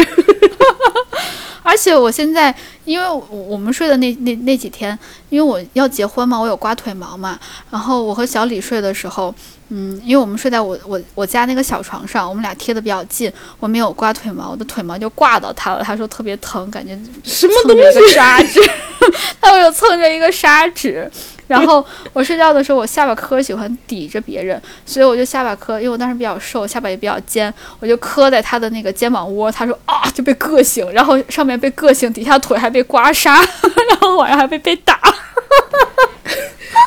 [1.67, 7.37] 而且我现在，因为我们睡的那那那几天，因为我要结婚嘛，我有刮腿毛嘛。
[7.69, 9.35] 然后我和小李睡的时候，
[9.67, 13.29] 嗯，因为我们睡在我我我家那个小床上，我们俩贴的比较近，
[13.59, 15.83] 我没有刮腿毛，我的腿毛就挂到他了。
[15.83, 18.13] 他说特别疼，感觉什么东西？
[18.13, 18.61] 砂纸，
[19.41, 21.11] 他有蹭着一个砂纸。
[21.47, 21.83] 然后
[22.13, 29.51] 我睡觉的时候，我下巴颏喜欢抵着别人，所以我就下巴颏，因为我当时比较瘦，下巴也比较尖，我就磕在他的那个肩膀窝。
[29.51, 33.31] 他说啊，就被硌醒，然后上面被硌醒，底下腿还被刮痧，
[33.89, 34.99] 然后晚上还被被打。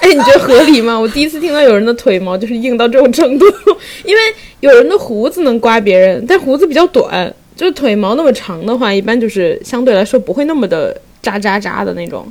[0.03, 0.99] 哎，你觉得合理吗？
[0.99, 3.47] 我第一次听到有人的腿毛就是硬到这种程度，
[4.05, 4.23] 因为
[4.61, 12.31] 有人的胡子能刮别人，但胡子比较短，就是腿毛那么长的话，一般就是相对来说不会那么的扎扎扎的那种。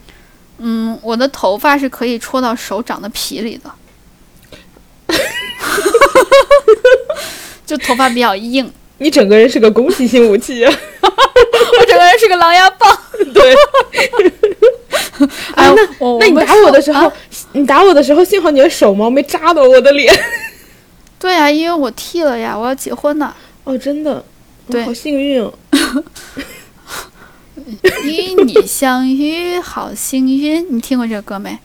[0.59, 3.71] 嗯，我的头发是可以戳到手掌的皮里的，
[7.65, 8.71] 就头发比较硬。
[8.97, 10.71] 你整个人是个攻击性武器啊！
[11.01, 12.97] 我整个人是个狼牙棒。
[13.33, 13.55] 对。
[15.55, 15.87] 哎，那
[16.19, 17.11] 那你打我的时候，
[17.53, 20.13] 你打我的时候，幸好你的手毛没扎到我的脸。
[21.17, 23.33] 对呀，因为我剃了呀，我要结婚呢。
[23.63, 24.23] 哦，真的，
[24.69, 25.53] 对，好幸运哦。
[28.03, 30.65] 与你相遇，好幸运！
[30.69, 31.57] 你听过这个歌没？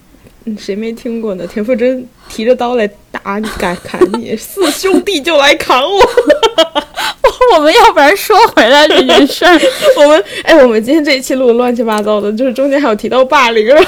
[0.45, 1.47] 嗯，谁没听过呢？
[1.47, 6.01] 田馥甄提着刀来打你，敢砍你，四兄弟就来砍我。
[7.55, 9.61] 我们要不然说回来这件事儿，
[9.97, 13.69] 我们哎，我们今天这一期录的乱七八糟的，就是中间还有提到霸凌。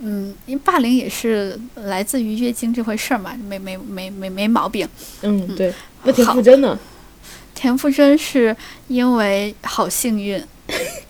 [0.00, 4.88] 嗯，因为霸凌也是来自于月经这回事儿嘛，没没没没没毛病。
[5.22, 5.72] 嗯，对。
[6.04, 6.78] 那田馥甄呢？
[7.58, 8.54] 田馥甄是
[8.86, 10.40] 因为好幸运。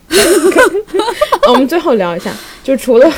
[1.46, 2.32] 我们最后聊一下，
[2.64, 3.12] 就除了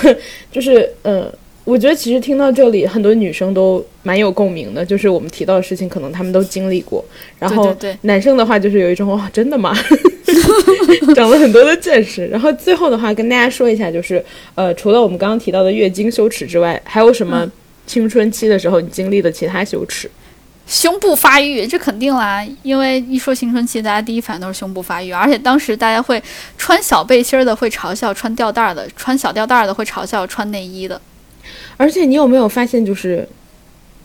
[0.51, 1.32] 就是呃，
[1.62, 7.05] 我觉得其实听到这里，很多女生都蛮有共鸣的，就是我们提到的事情，可能她们都经历过。
[7.39, 9.73] 然后男生的话，就是有一种哇，真的吗？
[11.15, 12.27] 长了很多的见识。
[12.27, 14.24] 然后最后的话，跟大家说一下，就是
[14.57, 17.48] 呃，除了我们刚刚提到的月经羞耻之外，还有什么
[17.86, 20.11] 青春期的时候你经历的其他羞耻？
[20.71, 26.23] 胸部发育，这肯定啦，因为一说青春期，大家第一反应都是胸部发育，而且当时大家会
[26.57, 31.01] 穿小背心的会嘲笑穿吊带的，穿小吊带的会嘲笑穿内衣的。
[31.77, 33.29] 而且你有没有发现，就是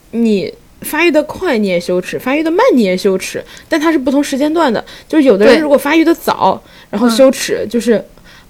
[0.09, 0.51] 你
[0.81, 4.83] 发育的快你也羞耻，发育的慢你也羞耻，但它是不同时间段的。
[5.07, 6.59] 就是有的人如果发育的早，
[6.89, 8.03] 然后羞耻，就是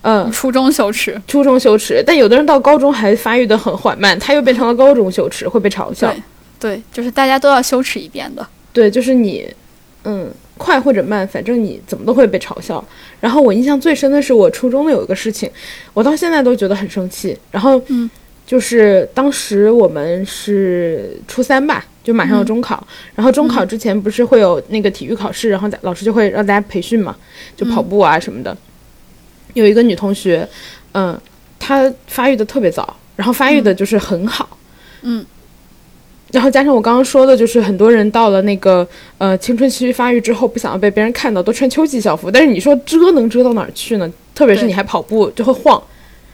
[0.03, 6.09] 嗯，初中羞耻，初中羞耻，但有的人到高中还发育的很缓慢，他又变成了高中羞耻，会被嘲笑。
[6.13, 6.21] 对，
[6.91, 8.45] 就是大家都要羞耻一遍的。
[8.71, 9.47] 对，就是你，
[10.03, 12.83] 嗯，快或者慢，反正你怎么都会被嘲笑。
[13.19, 15.49] 然后我印象最深的是我初中的有一个事情，
[15.93, 17.37] 我到现在都觉得很生气。
[17.51, 18.09] 然后，嗯，
[18.45, 22.85] 就是当时我们是初三吧，就马上要中考，
[23.15, 27.15] 然后中考之前不是会有那个体育考试，然后老师就会让大家培训嘛，
[27.55, 28.55] 就跑步啊什么的。
[29.53, 30.47] 有一个女同学，
[30.91, 31.17] 嗯，
[31.57, 34.57] 她发育的特别早，然后发育的就是很好，
[35.03, 35.25] 嗯。
[36.35, 38.85] 然后加上我刚刚说的，就是很多人到了那个
[39.17, 42.29] 呃青春期发育之后，不想要被别人看到，都穿秋季校服。
[42.29, 44.11] 但是你说遮能遮到哪儿去呢？
[44.35, 45.81] 特别是你还跑步，就会晃。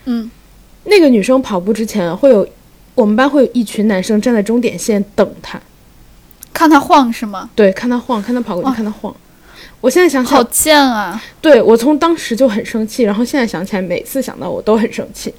[0.06, 0.32] 嗯，
[0.86, 2.48] 那个女生跑步之前会有，
[2.95, 5.61] 我们班会有一群男生站在终点线等她，
[6.52, 7.52] 看她晃是吗？
[7.53, 9.15] 对，看她晃，看她跑过去，看她晃。
[9.82, 11.22] 我现在想想，好贱啊！
[11.40, 15.32] 对我从当时就很生气，然后现在想起来，每次想到我都很生气。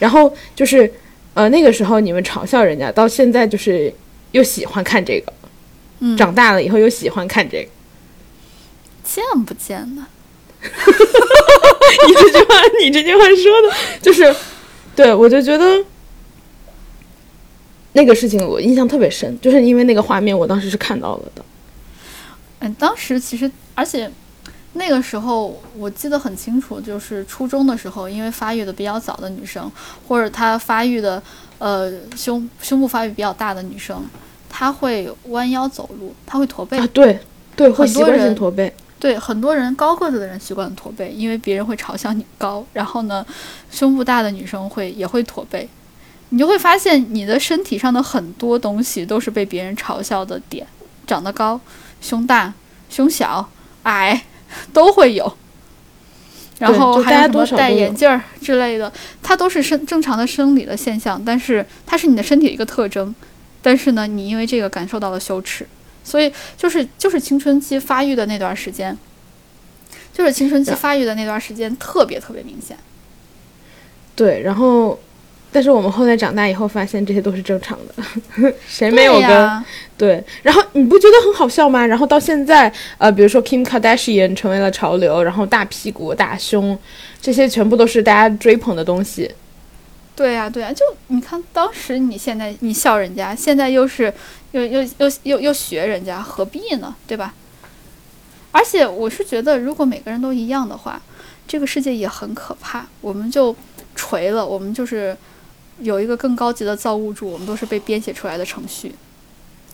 [0.00, 0.92] 然后就是
[1.34, 3.94] 呃那个时候你们嘲笑人家，到现在就是。
[4.32, 5.32] 又喜欢看这个，
[6.00, 7.70] 嗯，长大了以后又喜欢看这个，
[9.02, 10.06] 贱不贱呢？
[12.06, 14.34] 你这句话，你这句话说的，就是，
[14.94, 15.82] 对我就觉得
[17.92, 21.44] 那个事情我印象特别深，就是因为那个画面，我当时是看到了的。
[22.58, 24.10] 嗯，当时其实，而且
[24.74, 29.70] 那个时候我记得很清楚，就是初中的时候，因为发育的比较早的女生，
[30.06, 31.22] 或者她发育的。
[31.58, 34.04] 呃，胸胸部发育比较大的女生，
[34.48, 36.88] 她会弯腰走路，她会驼背啊。
[36.92, 37.18] 对
[37.56, 38.72] 对，会习惯性驼背。
[39.00, 42.64] 对，很多人高个子的人习惯驼背，因为别人会嘲笑你高。
[42.72, 43.24] 然后呢，
[43.70, 45.68] 胸部大的女生会也会驼背，
[46.30, 50.66] 你就会发现你的身体上的很多东西都是被别人嘲笑的点。
[51.06, 51.60] 长得高、
[52.00, 52.52] 胸大、
[52.90, 53.48] 胸小、
[53.84, 54.24] 矮
[54.72, 55.32] 都会有。
[56.58, 63.14] 然后还有什么戴眼镜儿之类的，它都是生正常的生理的现象，但是它是你的身体一个特征，
[63.62, 65.66] 但是呢，你因为这个感受到了羞耻，
[66.02, 68.96] 所以就是就是青春期发育的那段时间，
[70.12, 72.76] 就是青春期发育的那段时间特别特别明显。
[74.16, 74.98] 对，然后，
[75.50, 79.64] 但是我们后来长大以后发现这些都是正常的， 谁没有跟
[79.96, 80.22] 对？
[80.42, 81.84] 然后你不觉得很好笑吗？
[81.86, 86.78] 然后到现在，呃，比如说 Kim Kardashian 成为了潮流，然后大屁股、大胸，
[87.20, 89.34] 这些全部都是大家追捧的东西。
[90.14, 94.12] 对呀，对呀，就你看，当时你现在你笑人家，现在又是
[94.52, 96.94] 又又又又又学人家，何必呢？
[97.06, 97.34] 对吧？
[98.50, 101.00] 而且我是觉得，如果每个人都一样的话，
[101.46, 102.86] 这个世界也很可怕。
[103.00, 103.54] 我们就
[103.94, 105.16] 锤了，我们就是
[105.80, 108.94] 有一个更高级的造物主，我们都是被编写出来的程序。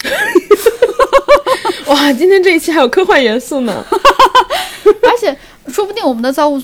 [1.87, 3.85] 哇，今天这一期还有科幻元素呢！
[5.03, 5.37] 而且
[5.69, 6.63] 说不定我们的造物，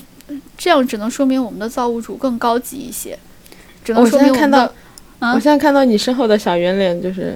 [0.57, 3.17] 这样只能说明我们的造物主更高级一些。
[3.83, 4.71] 只能说明我看到，
[5.19, 7.35] 我现在看到你身后的小圆脸，就是，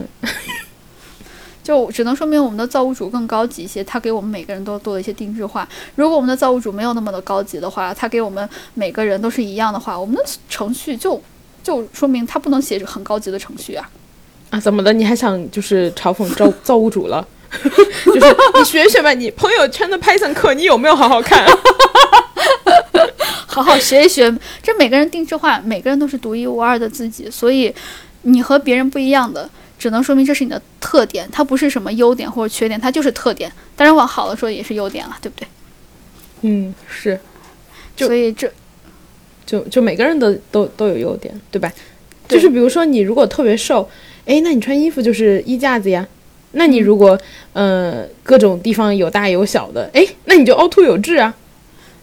[1.63, 5.67] 就只能说明我们的造物主更高级一些，他给我们每个人都做了一些定制化。
[5.95, 11.19] 如果我们的造物主没有那么的高级的话，他给我们每个人都是一样的话，我们的程序就
[11.65, 13.89] 就说明他不能写很高级的程序啊！
[14.51, 14.93] 啊，怎么的？
[14.93, 17.27] 你还想就是嘲讽造造物主了？
[18.05, 21.43] 就是你学学吧，你朋友圈的 Python 课你有没有好好看？
[23.47, 24.31] 好好学一学，
[24.61, 27.73] 这每个人定制化，每个人都是独一无二的自己，所以
[28.21, 33.51] 你和别人不一样的，只能说明这是你的特点，它不是什么优点或者缺点，它就是特点。
[33.75, 35.47] 当然往好了说也是优点了，对不对？
[36.41, 37.19] 嗯，是。
[37.97, 38.51] 所以这，
[39.45, 41.71] 就就每个人都都都有优点，对吧？
[42.27, 43.87] 就是比如说你如果特别瘦，
[44.25, 46.07] 哎，那你穿衣服就是衣架子呀。
[46.57, 47.19] 那你如果
[47.51, 51.35] 呃各种地方有大有小的，哎，那你就凹凸有致啊。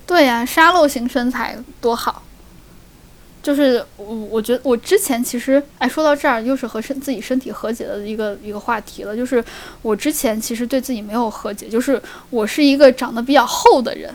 [0.06, 2.22] 对呀，沙漏型身材多好。
[3.42, 9.16] 就是我，我觉得我之前其实，哎，说到这儿又是和身自己身体和解的一个一个话题了。
[9.16, 9.42] 就是
[9.80, 12.00] 我之前其实对自己没有和解，就是
[12.30, 14.14] 我是一个长得比较厚的人。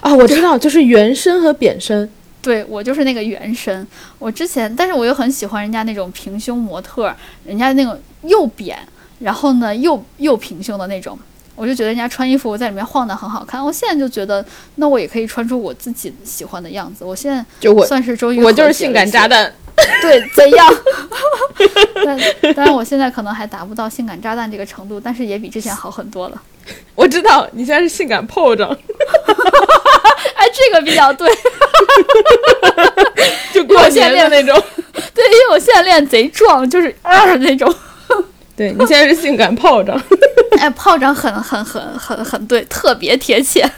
[0.00, 2.08] 啊，我知道，就是圆身和扁身。
[2.42, 3.86] 对我就是那个圆身。
[4.18, 8.78] 我之前，但是我又很喜欢人家那种平胸模特，人家那种又扁，
[9.20, 11.18] 然后呢又又平胸的那种。
[11.56, 14.44] 我就觉得人家穿衣服在里面晃的很好看，我现在就觉得，
[14.76, 17.04] 那我也可以穿出我自己喜欢的样子。
[17.04, 19.52] 我现在就我算是终于我就是性感炸弹，
[20.02, 20.74] 对，怎样？
[22.04, 22.18] 但
[22.54, 26.42] 但是，我现在可能还达不到性感炸弹这个程度，但是也比之前好很多了。
[26.94, 28.68] 我知道你现在是性感炮仗，
[30.34, 31.30] 哎，这个比较对，
[33.52, 34.60] 就过年的那种，
[35.14, 37.72] 对，因为我现在练贼壮，就是啊那种。
[38.56, 40.00] 对你现在是性感炮仗，
[40.58, 43.68] 哎，炮仗很很很很很对，特别贴切。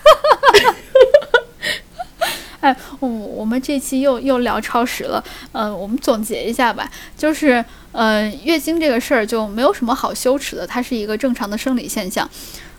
[2.60, 5.22] 哎，我我们这期又又聊超时了，
[5.52, 12.28] 嗯，我们总结一下吧，就是，呃，月经这个事儿就没有什么好羞耻的，它是一个正常的生理现象，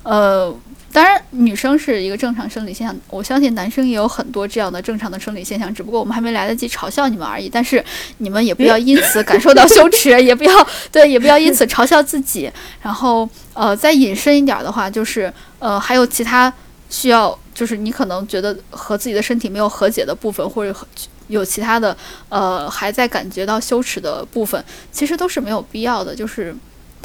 [0.03, 0.53] 呃。
[0.97, 7.47] 当然，女生是一个正常生理现象，我相信男生也有很多这样的正常的生理现象，只不过我们还没来得及嘲笑你们而已。
[7.47, 7.85] 但是
[8.17, 12.51] 你们也不要因此感受到羞耻，也不要对，也不要因此嘲笑自己。
[12.81, 16.51] 然后，呃，再引申一点的话，就是呃，还有其他
[16.89, 20.75] 需要，就是你可能觉得和自己的身体没有和解的部分，或者
[21.27, 21.95] 有其他的
[22.29, 26.55] 呃还在感觉到羞耻的部分，其实都是没有必要的，就是。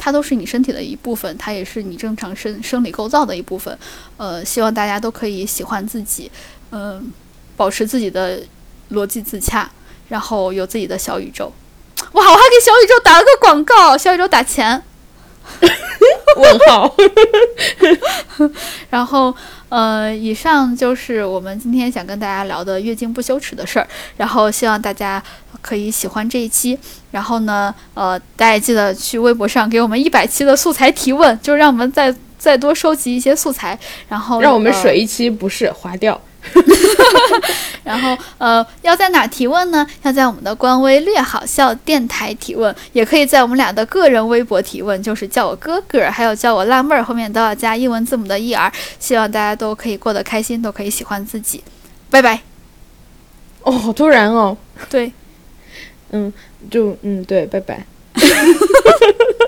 [0.03, 3.77] 它都是你身体的一部分，它也是你正常生生理构造的一部分。
[4.17, 6.29] 呃，希望大家都可以喜欢自己，
[6.71, 7.09] 嗯，
[7.55, 8.43] 保持自己的
[8.91, 9.71] 逻辑自洽，
[10.09, 11.49] 然后有自己的小宇宙。
[12.11, 14.83] 哇，我还给小宇宙打了个广告，小宇宙打钱。
[16.35, 16.93] 问号。
[18.89, 19.33] 然后，
[19.69, 23.87] 呃，以上就是我们今天想跟大家聊的月经不羞耻的事儿。
[24.17, 25.23] 然后，希望大家
[25.63, 26.77] 可以喜欢这一期。
[27.09, 33.79] 然后呢，呃，大家也记得去微博上给我们一百期的素材提问，就让我们再再多收集一些素材。
[34.07, 36.19] 然后，让我们水一期不是划掉。
[37.85, 39.87] 然后，呃，要在哪提问呢？
[40.01, 48.69] 要在我们的官微“略好笑电台”提问，也可以在我们俩的个人微博提问，就是叫我哥哥，还有叫我辣妹儿，后面都要加英文字母的 “er”。
[48.99, 51.63] 希望大家都可以过得开心，都可以喜欢自己。
[52.09, 52.41] 拜拜。
[53.61, 54.57] 哦，好突然哦。
[54.89, 55.13] 对。
[56.13, 56.31] 嗯
[56.71, 57.85] 就嗯对拜拜。